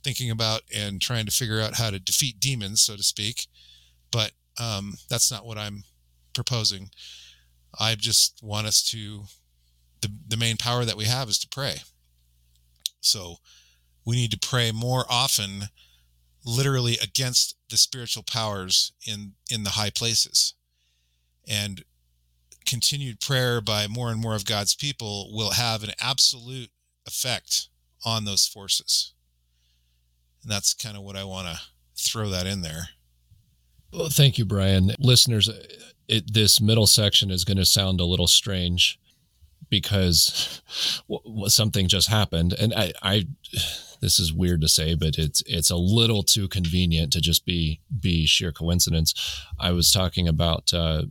[0.03, 3.47] thinking about and trying to figure out how to defeat demons, so to speak.
[4.11, 5.83] But um, that's not what I'm
[6.33, 6.89] proposing.
[7.79, 9.23] I just want us to,
[10.01, 11.77] the, the main power that we have is to pray.
[13.01, 13.37] So
[14.05, 15.63] we need to pray more often,
[16.45, 20.53] literally against the spiritual powers in, in the high places.
[21.47, 21.83] And
[22.69, 26.69] continued prayer by more and more of God's people will have an absolute
[27.07, 27.67] effect
[28.05, 29.13] on those forces.
[30.43, 31.59] And that's kind of what I want to
[31.97, 32.89] throw that in there.
[33.91, 34.91] Well, thank you, Brian.
[34.99, 35.49] Listeners,
[36.07, 38.99] it, this middle section is going to sound a little strange
[39.69, 40.61] because
[41.47, 43.25] something just happened, and I, I,
[43.99, 47.81] this is weird to say, but it's it's a little too convenient to just be
[47.99, 49.13] be sheer coincidence.
[49.59, 51.03] I was talking about uh,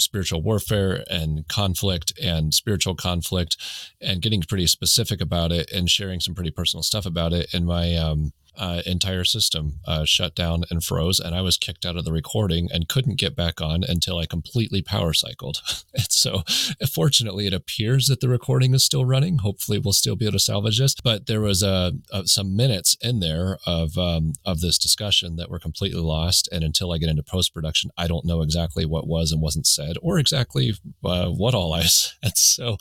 [0.00, 3.56] spiritual warfare and conflict and spiritual conflict
[4.00, 7.52] and getting pretty specific about it and sharing some pretty personal stuff about it.
[7.52, 11.86] And my, um, uh, entire system uh, shut down and froze, and I was kicked
[11.86, 15.62] out of the recording and couldn't get back on until I completely power cycled.
[15.94, 16.42] and so,
[16.92, 19.38] fortunately, it appears that the recording is still running.
[19.38, 20.94] Hopefully, we'll still be able to salvage this.
[21.02, 25.50] But there was a, a some minutes in there of um, of this discussion that
[25.50, 29.06] were completely lost, and until I get into post production, I don't know exactly what
[29.06, 30.72] was and wasn't said, or exactly
[31.04, 32.14] uh, what all I said.
[32.34, 32.76] So,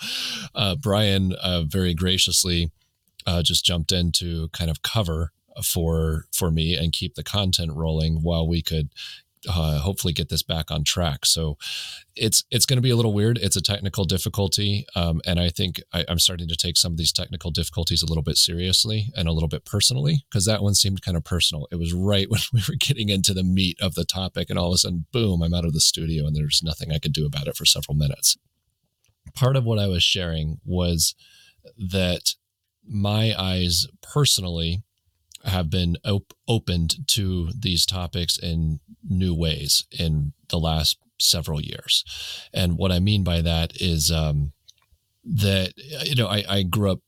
[0.55, 2.71] uh, Brian uh, very graciously
[3.25, 5.31] uh, just jumped in to kind of cover
[5.63, 8.89] for for me and keep the content rolling while we could
[9.47, 11.25] uh, hopefully get this back on track.
[11.25, 11.57] So
[12.15, 13.37] it's it's going to be a little weird.
[13.37, 16.97] It's a technical difficulty, um, and I think I, am starting to take some of
[16.97, 20.75] these technical difficulties a little bit seriously and a little bit personally because that one
[20.75, 21.67] seemed kind of personal.
[21.71, 24.69] It was right when we were getting into the meat of the topic, and all
[24.69, 25.41] of a sudden, boom!
[25.41, 27.95] I'm out of the studio, and there's nothing I could do about it for several
[27.95, 28.37] minutes.
[29.35, 31.15] Part of what I was sharing was
[31.77, 32.33] that
[32.87, 34.83] my eyes personally
[35.47, 42.03] have been op- opened to these topics in new ways in the last several years.
[42.53, 44.53] And what I mean by that is um,
[45.23, 45.73] that,
[46.05, 46.99] you know, I, I grew up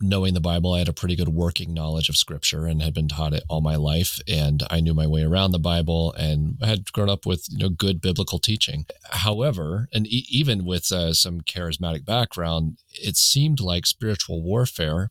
[0.00, 3.08] knowing the Bible, I had a pretty good working knowledge of scripture and had been
[3.08, 4.18] taught it all my life.
[4.26, 7.68] And I knew my way around the Bible and had grown up with, you know,
[7.68, 8.86] good biblical teaching.
[9.10, 15.10] However, and e- even with uh, some charismatic background, it seemed like spiritual warfare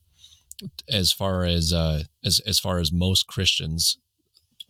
[0.89, 3.97] as far as uh, as as far as most Christians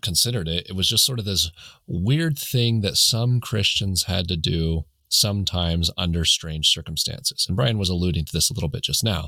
[0.01, 1.51] considered it, it was just sort of this
[1.87, 7.45] weird thing that some Christians had to do sometimes under strange circumstances.
[7.47, 9.27] And Brian was alluding to this a little bit just now,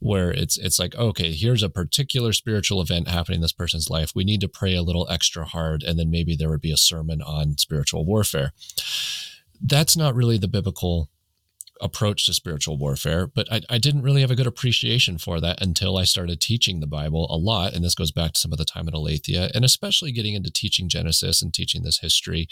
[0.00, 4.12] where it's it's like, okay, here's a particular spiritual event happening in this person's life.
[4.14, 6.76] We need to pray a little extra hard, and then maybe there would be a
[6.76, 8.52] sermon on spiritual warfare.
[9.64, 11.08] That's not really the biblical
[11.82, 15.60] approach to spiritual warfare, but I, I, didn't really have a good appreciation for that
[15.60, 17.74] until I started teaching the Bible a lot.
[17.74, 20.50] And this goes back to some of the time at Aletheia, and especially getting into
[20.50, 22.48] teaching Genesis and teaching this history.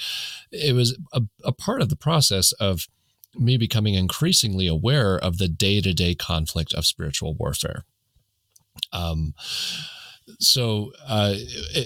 [0.51, 2.89] It was a, a part of the process of
[3.35, 7.85] me becoming increasingly aware of the day to day conflict of spiritual warfare.
[8.93, 9.35] Um,
[10.39, 11.37] so uh,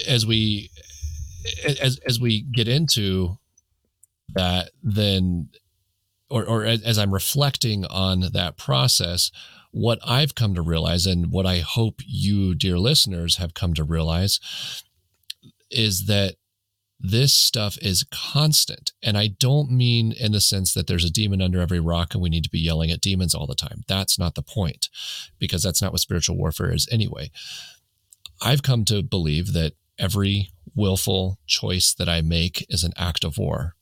[0.07, 0.71] as we
[1.67, 3.39] as as we get into
[4.35, 5.51] that, then
[6.35, 9.31] or, or as I'm reflecting on that process,
[9.71, 13.85] what I've come to realize, and what I hope you, dear listeners, have come to
[13.85, 14.41] realize,
[15.71, 16.35] is that
[16.99, 18.93] this stuff is constant.
[19.01, 22.23] And I don't mean in the sense that there's a demon under every rock and
[22.23, 23.85] we need to be yelling at demons all the time.
[23.87, 24.89] That's not the point,
[25.39, 27.31] because that's not what spiritual warfare is anyway.
[28.43, 33.39] I've come to believe that every willful choice that I make is an act of
[33.39, 33.77] war.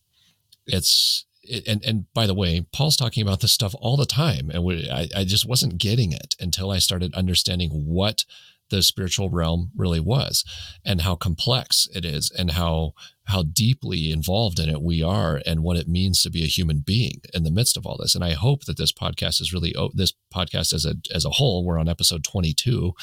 [0.67, 1.25] It's
[1.67, 4.89] and and by the way, Paul's talking about this stuff all the time, and we,
[4.89, 8.25] I, I just wasn't getting it until I started understanding what
[8.71, 10.45] the spiritual realm really was,
[10.85, 12.93] and how complex it is, and how
[13.25, 16.81] how deeply involved in it we are, and what it means to be a human
[16.81, 18.15] being in the midst of all this.
[18.15, 21.31] And I hope that this podcast is really oh, this podcast as a as a
[21.31, 21.65] whole.
[21.65, 22.95] We're on episode twenty two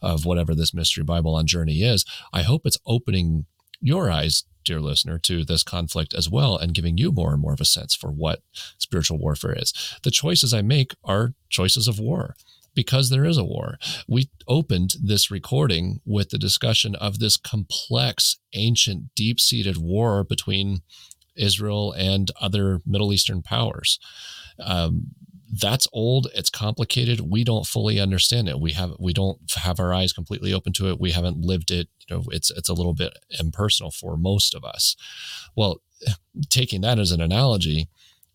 [0.00, 2.04] of whatever this mystery Bible on journey is.
[2.32, 3.46] I hope it's opening
[3.80, 7.54] your eyes dear listener, to this conflict as well and giving you more and more
[7.54, 8.42] of a sense for what
[8.76, 9.72] spiritual warfare is.
[10.02, 12.36] The choices I make are choices of war
[12.74, 13.78] because there is a war.
[14.06, 20.82] We opened this recording with the discussion of this complex, ancient, deep seated war between
[21.34, 23.98] Israel and other Middle Eastern powers.
[24.62, 25.12] Um,
[25.50, 28.60] that's old it's complicated we don't fully understand it.
[28.60, 31.88] We have we don't have our eyes completely open to it we haven't lived it
[32.06, 34.96] you know it's it's a little bit impersonal for most of us.
[35.56, 35.80] Well
[36.50, 37.88] taking that as an analogy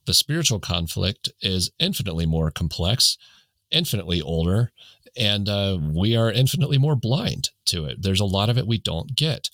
[0.05, 3.17] the spiritual conflict is infinitely more complex
[3.71, 4.71] infinitely older
[5.15, 8.01] and uh, we are infinitely more blind to it.
[8.01, 9.49] There's a lot of it we don't get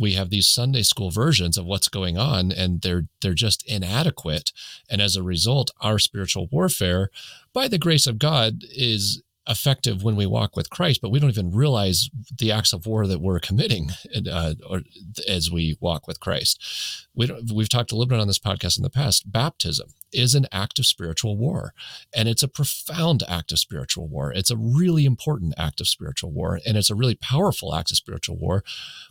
[0.00, 4.52] we have these Sunday school versions of what's going on and they're they're just inadequate.
[4.88, 7.10] And as a result our spiritual warfare
[7.52, 11.30] by the grace of God is effective when we walk with Christ, but we don't
[11.30, 13.90] even realize the acts of war that we're committing
[14.30, 14.82] uh, or,
[15.28, 17.06] as we walk with Christ.
[17.14, 19.30] We we've talked a little bit on this podcast in the past.
[19.30, 21.74] Baptism is an act of spiritual war,
[22.14, 24.32] and it's a profound act of spiritual war.
[24.32, 27.96] It's a really important act of spiritual war, and it's a really powerful act of
[27.96, 28.64] spiritual war.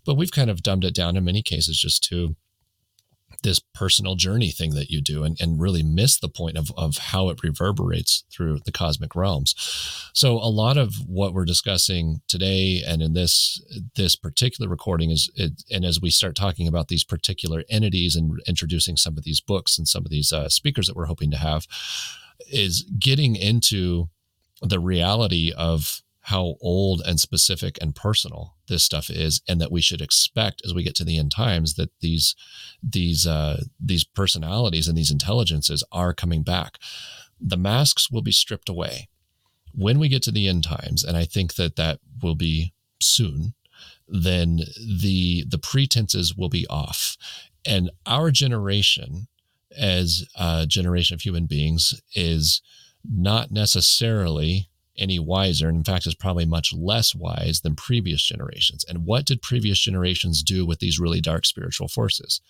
[0.06, 2.36] But we've kind of dumbed it down in many cases just to
[3.44, 6.98] this personal journey thing that you do and, and really miss the point of, of
[6.98, 9.54] how it reverberates through the cosmic realms.
[10.14, 13.62] So a lot of what we're discussing today and in this
[13.96, 18.42] this particular recording is it, and as we start talking about these particular entities and
[18.48, 21.38] introducing some of these books and some of these uh, speakers that we're hoping to
[21.38, 21.68] have
[22.52, 24.10] is getting into
[24.62, 29.82] the reality of how old and specific and personal this stuff is and that we
[29.82, 32.36] should expect as we get to the end times that these
[32.82, 36.78] these uh, these personalities and these intelligences are coming back.
[37.40, 39.10] The masks will be stripped away.
[39.74, 43.54] When we get to the end times and i think that that will be soon
[44.08, 44.60] then
[45.02, 47.18] the the pretenses will be off.
[47.66, 49.28] And our generation
[49.76, 52.62] as a generation of human beings is
[53.04, 55.68] not necessarily any wiser.
[55.68, 58.86] And in fact, is probably much less wise than previous generations.
[58.88, 62.42] And what did previous generations do with these really dark spiritual forces?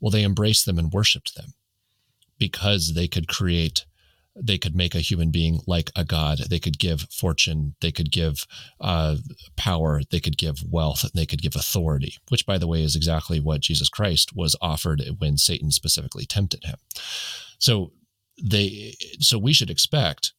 [0.00, 1.54] Well, they embraced them and worshiped them
[2.38, 3.84] because they could create,
[4.34, 6.38] they could make a human being like a god.
[6.48, 8.46] They could give fortune, they could give
[8.80, 9.16] uh,
[9.56, 13.40] power, they could give wealth, they could give authority, which, by the way, is exactly
[13.40, 16.76] what Jesus Christ was offered when Satan specifically tempted him.
[17.58, 17.92] So
[18.42, 20.32] they, so we should expect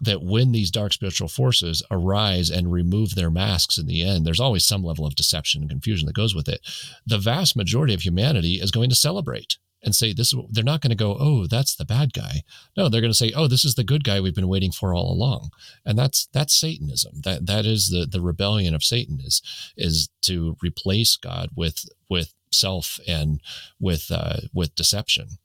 [0.00, 4.40] that when these dark spiritual forces arise and remove their masks in the end, there's
[4.40, 6.60] always some level of deception and confusion that goes with it.
[7.06, 10.90] The vast majority of humanity is going to celebrate and say this they're not going
[10.90, 12.42] to go oh that's the bad guy.
[12.76, 14.94] No they're going to say oh this is the good guy we've been waiting for
[14.94, 15.50] all along.
[15.84, 17.20] And that's that's satanism.
[17.24, 19.42] That that is the the rebellion of satan is
[19.76, 23.40] is to replace god with with self and
[23.78, 25.38] with uh, with deception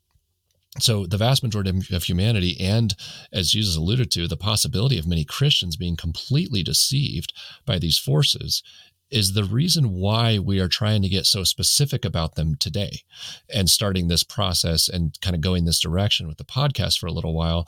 [0.80, 2.95] so the vast majority of humanity and
[3.34, 7.34] as jesus alluded to the possibility of many christians being completely deceived
[7.65, 8.64] by these forces
[9.10, 13.02] is the reason why we are trying to get so specific about them today
[13.53, 17.11] and starting this process and kind of going this direction with the podcast for a
[17.11, 17.68] little while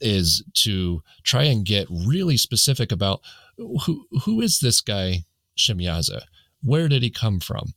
[0.00, 3.22] is to try and get really specific about
[3.56, 5.24] who who is this guy
[5.56, 6.22] Shemyaza?
[6.62, 7.74] Where did he come from?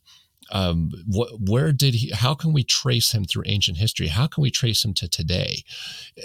[0.50, 4.08] Um, wh- where did he how can we trace him through ancient history?
[4.08, 5.64] How can we trace him to today?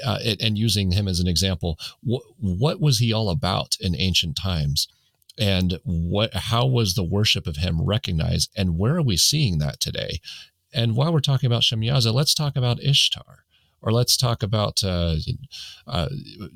[0.05, 3.95] Uh, and, and, using him as an example wh- what was he all about in
[3.95, 4.87] ancient times?
[5.39, 8.51] And what how was the worship of him recognized?
[8.55, 10.19] And where are we seeing that today?
[10.73, 13.45] And while we're talking about Shemyaza, let's talk about Ishtar
[13.81, 15.15] or let's talk about uh,
[15.87, 16.09] uh,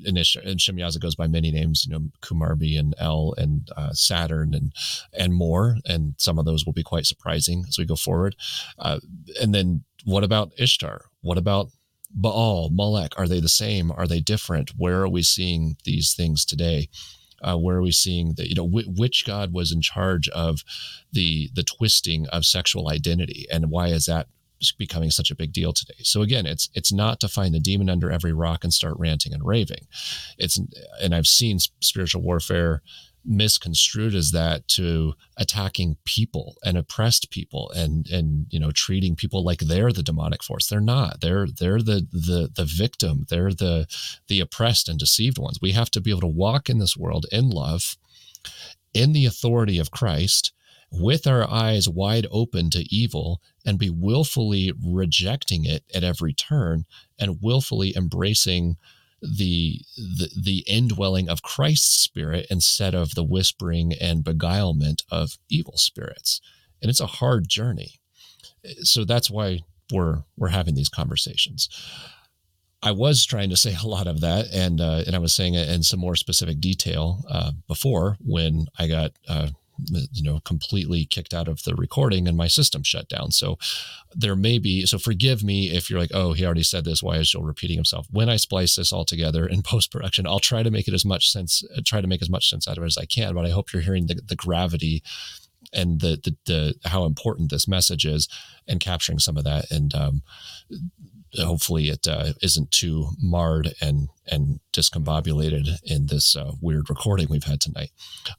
[0.04, 4.72] and Shemyaza goes by many names, you know, Kumarbi and El and uh, Saturn and
[5.12, 8.36] and more, and some of those will be quite surprising as we go forward.
[8.78, 9.00] Uh,
[9.40, 11.06] and then what about Ishtar?
[11.20, 11.70] What about
[12.14, 13.18] Baal, Molech?
[13.18, 13.90] Are they the same?
[13.90, 14.70] Are they different?
[14.76, 16.88] Where are we seeing these things today?
[17.42, 20.64] Uh, where are we seeing that you know wh- which god was in charge of
[21.12, 24.26] the the twisting of sexual identity and why is that
[24.78, 25.94] becoming such a big deal today.
[26.02, 29.32] So again, it's it's not to find the demon under every rock and start ranting
[29.32, 29.86] and raving.
[30.38, 30.60] It's
[31.00, 32.82] and I've seen spiritual warfare
[33.28, 39.44] misconstrued as that to attacking people and oppressed people and and you know treating people
[39.44, 43.84] like they're the demonic force they're not they're they're the the the victim they're the
[44.28, 47.26] the oppressed and deceived ones we have to be able to walk in this world
[47.32, 47.96] in love
[48.96, 50.52] in the authority of Christ
[50.90, 56.84] with our eyes wide open to evil and be willfully rejecting it at every turn
[57.18, 58.76] and willfully embracing
[59.22, 65.76] the, the the indwelling of Christ's spirit instead of the whispering and beguilement of evil
[65.76, 66.40] spirits.
[66.82, 67.94] And it's a hard journey.
[68.82, 69.60] So that's why
[69.90, 71.68] we're we're having these conversations.
[72.82, 75.54] I was trying to say a lot of that, and uh, and I was saying
[75.54, 79.48] it in some more specific detail uh, before when I got uh,
[80.12, 83.30] you know completely kicked out of the recording and my system shut down.
[83.30, 83.58] So
[84.14, 87.02] there may be so forgive me if you're like oh he already said this.
[87.02, 88.06] Why is Joel repeating himself?
[88.10, 91.04] When I splice this all together in post production I'll try to make it as
[91.04, 93.46] much sense try to make as much sense out of it as I can but
[93.46, 95.02] I hope you're hearing the, the gravity
[95.72, 98.28] and the, the, the how important this message is
[98.66, 99.70] and capturing some of that.
[99.70, 100.22] And um,
[101.38, 107.44] hopefully it uh, not too marred and and discombobulated in this uh, weird recording we've
[107.44, 107.90] had tonight.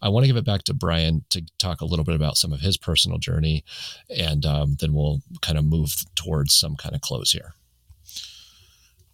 [0.01, 2.51] I want to give it back to Brian to talk a little bit about some
[2.51, 3.63] of his personal journey,
[4.09, 7.53] and um, then we'll kind of move towards some kind of close here.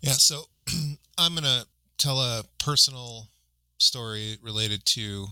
[0.02, 0.44] Yeah, so
[1.18, 1.66] I'm gonna
[1.98, 3.30] tell a personal
[3.78, 5.28] story related to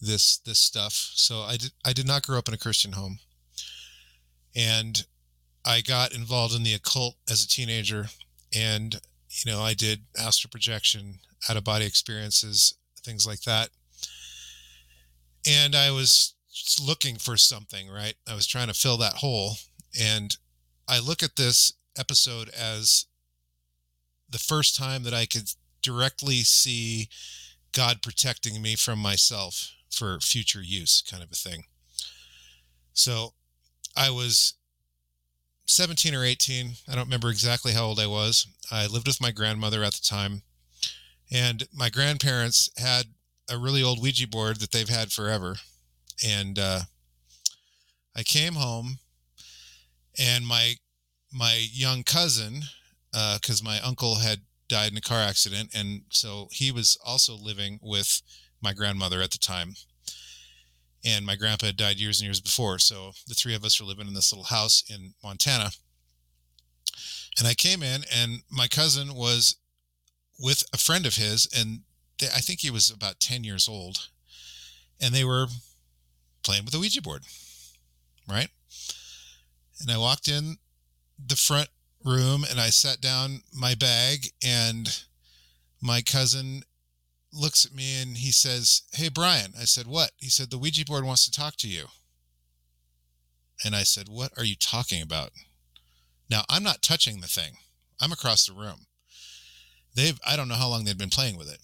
[0.00, 0.92] this this stuff.
[0.92, 3.18] So I did I did not grow up in a Christian home,
[4.54, 5.04] and
[5.64, 8.06] I got involved in the occult as a teenager,
[8.54, 12.74] and you know I did astral projection, out of body experiences,
[13.04, 13.70] things like that.
[15.46, 16.34] And I was
[16.82, 18.14] looking for something, right?
[18.28, 19.56] I was trying to fill that hole,
[19.98, 20.36] and
[20.88, 23.06] I look at this episode as
[24.28, 25.50] the first time that I could
[25.82, 27.08] directly see
[27.72, 31.64] God protecting me from myself for future use, kind of a thing.
[32.94, 33.34] So
[33.96, 34.54] I was
[35.66, 36.72] 17 or 18.
[36.88, 38.46] I don't remember exactly how old I was.
[38.70, 40.42] I lived with my grandmother at the time.
[41.30, 43.06] And my grandparents had
[43.48, 45.56] a really old Ouija board that they've had forever.
[46.24, 46.80] and uh,
[48.14, 48.98] I came home,
[50.18, 50.74] and my
[51.32, 52.62] my young cousin,
[53.10, 57.34] because uh, my uncle had died in a car accident, and so he was also
[57.34, 58.20] living with
[58.60, 59.74] my grandmother at the time.
[61.04, 63.86] And my grandpa had died years and years before, so the three of us were
[63.86, 65.70] living in this little house in Montana.
[67.38, 69.56] And I came in, and my cousin was
[70.38, 71.80] with a friend of his, and
[72.18, 74.08] they, I think he was about 10 years old,
[75.00, 75.46] and they were
[76.44, 77.22] playing with a Ouija board,
[78.28, 78.48] right?
[79.80, 80.58] And I walked in
[81.24, 81.68] the front
[82.04, 85.04] room and I sat down my bag, and
[85.80, 86.62] my cousin
[87.32, 89.52] looks at me and he says, Hey, Brian.
[89.58, 90.12] I said, What?
[90.18, 91.86] He said, The Ouija board wants to talk to you.
[93.64, 95.30] And I said, What are you talking about?
[96.30, 97.54] Now, I'm not touching the thing,
[98.00, 98.86] I'm across the room.
[99.94, 101.60] They've, I don't know how long they've been playing with it.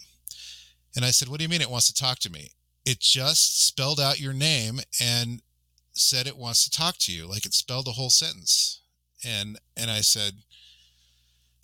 [0.94, 2.52] And I said, What do you mean it wants to talk to me?
[2.84, 5.42] It just spelled out your name and
[5.92, 7.28] said it wants to talk to you.
[7.28, 8.80] Like it spelled a whole sentence.
[9.24, 10.34] And, and I said,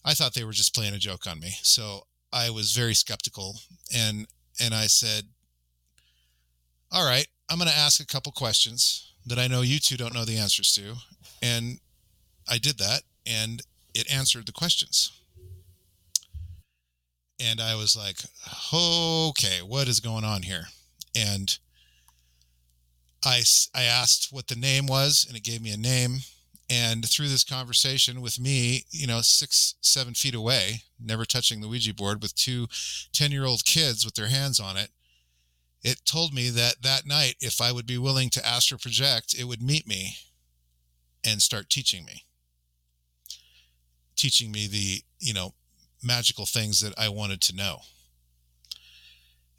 [0.05, 1.55] I thought they were just playing a joke on me.
[1.63, 3.57] So I was very skeptical
[3.95, 4.27] and,
[4.61, 5.25] and I said,
[6.93, 10.15] all right, I'm going to ask a couple questions that I know you two don't
[10.15, 10.95] know the answers to.
[11.43, 11.79] And
[12.49, 13.63] I did that and
[13.95, 15.13] it answered the questions
[17.41, 18.17] and I was like,
[18.73, 20.67] okay, what is going on here?
[21.17, 21.57] And
[23.25, 23.43] I,
[23.75, 26.19] I asked what the name was, and it gave me a name.
[26.71, 31.69] And through this conversation with me, you know, six, seven feet away, never touching the
[31.69, 32.69] Ouija board with two
[33.13, 34.91] 10 year old kids with their hands on it,
[35.83, 39.45] it told me that that night, if I would be willing to astral project, it
[39.45, 40.17] would meet me
[41.23, 42.25] and start teaching me.
[44.17, 45.53] Teaching me the, you know,
[46.03, 47.81] magical things that I wanted to know.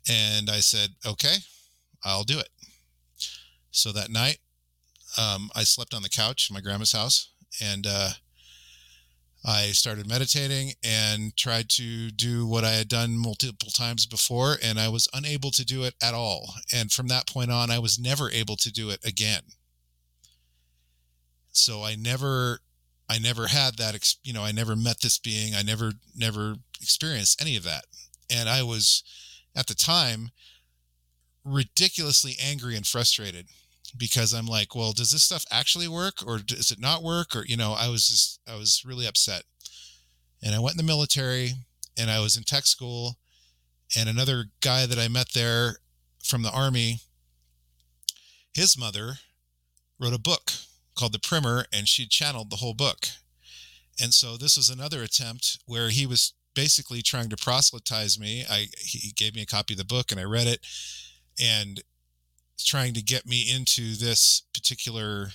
[0.10, 1.36] And I said, okay,
[2.04, 2.50] I'll do it.
[3.70, 4.38] So that night,
[5.18, 7.30] um, I slept on the couch in my grandma's house
[7.62, 8.10] and uh,
[9.46, 14.80] I started meditating and tried to do what I had done multiple times before, and
[14.80, 16.56] I was unable to do it at all.
[16.74, 19.42] And from that point on, I was never able to do it again.
[21.52, 22.60] So I never
[23.08, 25.54] I never had that, you know, I never met this being.
[25.54, 27.86] I never, never experienced any of that.
[28.32, 29.04] And I was
[29.56, 30.32] at the time
[31.44, 33.46] ridiculously angry and frustrated
[33.98, 37.36] because I'm like, well, does this stuff actually work or does it not work?
[37.36, 39.44] Or, you know, I was just, I was really upset.
[40.44, 41.54] And I went in the military
[41.98, 43.18] and I was in tech school.
[43.98, 45.78] And another guy that I met there
[46.24, 47.00] from the army,
[48.54, 49.16] his mother
[50.00, 50.52] wrote a book
[50.98, 53.08] called The Primer, and she channeled the whole book.
[54.02, 58.46] And so this was another attempt where he was basically trying to proselytize me.
[58.50, 60.66] I he gave me a copy of the book and I read it
[61.40, 61.82] and
[62.64, 65.30] trying to get me into this particular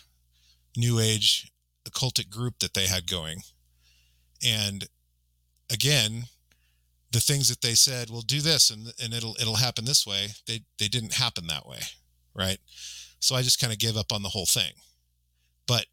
[0.77, 1.51] new age
[1.89, 3.43] occultic group that they had going.
[4.45, 4.89] And
[5.71, 6.25] again,
[7.13, 10.29] the things that they said, well, do this and, and it'll it'll happen this way.
[10.47, 11.81] They they didn't happen that way.
[12.35, 12.59] Right.
[13.19, 14.73] So I just kind of gave up on the whole thing.
[15.67, 15.87] But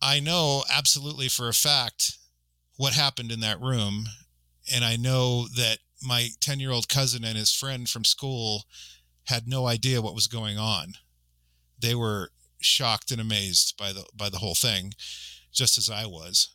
[0.00, 2.18] I know absolutely for a fact
[2.76, 4.06] what happened in that room.
[4.72, 8.64] And I know that my 10 year old cousin and his friend from school
[9.30, 10.94] had no idea what was going on.
[11.78, 12.30] They were
[12.60, 14.92] shocked and amazed by the by the whole thing,
[15.52, 16.54] just as I was.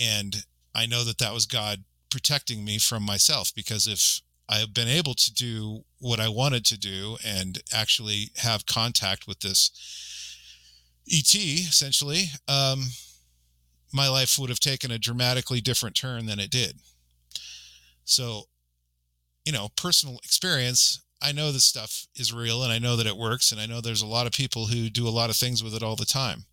[0.00, 0.44] And
[0.74, 4.88] I know that that was God protecting me from myself because if I have been
[4.88, 9.70] able to do what I wanted to do and actually have contact with this
[11.10, 12.84] ET, essentially, um,
[13.92, 16.78] my life would have taken a dramatically different turn than it did.
[18.04, 18.44] So,
[19.44, 23.16] you know, personal experience, I know this stuff is real and I know that it
[23.16, 23.52] works.
[23.52, 25.74] And I know there's a lot of people who do a lot of things with
[25.74, 26.44] it all the time.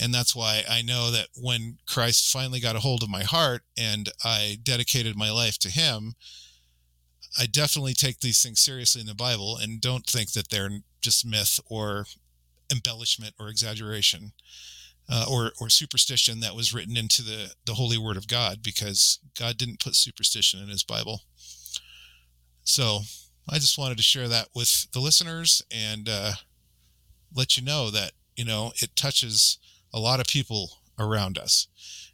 [0.00, 3.62] And that's why I know that when Christ finally got a hold of my heart
[3.76, 6.14] and I dedicated my life to Him,
[7.38, 11.26] I definitely take these things seriously in the Bible and don't think that they're just
[11.26, 12.06] myth or
[12.70, 14.32] embellishment or exaggeration
[15.10, 19.18] uh, or or superstition that was written into the the holy word of God because
[19.38, 21.22] God didn't put superstition in his Bible.
[22.64, 23.00] So
[23.48, 26.32] I just wanted to share that with the listeners and uh,
[27.34, 29.58] let you know that you know it touches
[29.92, 31.66] a lot of people around us.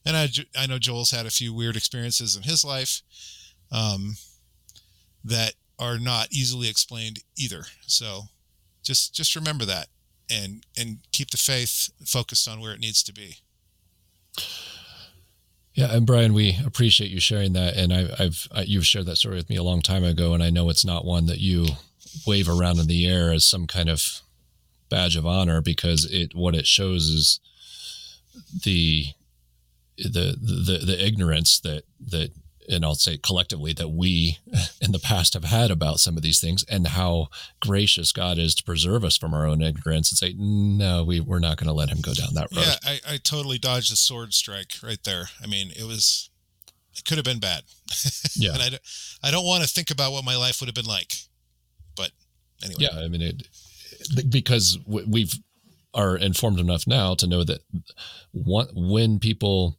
[0.04, 3.02] And I I know Joel's had a few weird experiences in his life
[3.70, 4.16] um,
[5.24, 7.64] that are not easily explained either.
[7.86, 8.22] So
[8.82, 9.88] just just remember that
[10.30, 13.36] and and keep the faith focused on where it needs to be.
[15.78, 19.36] Yeah, and Brian, we appreciate you sharing that, and I, have you've shared that story
[19.36, 21.68] with me a long time ago, and I know it's not one that you
[22.26, 24.22] wave around in the air as some kind of
[24.88, 27.38] badge of honor because it what it shows is
[28.64, 29.04] the
[29.96, 32.32] the the the ignorance that that
[32.68, 34.38] and I'll say collectively that we
[34.80, 37.28] in the past have had about some of these things and how
[37.60, 41.38] gracious God is to preserve us from our own ignorance and say, no, we, we're
[41.38, 42.64] not going to let him go down that road.
[42.66, 45.30] Yeah, I, I totally dodged a sword strike right there.
[45.42, 46.30] I mean, it was,
[46.96, 47.62] it could have been bad.
[48.36, 48.52] Yeah.
[48.52, 51.12] and I, I don't want to think about what my life would have been like.
[51.96, 52.12] But
[52.62, 52.86] anyway.
[52.92, 53.00] Yeah.
[53.00, 55.34] I mean, it, because we've,
[55.94, 57.60] are informed enough now to know that
[58.32, 59.77] when people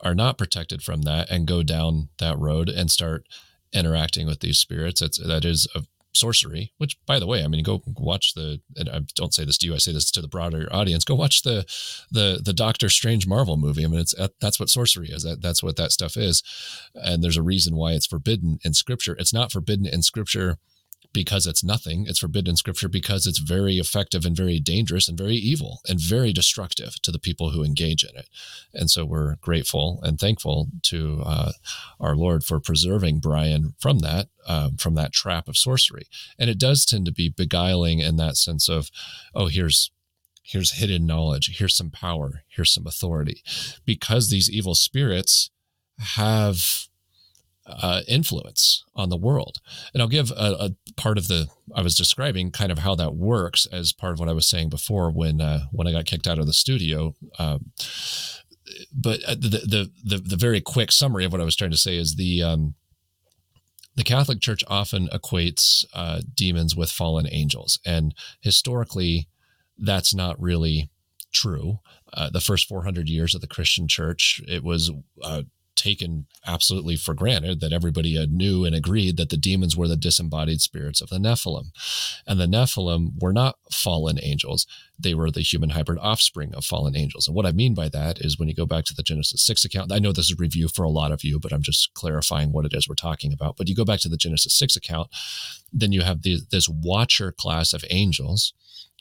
[0.00, 3.26] are not protected from that and go down that road and start
[3.72, 5.82] interacting with these spirits, that's that is a
[6.14, 6.72] sorcery.
[6.78, 8.60] Which, by the way, I mean, go watch the.
[8.76, 11.04] And I don't say this to you; I say this to the broader audience.
[11.04, 11.64] Go watch the
[12.10, 13.84] the the Doctor Strange Marvel movie.
[13.84, 15.22] I mean, it's that's what sorcery is.
[15.22, 16.42] That that's what that stuff is,
[16.94, 19.16] and there's a reason why it's forbidden in Scripture.
[19.18, 20.58] It's not forbidden in Scripture
[21.12, 22.04] because it's nothing.
[22.06, 25.98] It's forbidden in scripture because it's very effective and very dangerous and very evil and
[26.00, 28.28] very destructive to the people who engage in it.
[28.74, 31.52] And so we're grateful and thankful to uh,
[31.98, 36.06] our Lord for preserving Brian from that, uh, from that trap of sorcery.
[36.38, 38.90] And it does tend to be beguiling in that sense of,
[39.34, 39.90] oh, here's
[40.42, 43.42] here's hidden knowledge, here's some power, here's some authority,
[43.84, 45.50] because these evil spirits
[45.98, 46.87] have
[47.68, 49.60] uh, influence on the world.
[49.92, 53.14] And I'll give a, a, part of the I was describing kind of how that
[53.14, 56.26] works as part of what I was saying before when uh, when I got kicked
[56.26, 57.14] out of the studio.
[57.38, 57.72] Um,
[58.92, 61.76] but uh, the, the, the the very quick summary of what I was trying to
[61.76, 62.74] say is the um,
[63.96, 69.28] the Catholic Church often equates uh, demons with fallen angels, and historically,
[69.76, 70.90] that's not really
[71.32, 71.80] true.
[72.12, 74.90] Uh, the first 400 years of the Christian Church, it was
[75.22, 75.42] uh,
[75.78, 80.60] taken absolutely for granted that everybody knew and agreed that the demons were the disembodied
[80.60, 81.70] spirits of the Nephilim.
[82.26, 84.66] And the Nephilim were not fallen angels,
[84.98, 87.28] they were the human hybrid offspring of fallen angels.
[87.28, 89.64] And what I mean by that is when you go back to the Genesis 6
[89.64, 92.52] account, I know this is review for a lot of you, but I'm just clarifying
[92.52, 93.56] what it is we're talking about.
[93.56, 95.08] But you go back to the Genesis 6 account,
[95.72, 98.52] then you have the, this watcher class of angels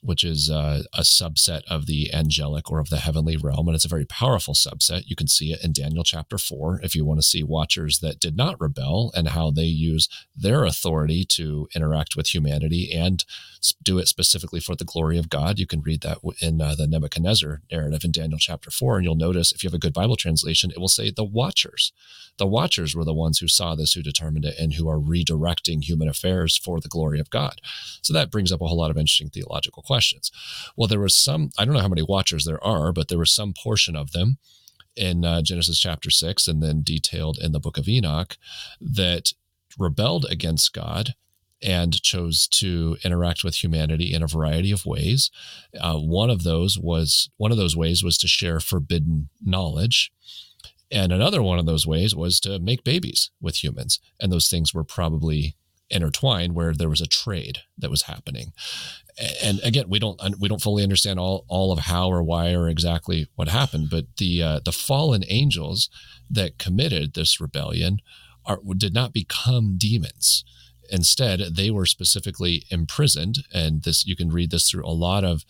[0.01, 3.67] which is uh, a subset of the angelic or of the heavenly realm.
[3.67, 5.03] And it's a very powerful subset.
[5.05, 8.19] You can see it in Daniel chapter 4 if you want to see watchers that
[8.19, 13.25] did not rebel and how they use their authority to interact with humanity and
[13.83, 15.59] do it specifically for the glory of God.
[15.59, 18.97] You can read that in uh, the Nebuchadnezzar narrative in Daniel chapter 4.
[18.97, 21.91] And you'll notice if you have a good Bible translation, it will say the watchers.
[22.37, 25.83] The watchers were the ones who saw this, who determined it, and who are redirecting
[25.83, 27.61] human affairs for the glory of God.
[28.01, 30.31] So that brings up a whole lot of interesting theological questions.
[30.75, 33.31] Well, there was some, I don't know how many watchers there are, but there was
[33.31, 34.37] some portion of them
[34.95, 38.37] in uh, Genesis chapter 6 and then detailed in the book of Enoch
[38.81, 39.33] that
[39.77, 41.13] rebelled against God
[41.61, 45.31] and chose to interact with humanity in a variety of ways.
[45.79, 50.11] Uh, one of those was one of those ways was to share forbidden knowledge.
[50.91, 53.99] And another one of those ways was to make babies with humans.
[54.19, 55.55] And those things were probably
[55.89, 58.51] intertwined where there was a trade that was happening
[59.41, 62.67] and again we don't we don't fully understand all all of how or why or
[62.67, 65.89] exactly what happened but the uh, the fallen angels
[66.29, 67.99] that committed this rebellion
[68.45, 70.43] are, did not become demons
[70.89, 75.45] instead they were specifically imprisoned and this you can read this through a lot of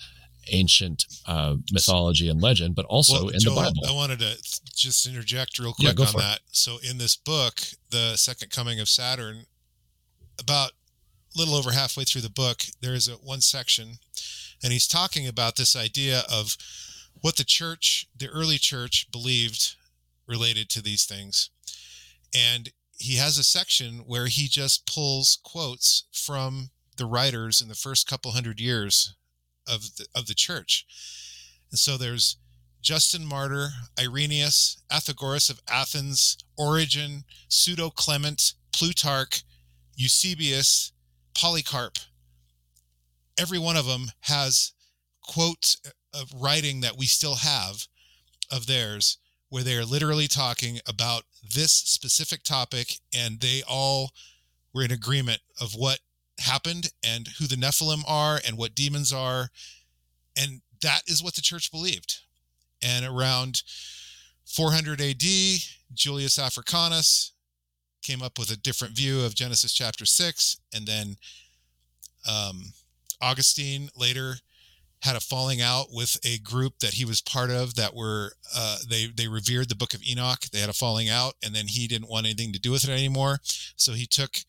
[0.49, 3.81] ancient uh, mythology and legend but also well, in Joel, the bible.
[3.87, 4.37] I wanted to
[4.75, 6.41] just interject real quick yeah, on that it.
[6.51, 9.45] so in this book the second coming of saturn
[10.39, 10.71] about
[11.35, 13.99] a little over halfway through the book there is a one section
[14.63, 16.57] and he's talking about this idea of
[17.21, 19.75] what the church the early church believed
[20.27, 21.49] related to these things.
[22.35, 27.75] And he has a section where he just pulls quotes from the writers in the
[27.75, 29.15] first couple hundred years
[29.68, 30.85] of the, of the church.
[31.72, 32.38] And so there's
[32.81, 33.69] Justin Martyr,
[33.99, 39.44] Irenaeus, Athenagoras of Athens, Origen, Pseudo Clement, Plutarch,
[39.95, 40.91] Eusebius,
[41.35, 41.98] Polycarp.
[43.38, 44.73] Every one of them has
[45.22, 45.77] quotes
[46.14, 47.88] of writing that we still have
[48.52, 49.18] of theirs
[49.49, 54.11] where they are literally talking about this specific topic and they all
[54.73, 55.99] were in agreement of what
[56.39, 59.49] happened and who the Nephilim are and what demons are.
[60.35, 62.19] And that is what the church believed.
[62.81, 63.64] And around
[64.45, 65.23] 400 AD,
[65.93, 67.34] Julius Africanus
[68.03, 70.57] came up with a different view of Genesis chapter 6.
[70.73, 71.18] And then
[72.30, 72.73] um,
[73.22, 74.35] Augustine later
[75.03, 78.77] had a falling out with a group that he was part of that were uh,
[78.89, 81.88] they they revered the book of enoch they had a falling out and then he
[81.88, 83.38] didn't want anything to do with it anymore
[83.76, 84.39] so he took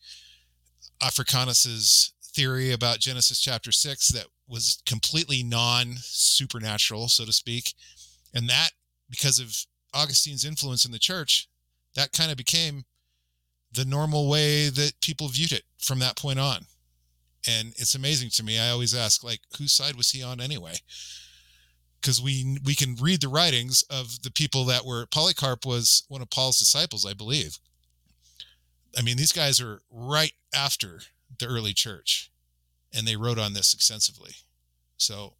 [1.01, 7.73] africanus's theory about Genesis chapter six that was completely non supernatural, so to speak.
[8.33, 8.69] And that,
[9.09, 9.55] because of
[9.93, 11.47] Augustine's influence in the church,
[11.95, 12.83] that kind of became
[13.71, 16.65] the normal way that people viewed it from that point on.
[17.47, 18.59] And it's amazing to me.
[18.59, 20.75] I always ask, like, whose side was he on anyway?
[22.01, 26.21] Because we we can read the writings of the people that were Polycarp was one
[26.21, 27.57] of Paul's disciples, I believe.
[28.97, 31.01] I mean, these guys are right after
[31.37, 32.31] the early church,
[32.93, 34.31] and they wrote on this extensively.
[34.97, 35.33] So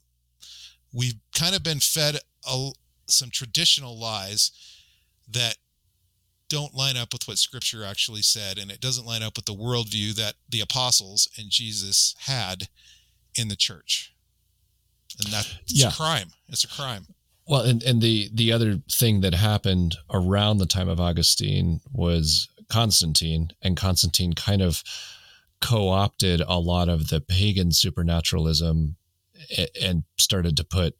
[0.93, 2.19] we've kind of been fed
[2.49, 2.71] a,
[3.07, 4.51] some traditional lies
[5.29, 5.57] that
[6.49, 9.53] don't line up with what scripture actually said and it doesn't line up with the
[9.53, 12.67] worldview that the apostles and jesus had
[13.35, 14.13] in the church
[15.23, 15.89] and that's yeah.
[15.89, 17.05] a crime it's a crime
[17.47, 22.47] well and, and the the other thing that happened around the time of augustine was
[22.69, 24.83] constantine and constantine kind of
[25.61, 28.95] co-opted a lot of the pagan supernaturalism
[29.81, 30.95] and started to put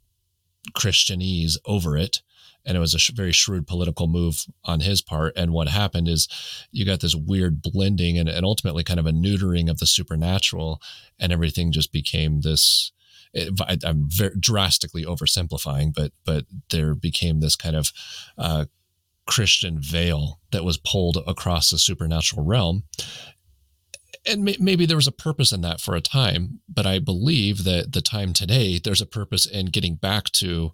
[0.76, 2.22] christianese over it
[2.66, 5.34] and it was a sh- very shrewd political move on his part.
[5.36, 6.28] And what happened is
[6.72, 10.82] you got this weird blending and, and ultimately kind of a neutering of the supernatural,
[11.20, 12.92] and everything just became this.
[13.34, 17.92] It, I, am very drastically oversimplifying, but but there became this kind of
[18.38, 18.66] uh,
[19.30, 22.84] Christian veil that was pulled across the supernatural realm,
[24.26, 27.64] and may, maybe there was a purpose in that for a time, but I believe
[27.64, 30.72] that the time today, there's a purpose in getting back to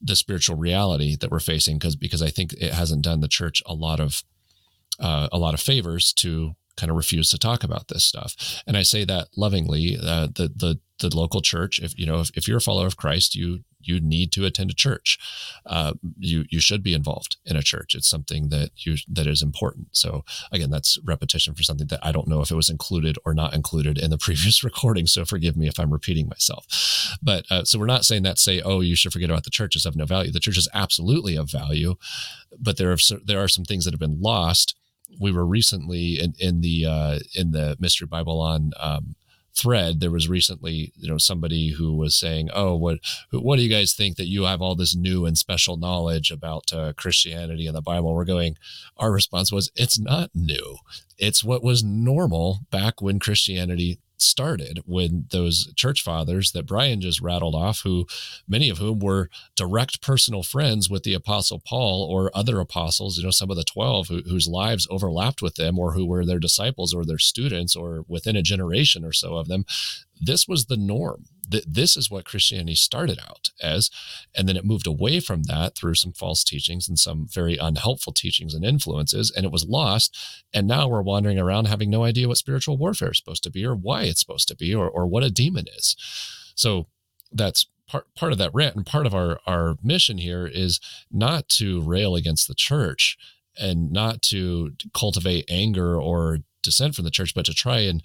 [0.00, 3.62] the spiritual reality that we're facing, because because I think it hasn't done the church
[3.66, 4.22] a lot of
[5.00, 8.62] uh, a lot of favors to kind of refuse to talk about this stuff.
[8.66, 9.96] And I say that lovingly.
[9.96, 12.96] Uh, the the the local church, if you know, if, if you're a follower of
[12.96, 15.18] Christ, you you need to attend a church.
[15.66, 17.94] Uh, you you should be involved in a church.
[17.94, 19.88] It's something that you that is important.
[19.92, 23.34] So again, that's repetition for something that I don't know if it was included or
[23.34, 25.06] not included in the previous recording.
[25.06, 26.66] So forgive me if I'm repeating myself.
[27.22, 29.86] But uh, so we're not saying that say oh you should forget about the churches
[29.86, 30.32] of no value.
[30.32, 31.96] The church is absolutely of value,
[32.58, 34.74] but there are there are some things that have been lost.
[35.20, 39.16] We were recently in in the uh, in the Mystery Babylon um,
[39.56, 42.98] thread there was recently you know somebody who was saying oh what
[43.30, 46.72] what do you guys think that you have all this new and special knowledge about
[46.72, 48.14] uh, christianity and the bible?
[48.14, 48.56] We're going
[48.96, 50.78] our response was it's not new.
[51.18, 57.20] It's what was normal back when christianity started when those church fathers that Brian just
[57.20, 58.06] rattled off, who
[58.48, 63.24] many of whom were direct personal friends with the apostle Paul or other apostles, you
[63.24, 66.38] know, some of the 12 who, whose lives overlapped with them or who were their
[66.38, 69.64] disciples or their students or within a generation or so of them,
[70.20, 71.26] this was the norm.
[71.66, 73.90] This is what Christianity started out as.
[74.34, 78.12] And then it moved away from that through some false teachings and some very unhelpful
[78.12, 80.16] teachings and influences, and it was lost.
[80.52, 83.64] And now we're wandering around having no idea what spiritual warfare is supposed to be
[83.64, 85.96] or why it's supposed to be or, or what a demon is.
[86.54, 86.86] So
[87.32, 91.48] that's part part of that rant and part of our our mission here is not
[91.48, 93.18] to rail against the church
[93.58, 98.02] and not to cultivate anger or dissent from the church, but to try and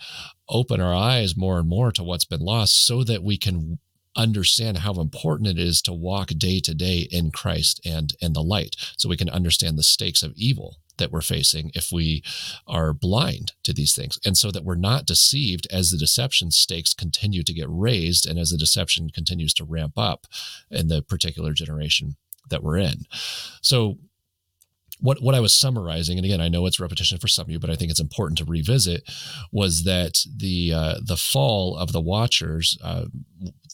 [0.47, 3.79] open our eyes more and more to what's been lost so that we can
[4.15, 8.43] understand how important it is to walk day to day in Christ and in the
[8.43, 12.21] light so we can understand the stakes of evil that we're facing if we
[12.67, 16.93] are blind to these things and so that we're not deceived as the deception stakes
[16.93, 20.27] continue to get raised and as the deception continues to ramp up
[20.69, 22.17] in the particular generation
[22.49, 23.05] that we're in.
[23.61, 23.97] So
[24.99, 27.59] what what I was summarizing, and again, I know it's repetition for some of you,
[27.59, 29.03] but I think it's important to revisit,
[29.51, 33.05] was that the uh, the fall of the Watchers, uh,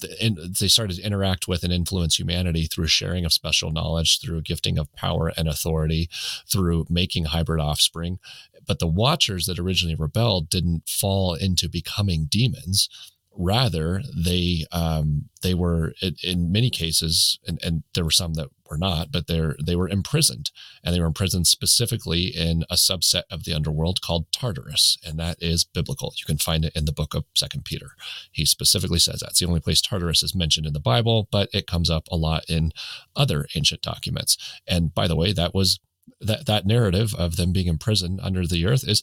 [0.01, 4.77] they started to interact with and influence humanity through sharing of special knowledge, through gifting
[4.77, 6.09] of power and authority,
[6.47, 8.19] through making hybrid offspring.
[8.67, 12.89] But the Watchers that originally rebelled didn't fall into becoming demons
[13.37, 15.93] rather they um, they were
[16.23, 19.89] in many cases and, and there were some that were not but they're they were
[19.89, 20.51] imprisoned
[20.83, 25.37] and they were imprisoned specifically in a subset of the underworld called tartarus and that
[25.41, 26.13] is biblical.
[26.17, 27.91] You can find it in the book of second peter.
[28.31, 31.67] He specifically says that's the only place tartarus is mentioned in the bible but it
[31.67, 32.71] comes up a lot in
[33.15, 34.37] other ancient documents.
[34.67, 35.79] And by the way that was
[36.21, 39.01] that that narrative of them being imprisoned under the earth is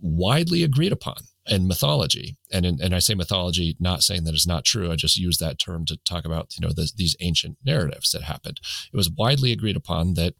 [0.00, 1.16] widely agreed upon
[1.46, 2.36] in mythology.
[2.52, 4.90] And in, and I say mythology not saying that it's not true.
[4.90, 8.22] I just use that term to talk about you know the, these ancient narratives that
[8.22, 8.60] happened.
[8.92, 10.34] It was widely agreed upon that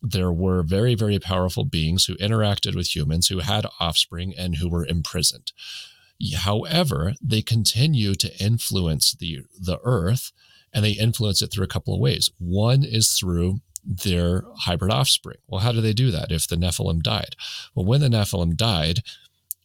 [0.00, 4.68] there were very very powerful beings who interacted with humans who had offspring and who
[4.68, 5.52] were imprisoned.
[6.36, 10.32] However they continue to influence the the earth
[10.72, 12.30] and they influence it through a couple of ways.
[12.38, 15.38] One is through their hybrid offspring.
[15.46, 17.36] Well, how do they do that if the Nephilim died?
[17.74, 19.02] Well, when the Nephilim died,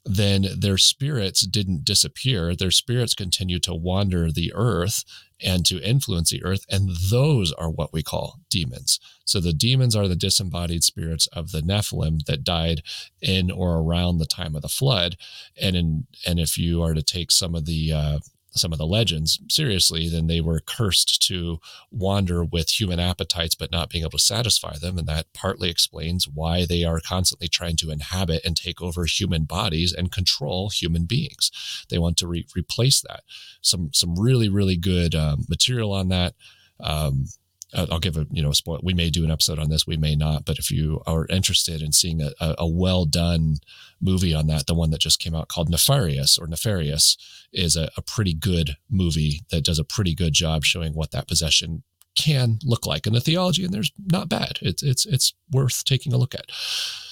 [0.05, 2.55] then their spirits didn't disappear.
[2.55, 5.05] Their spirits continue to wander the earth
[5.41, 6.65] and to influence the earth.
[6.69, 8.99] And those are what we call demons.
[9.25, 12.81] So the demons are the disembodied spirits of the Nephilim that died
[13.21, 15.15] in or around the time of the flood.
[15.59, 18.19] And in, and if you are to take some of the uh,
[18.55, 21.59] some of the legends seriously, then they were cursed to
[21.91, 24.97] wander with human appetites but not being able to satisfy them.
[24.97, 29.43] And that partly explains why they are constantly trying to inhabit and take over human
[29.45, 31.51] bodies and control human beings.
[31.89, 33.23] They want to re- replace that.
[33.61, 36.33] Some some really really good um, material on that.
[36.79, 37.25] Um,
[37.73, 38.79] I'll give a you know a spoil.
[38.83, 40.45] We may do an episode on this, we may not.
[40.45, 43.57] But if you are interested in seeing a, a, a well done
[44.01, 47.17] movie on that, the one that just came out called Nefarious or Nefarious
[47.51, 51.27] is a, a pretty good movie that does a pretty good job showing what that
[51.27, 51.83] possession
[52.15, 54.59] can look like, and the theology and there's not bad.
[54.61, 56.45] It's it's it's worth taking a look at.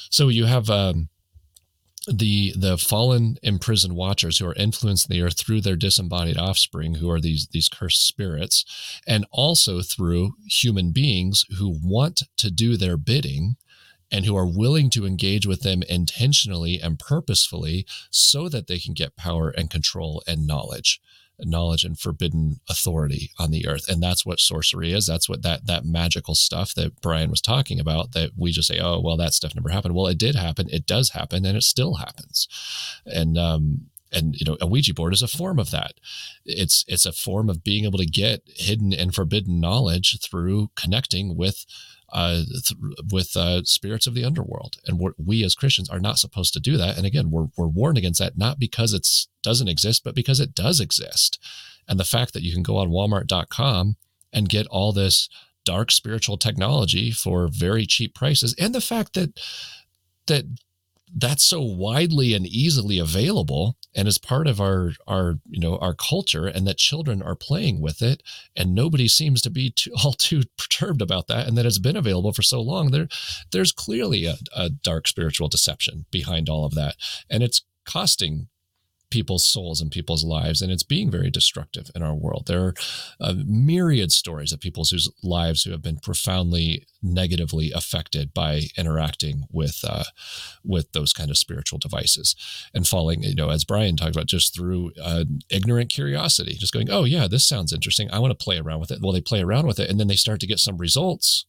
[0.09, 1.09] So you have um,
[2.07, 7.09] the the fallen imprisoned watchers who are influencing the earth through their disembodied offspring who
[7.09, 8.65] are these these cursed spirits
[9.07, 13.55] and also through human beings who want to do their bidding
[14.11, 18.93] and who are willing to engage with them intentionally and purposefully so that they can
[18.93, 20.99] get power and control and knowledge
[21.43, 23.89] knowledge and forbidden authority on the earth.
[23.89, 25.05] And that's what sorcery is.
[25.05, 28.79] That's what that that magical stuff that brian was talking about that we just say
[28.79, 29.95] oh well that stuff never happened.
[29.95, 30.69] Well it did happen.
[30.69, 32.47] It does happen and it still happens.
[33.05, 35.93] And um and you know a ouija board is a form of that.
[36.45, 41.37] It's it's a form of being able to get hidden and forbidden knowledge through connecting
[41.37, 41.65] with
[42.11, 42.79] uh, th-
[43.11, 44.77] with uh, spirits of the underworld.
[44.85, 46.97] And we as Christians are not supposed to do that.
[46.97, 49.07] And again, we're, we're warned against that, not because it
[49.43, 51.39] doesn't exist, but because it does exist.
[51.87, 53.95] And the fact that you can go on walmart.com
[54.33, 55.29] and get all this
[55.65, 59.39] dark spiritual technology for very cheap prices, and the fact that
[60.27, 60.45] that
[61.13, 65.93] that's so widely and easily available and is part of our our you know our
[65.93, 68.23] culture and that children are playing with it
[68.55, 71.97] and nobody seems to be too, all too perturbed about that and that it's been
[71.97, 73.07] available for so long there
[73.51, 76.95] there's clearly a, a dark spiritual deception behind all of that
[77.29, 78.47] and it's costing
[79.11, 82.45] people's souls and people's lives, and it's being very destructive in our world.
[82.47, 82.73] There are
[83.19, 89.45] uh, myriad stories of people whose lives who have been profoundly negatively affected by interacting
[89.51, 90.05] with uh,
[90.63, 92.35] with those kind of spiritual devices
[92.73, 96.89] and falling, you know, as Brian talked about, just through uh, ignorant curiosity, just going,
[96.89, 98.09] "Oh yeah, this sounds interesting.
[98.11, 100.07] I want to play around with it." Well, they play around with it, and then
[100.07, 101.45] they start to get some results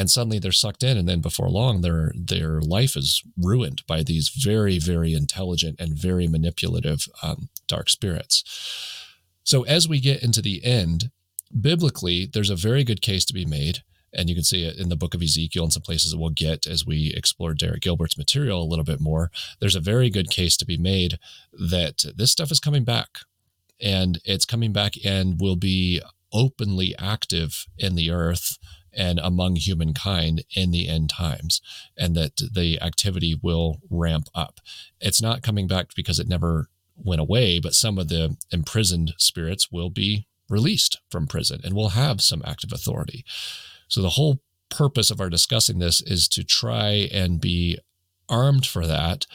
[0.00, 4.02] and suddenly they're sucked in and then before long their their life is ruined by
[4.02, 8.42] these very very intelligent and very manipulative um, dark spirits.
[9.44, 11.10] So as we get into the end
[11.60, 14.88] biblically there's a very good case to be made and you can see it in
[14.88, 18.16] the book of ezekiel and some places that we'll get as we explore derek gilbert's
[18.16, 19.30] material a little bit more.
[19.60, 21.18] There's a very good case to be made
[21.52, 23.18] that this stuff is coming back
[23.78, 26.00] and it's coming back and will be
[26.32, 28.56] openly active in the earth
[28.92, 31.60] and among humankind in the end times,
[31.96, 34.60] and that the activity will ramp up.
[35.00, 39.70] It's not coming back because it never went away, but some of the imprisoned spirits
[39.70, 43.24] will be released from prison and will have some active authority.
[43.88, 47.78] So the whole purpose of our discussing this is to try and be
[48.28, 49.26] armed for that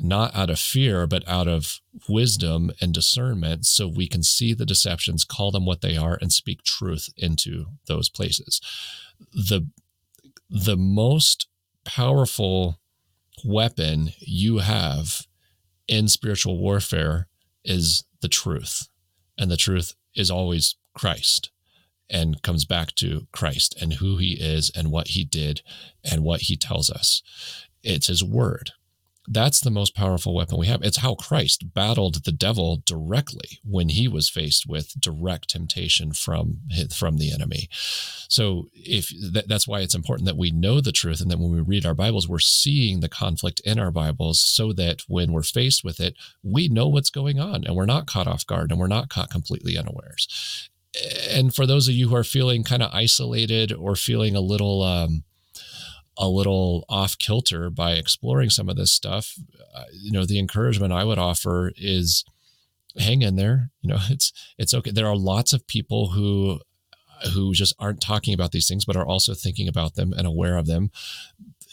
[0.00, 4.66] not out of fear, but out of wisdom and discernment, so we can see the
[4.66, 8.60] deceptions, call them what they are, and speak truth into those places.
[9.32, 9.68] The
[10.50, 11.46] the most
[11.84, 12.78] powerful
[13.44, 15.26] weapon you have
[15.86, 17.28] in spiritual warfare
[17.64, 18.88] is the truth.
[19.36, 21.50] And the truth is always Christ
[22.10, 25.62] and comes back to Christ and who he is and what he did
[26.02, 27.22] and what he tells us.
[27.82, 28.72] It's his word.
[29.30, 30.82] That's the most powerful weapon we have.
[30.82, 36.60] It's how Christ battled the devil directly when he was faced with direct temptation from
[36.96, 37.68] from the enemy.
[38.28, 41.60] So if that's why it's important that we know the truth and that when we
[41.60, 45.84] read our Bibles we're seeing the conflict in our Bibles so that when we're faced
[45.84, 48.86] with it we know what's going on and we're not caught off guard and we're
[48.86, 50.70] not caught completely unawares.
[51.30, 54.82] And for those of you who are feeling kind of isolated or feeling a little
[54.82, 55.24] um,
[56.18, 59.34] a little off kilter by exploring some of this stuff,
[59.74, 62.24] uh, you know, the encouragement I would offer is
[62.98, 63.70] hang in there.
[63.80, 64.90] You know, it's it's okay.
[64.90, 66.60] There are lots of people who
[67.34, 70.56] who just aren't talking about these things, but are also thinking about them and aware
[70.56, 70.90] of them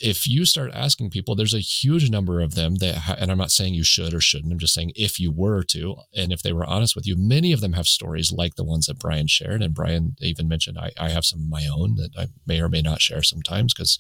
[0.02, 3.38] if you start asking people, there's a huge number of them that, ha- and I'm
[3.38, 4.52] not saying you should or shouldn't.
[4.52, 7.54] I'm just saying if you were to, and if they were honest with you, many
[7.54, 9.62] of them have stories like the ones that Brian shared.
[9.62, 12.70] And Brian even mentioned I, I have some of my own that I may or
[12.70, 13.98] may not share sometimes because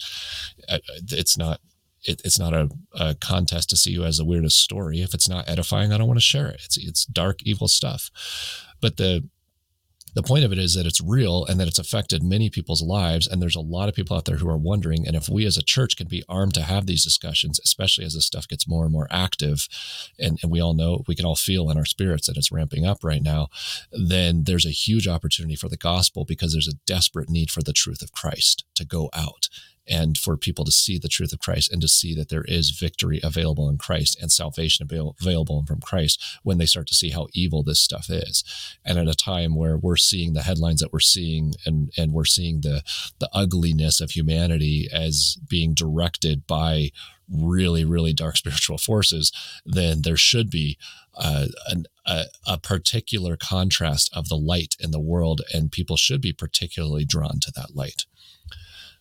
[0.68, 0.80] uh,
[1.12, 1.62] it's not
[2.04, 5.02] it, it's not a, a, contest to see who has the weirdest story.
[5.02, 6.62] If it's not edifying, I don't want to share it.
[6.64, 8.12] It's it's dark, evil stuff.
[8.80, 9.28] But the
[10.16, 13.28] the point of it is that it's real and that it's affected many people's lives.
[13.28, 15.06] And there's a lot of people out there who are wondering.
[15.06, 18.16] And if we as a church can be armed to have these discussions, especially as
[18.16, 19.68] this stuff gets more and more active,
[20.18, 22.86] and, and we all know, we can all feel in our spirits that it's ramping
[22.86, 23.50] up right now,
[23.92, 27.74] then there's a huge opportunity for the gospel because there's a desperate need for the
[27.74, 29.50] truth of Christ to go out
[29.88, 32.72] and for people to see the truth of Christ and to see that there is
[32.72, 34.88] victory available in Christ and salvation
[35.22, 38.44] available from Christ when they start to see how evil this stuff is.
[38.84, 42.26] And at a time where we're seeing the headlines that we're seeing and, and we're
[42.26, 42.84] seeing the,
[43.20, 46.92] the ugliness of humanity as being directed by
[47.30, 49.32] really, really dark spiritual forces,
[49.66, 50.78] then there should be
[51.16, 56.22] uh, an, a, a particular contrast of the light in the world, and people should
[56.22, 58.06] be particularly drawn to that light.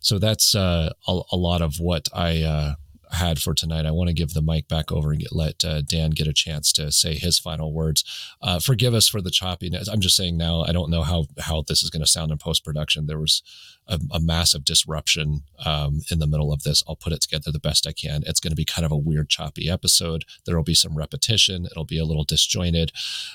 [0.05, 2.74] So that's uh, a, a, lot of what I uh,
[3.10, 3.86] had for tonight.
[3.86, 6.32] I want to give the mic back over and get, let uh, Dan get a
[6.35, 8.05] chance to say his final words.
[8.43, 9.89] Uh, forgive us for the choppiness.
[9.90, 10.62] I'm just saying now.
[10.62, 13.06] I don't know how how this is going to sound in post production.
[13.06, 13.43] There was
[13.86, 16.82] a, a massive disruption um, in the middle of this.
[16.89, 18.23] I'll put it together the best I can.
[18.27, 20.24] It's going to be kind of a weird, choppy episode.
[20.44, 21.66] There will be some repetition.
[21.70, 22.93] It'll be a little disjointed,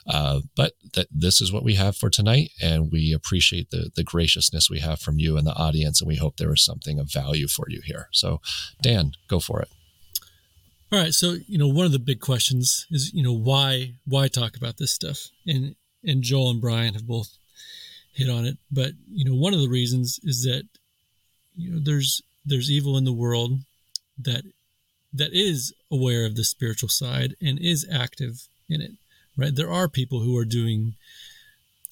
[0.07, 4.03] uh, but that this is what we have for tonight, and we appreciate the the
[4.03, 7.11] graciousness we have from you and the audience, and we hope there is something of
[7.11, 8.07] value for you here.
[8.11, 8.41] So,
[8.81, 9.69] Dan, go for it.
[10.91, 14.27] All right, so you know one of the big questions is you know why why
[14.27, 17.37] talk about this stuff, and and Joel and Brian have both
[18.13, 18.57] hit on it.
[18.71, 20.63] But you know, one of the reasons is that
[21.55, 23.59] you know there's there's evil in the world
[24.17, 24.43] that
[25.13, 28.91] that is aware of the spiritual side and is active in it.
[29.35, 29.55] Right?
[29.55, 30.95] There are people who are doing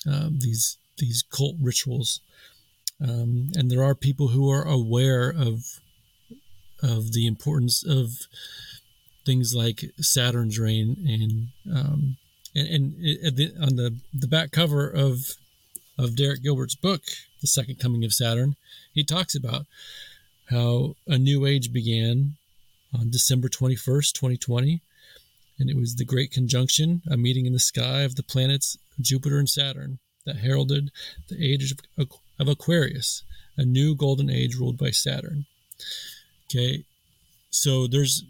[0.05, 2.19] um, these these cult rituals,
[3.01, 5.79] um, and there are people who are aware of
[6.83, 8.27] of the importance of
[9.25, 12.17] things like Saturn's reign and um,
[12.55, 15.35] and, and the, on the the back cover of
[15.97, 17.01] of Derek Gilbert's book,
[17.41, 18.55] The Second Coming of Saturn,
[18.93, 19.65] he talks about
[20.49, 22.35] how a new age began
[22.97, 24.81] on December 21st, 2020.
[25.59, 29.39] And it was the Great Conjunction, a meeting in the sky of the planets Jupiter
[29.39, 30.91] and Saturn, that heralded
[31.29, 32.07] the age of,
[32.39, 33.23] of Aquarius,
[33.55, 35.45] a new golden age ruled by Saturn.
[36.45, 36.83] Okay,
[37.49, 38.23] so there's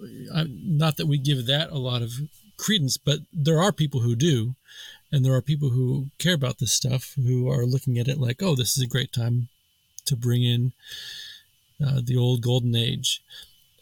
[0.00, 2.12] not that we give that a lot of
[2.56, 4.54] credence, but there are people who do
[5.12, 8.42] and there are people who care about this stuff who are looking at it like,
[8.42, 9.48] oh, this is a great time
[10.06, 10.72] to bring in
[11.84, 13.22] uh, the old golden age.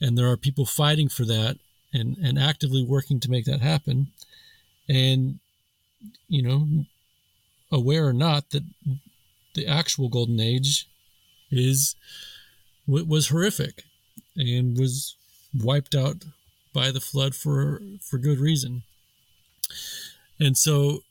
[0.01, 1.59] And there are people fighting for that
[1.93, 4.09] and, and actively working to make that happen.
[4.89, 5.39] And,
[6.29, 6.85] you know,
[7.71, 8.65] aware or not that
[9.55, 10.87] the actual golden age
[11.51, 11.95] is
[12.87, 13.85] was horrific
[14.37, 15.15] and was
[15.55, 16.25] wiped out
[16.73, 18.83] by the flood for for good reason.
[20.41, 21.03] And so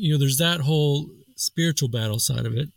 [0.00, 2.68] you know, there's that whole spiritual battle side of it.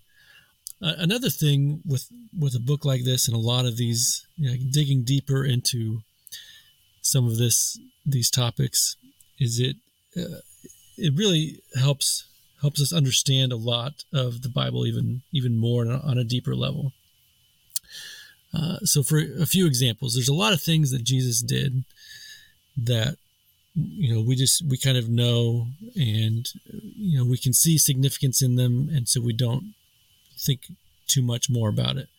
[0.81, 4.49] Uh, another thing with with a book like this and a lot of these, you
[4.49, 6.01] know, digging deeper into
[7.01, 8.97] some of this these topics,
[9.39, 9.77] is it
[10.17, 10.41] uh,
[10.97, 12.25] it really helps
[12.61, 16.91] helps us understand a lot of the Bible even even more on a deeper level.
[18.53, 21.85] Uh, so, for a few examples, there's a lot of things that Jesus did
[22.77, 23.17] that
[23.75, 28.41] you know we just we kind of know and you know we can see significance
[28.41, 29.73] in them and so we don't
[30.37, 30.61] think
[31.07, 32.09] too much more about it.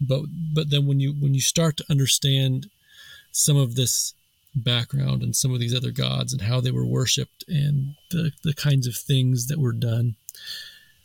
[0.00, 0.22] But
[0.52, 2.68] but then when you when you start to understand
[3.30, 4.14] some of this
[4.54, 8.52] background and some of these other gods and how they were worshipped and the the
[8.52, 10.16] kinds of things that were done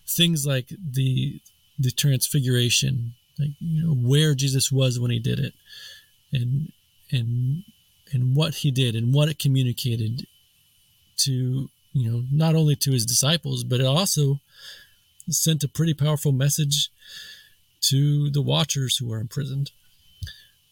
[0.05, 1.39] things like the
[1.79, 5.53] the transfiguration like you know where Jesus was when he did it
[6.33, 6.73] and
[7.09, 7.63] and
[8.11, 10.27] and what he did and what it communicated
[11.17, 14.39] to you know not only to his disciples but it also
[15.29, 16.89] sent a pretty powerful message
[17.81, 19.71] to the watchers who were imprisoned.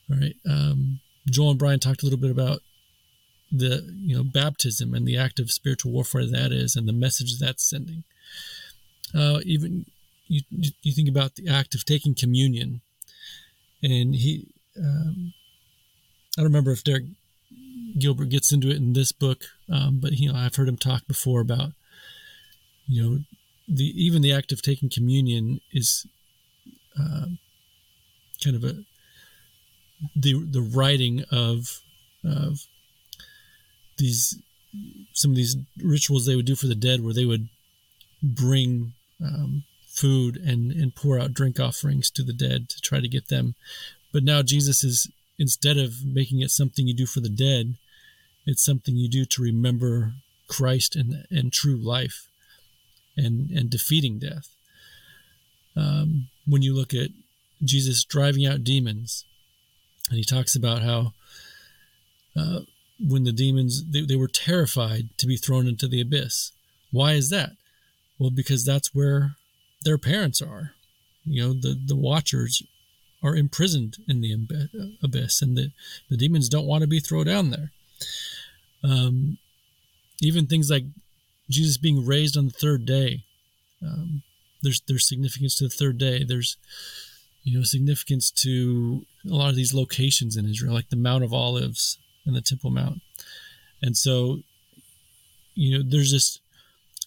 [0.10, 1.00] All right um,
[1.30, 2.62] joel and brian talked a little bit about
[3.52, 7.40] the you know baptism and the act of spiritual warfare that is and the message
[7.40, 8.04] that's sending.
[9.14, 9.86] Uh, even
[10.28, 10.42] you,
[10.82, 12.82] you think about the act of taking communion
[13.84, 14.48] and he
[14.78, 15.34] um,
[16.38, 17.06] i don't remember if derek
[17.98, 21.08] Gilbert gets into it in this book, um, but you know I've heard him talk
[21.08, 21.72] before about
[22.88, 23.20] you know
[23.68, 26.06] the even the act of taking communion is
[27.00, 27.26] uh,
[28.44, 28.76] kind of a
[30.16, 31.82] the the writing of
[32.24, 32.66] of
[33.98, 34.38] these
[35.14, 37.48] some of these rituals they would do for the dead where they would
[38.22, 38.94] bring
[39.24, 43.30] um, food and and pour out drink offerings to the dead to try to get
[43.30, 43.56] them.
[44.12, 47.76] But now jesus is instead of making it something you do for the dead,
[48.46, 50.14] it's something you do to remember
[50.48, 52.28] Christ and and true life,
[53.18, 54.56] and and defeating death.
[55.76, 57.10] Um, when you look at
[57.64, 59.26] Jesus driving out demons,
[60.10, 61.14] and he talks about how
[62.36, 62.62] uh,
[63.00, 66.52] when the demons they, they were terrified to be thrown into the abyss.
[66.92, 67.52] Why is that?
[68.20, 69.36] Well, because that's where
[69.84, 70.72] their parents are.
[71.26, 72.62] You know, the the watchers
[73.24, 74.34] are imprisoned in the
[75.04, 75.72] abyss, and the,
[76.10, 77.72] the demons don't want to be thrown down there.
[78.84, 79.38] Um,
[80.22, 80.86] even things like
[81.50, 83.24] Jesus being raised on the third day.
[83.82, 84.24] Um,
[84.62, 86.24] there's there's significance to the third day.
[86.24, 86.58] There's
[87.44, 91.34] you know significance to a lot of these locations in Israel, like the Mount of
[91.34, 93.02] Olives and the Temple Mount.
[93.82, 94.40] And so,
[95.54, 96.42] you know, there's just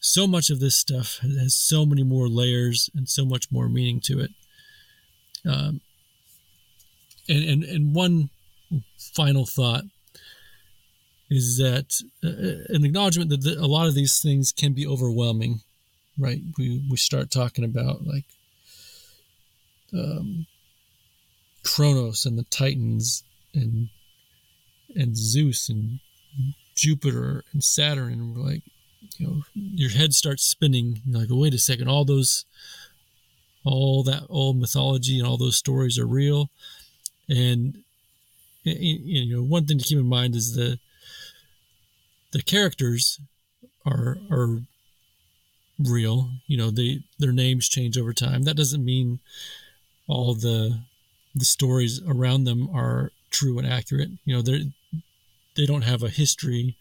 [0.01, 4.01] so much of this stuff has so many more layers and so much more meaning
[4.01, 4.31] to it.
[5.45, 5.81] Um,
[7.29, 8.31] and, and, and one
[8.97, 9.85] final thought
[11.31, 15.61] is that uh, an acknowledgement that the, a lot of these things can be overwhelming,
[16.19, 16.41] right?
[16.57, 18.25] We, we start talking about like
[19.93, 20.47] um,
[21.65, 23.25] Kronos and the Titans
[23.55, 23.89] and
[24.97, 26.01] and Zeus and
[26.75, 28.63] Jupiter and Saturn, and we're like,
[29.19, 31.03] you know, your head starts spinning.
[31.05, 32.47] You're like, oh, wait a second, all those,
[33.65, 36.49] all that old mythology and all those stories are real,
[37.29, 37.83] and
[38.65, 40.79] you know, one thing to keep in mind is the
[42.33, 43.21] the characters
[43.87, 44.61] are are
[45.79, 46.31] real.
[46.47, 48.43] You know, they their names change over time.
[48.43, 49.21] That doesn't mean
[50.07, 50.81] all the
[51.35, 54.11] the stories around them are true and accurate.
[54.25, 54.73] You know, they
[55.57, 56.77] they don't have a history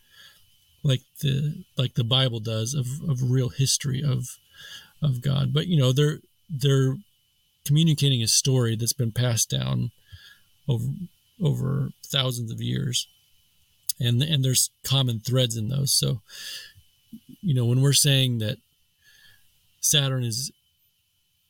[0.84, 4.38] like the like the Bible does of, of real history of
[5.02, 5.53] of God.
[5.53, 6.19] But you know, they're
[6.49, 6.98] they're
[7.65, 9.91] communicating a story that's been passed down
[10.68, 10.88] over
[11.41, 13.07] over thousands of years.
[13.99, 15.94] And and there's common threads in those.
[15.94, 16.22] So
[17.41, 18.57] you know, when we're saying that
[19.80, 20.52] Saturn is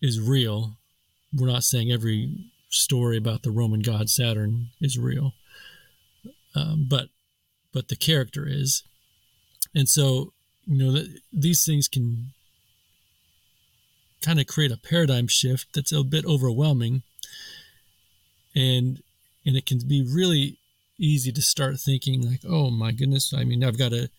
[0.01, 0.77] is real,
[1.35, 5.33] we're not saying every story about the Roman god Saturn is real,
[6.55, 7.09] um, but
[7.73, 8.83] but the character is,
[9.73, 10.33] and so
[10.65, 12.31] you know that these things can
[14.21, 17.03] kind of create a paradigm shift that's a bit overwhelming,
[18.55, 19.01] and
[19.45, 20.57] and it can be really
[20.99, 24.09] easy to start thinking like, oh my goodness, I mean I've got to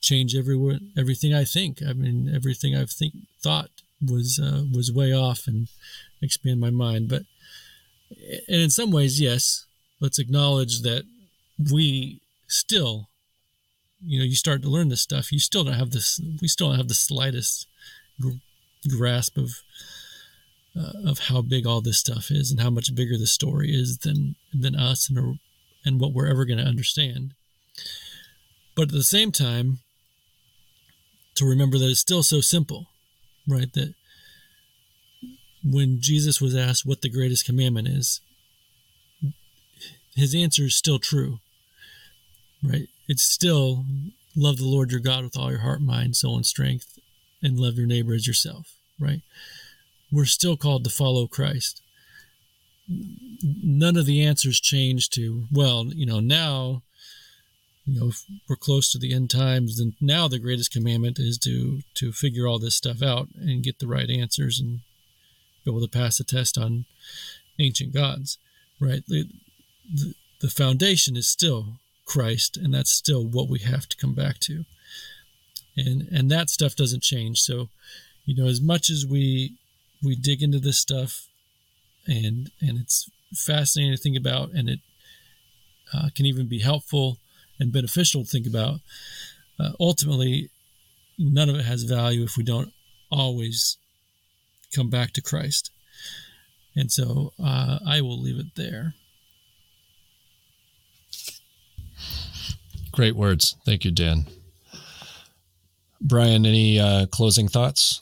[0.00, 1.82] change everywhere everything I think.
[1.86, 5.68] I mean everything I've think thought was uh, was way off and
[6.20, 7.22] expand my mind, but
[8.48, 9.66] and in some ways, yes,
[10.00, 11.04] let's acknowledge that
[11.70, 13.08] we still,
[14.04, 15.32] you know, you start to learn this stuff.
[15.32, 16.20] You still don't have this.
[16.40, 17.66] We still don't have the slightest
[18.88, 19.50] grasp of
[20.78, 23.98] uh, of how big all this stuff is and how much bigger the story is
[23.98, 25.38] than than us and
[25.84, 27.34] and what we're ever going to understand.
[28.74, 29.78] But at the same time,
[31.34, 32.86] to remember that it's still so simple,
[33.48, 33.72] right?
[33.72, 33.94] That
[35.64, 38.20] when Jesus was asked what the greatest commandment is,
[40.14, 41.38] his answer is still true,
[42.62, 42.88] right?
[43.08, 43.84] It's still
[44.36, 46.98] love the Lord your God with all your heart, mind, soul, and strength,
[47.42, 49.22] and love your neighbor as yourself, right?
[50.10, 51.80] We're still called to follow Christ.
[53.42, 56.82] None of the answers change to, well, you know, now,
[57.84, 58.12] you know,
[58.48, 62.46] we're close to the end times, then now the greatest commandment is to to figure
[62.46, 64.80] all this stuff out and get the right answers and
[65.64, 66.84] be able to pass the test on
[67.58, 68.38] ancient gods,
[68.80, 69.02] right?
[69.06, 69.28] The,
[69.92, 71.74] the, the foundation is still
[72.04, 74.64] Christ, and that's still what we have to come back to.
[75.76, 77.40] And and that stuff doesn't change.
[77.40, 77.68] So,
[78.26, 79.56] you know, as much as we
[80.02, 81.28] we dig into this stuff,
[82.06, 84.80] and and it's fascinating to think about, and it
[85.94, 87.18] uh, can even be helpful
[87.58, 88.80] and beneficial to think about.
[89.58, 90.50] Uh, ultimately,
[91.18, 92.72] none of it has value if we don't
[93.10, 93.76] always
[94.74, 95.70] come back to Christ.
[96.74, 98.94] And so uh, I will leave it there.
[102.90, 103.56] Great words.
[103.64, 104.26] Thank you, Dan.
[106.00, 108.00] Brian, any uh, closing thoughts?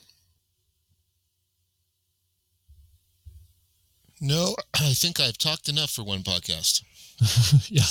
[4.21, 6.83] No, I think I've talked enough for one podcast.
[7.69, 7.83] yeah.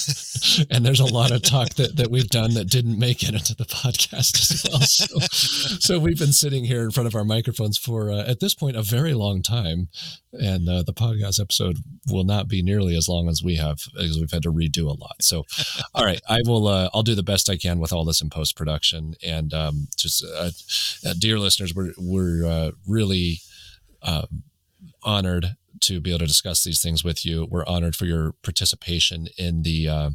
[0.71, 3.55] And there's a lot of talk that, that we've done that didn't make it into
[3.55, 4.81] the podcast as well.
[4.81, 5.19] So,
[5.81, 8.77] so we've been sitting here in front of our microphones for, uh, at this point,
[8.77, 9.89] a very long time.
[10.33, 11.79] And uh, the podcast episode
[12.11, 14.99] will not be nearly as long as we have, because we've had to redo a
[14.99, 15.23] lot.
[15.23, 15.45] So,
[15.95, 18.31] all right, I will, uh, I'll do the best I can with all this in
[18.31, 19.15] post production.
[19.25, 20.51] And um, just, uh,
[21.07, 23.41] uh, dear listeners, we're, we're uh, really
[25.05, 27.47] honored to be able to discuss these things with you.
[27.51, 30.11] We're honored for your participation in the uh,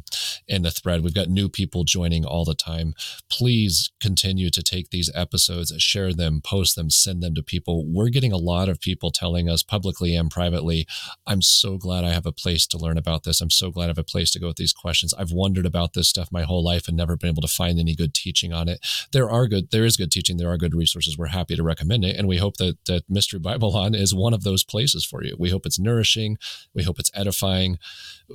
[0.46, 1.02] in the thread.
[1.02, 2.94] We've got new people joining all the time.
[3.30, 7.84] Please continue to take these episodes, share them, post them, send them to people.
[7.86, 10.86] We're getting a lot of people telling us publicly and privately,
[11.26, 13.40] "I'm so glad I have a place to learn about this.
[13.40, 15.14] I'm so glad I have a place to go with these questions.
[15.14, 17.94] I've wondered about this stuff my whole life and never been able to find any
[17.94, 20.36] good teaching on it." There are good, there is good teaching.
[20.36, 21.18] There are good resources.
[21.18, 24.42] We're happy to recommend it, and we hope that that Mystery Babylon is one of
[24.42, 25.36] those places for you.
[25.38, 26.38] We hope it's nourishing.
[26.74, 27.78] We hope it's edifying.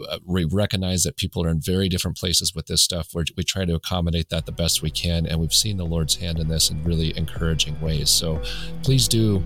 [0.09, 3.09] Uh, we recognize that people are in very different places with this stuff.
[3.13, 6.15] We're, we try to accommodate that the best we can, and we've seen the Lord's
[6.15, 8.09] hand in this in really encouraging ways.
[8.09, 8.41] So
[8.83, 9.43] please do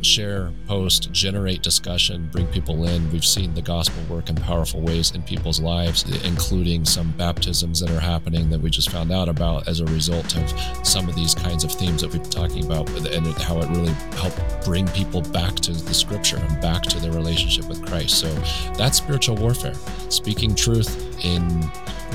[0.00, 3.10] share, post, generate discussion, bring people in.
[3.12, 7.90] We've seen the gospel work in powerful ways in people's lives, including some baptisms that
[7.90, 11.34] are happening that we just found out about as a result of some of these
[11.34, 15.20] kinds of themes that we've been talking about and how it really helped bring people
[15.20, 18.18] back to the scripture and back to their relationship with Christ.
[18.18, 18.32] So
[18.74, 19.74] that's spiritual warfare,
[20.08, 21.70] speaking truth in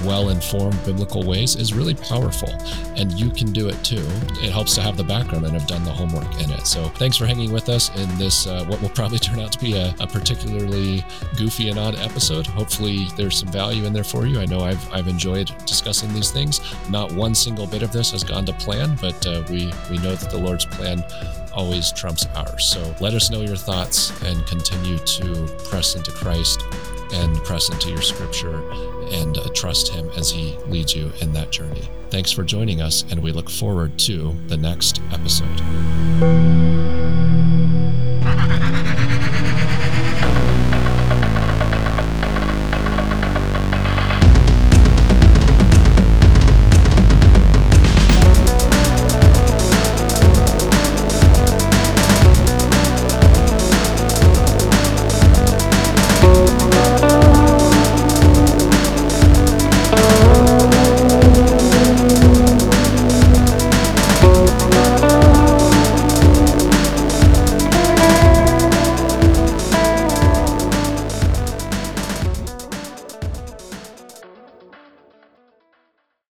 [0.06, 2.49] well informed biblical ways is really powerful.
[2.95, 4.06] And you can do it too.
[4.41, 6.65] It helps to have the background and have done the homework in it.
[6.65, 9.60] So thanks for hanging with us in this, uh, what will probably turn out to
[9.60, 11.06] be a, a, particularly
[11.38, 12.48] goofy and odd episode.
[12.48, 14.39] Hopefully, there's some value in there for you.
[14.39, 16.61] I know I've, I've enjoyed discussing these things.
[16.89, 20.15] Not one single bit of this has gone to plan, but uh, we, we know
[20.15, 21.03] that the Lord's plan
[21.53, 22.65] always trumps ours.
[22.65, 26.64] So let us know your thoughts and continue to press into Christ
[27.13, 28.57] and press into your scripture
[29.11, 31.84] and uh, trust Him as He leads you in that journey.
[32.09, 36.86] Thanks for joining us, and we look forward to the next episode.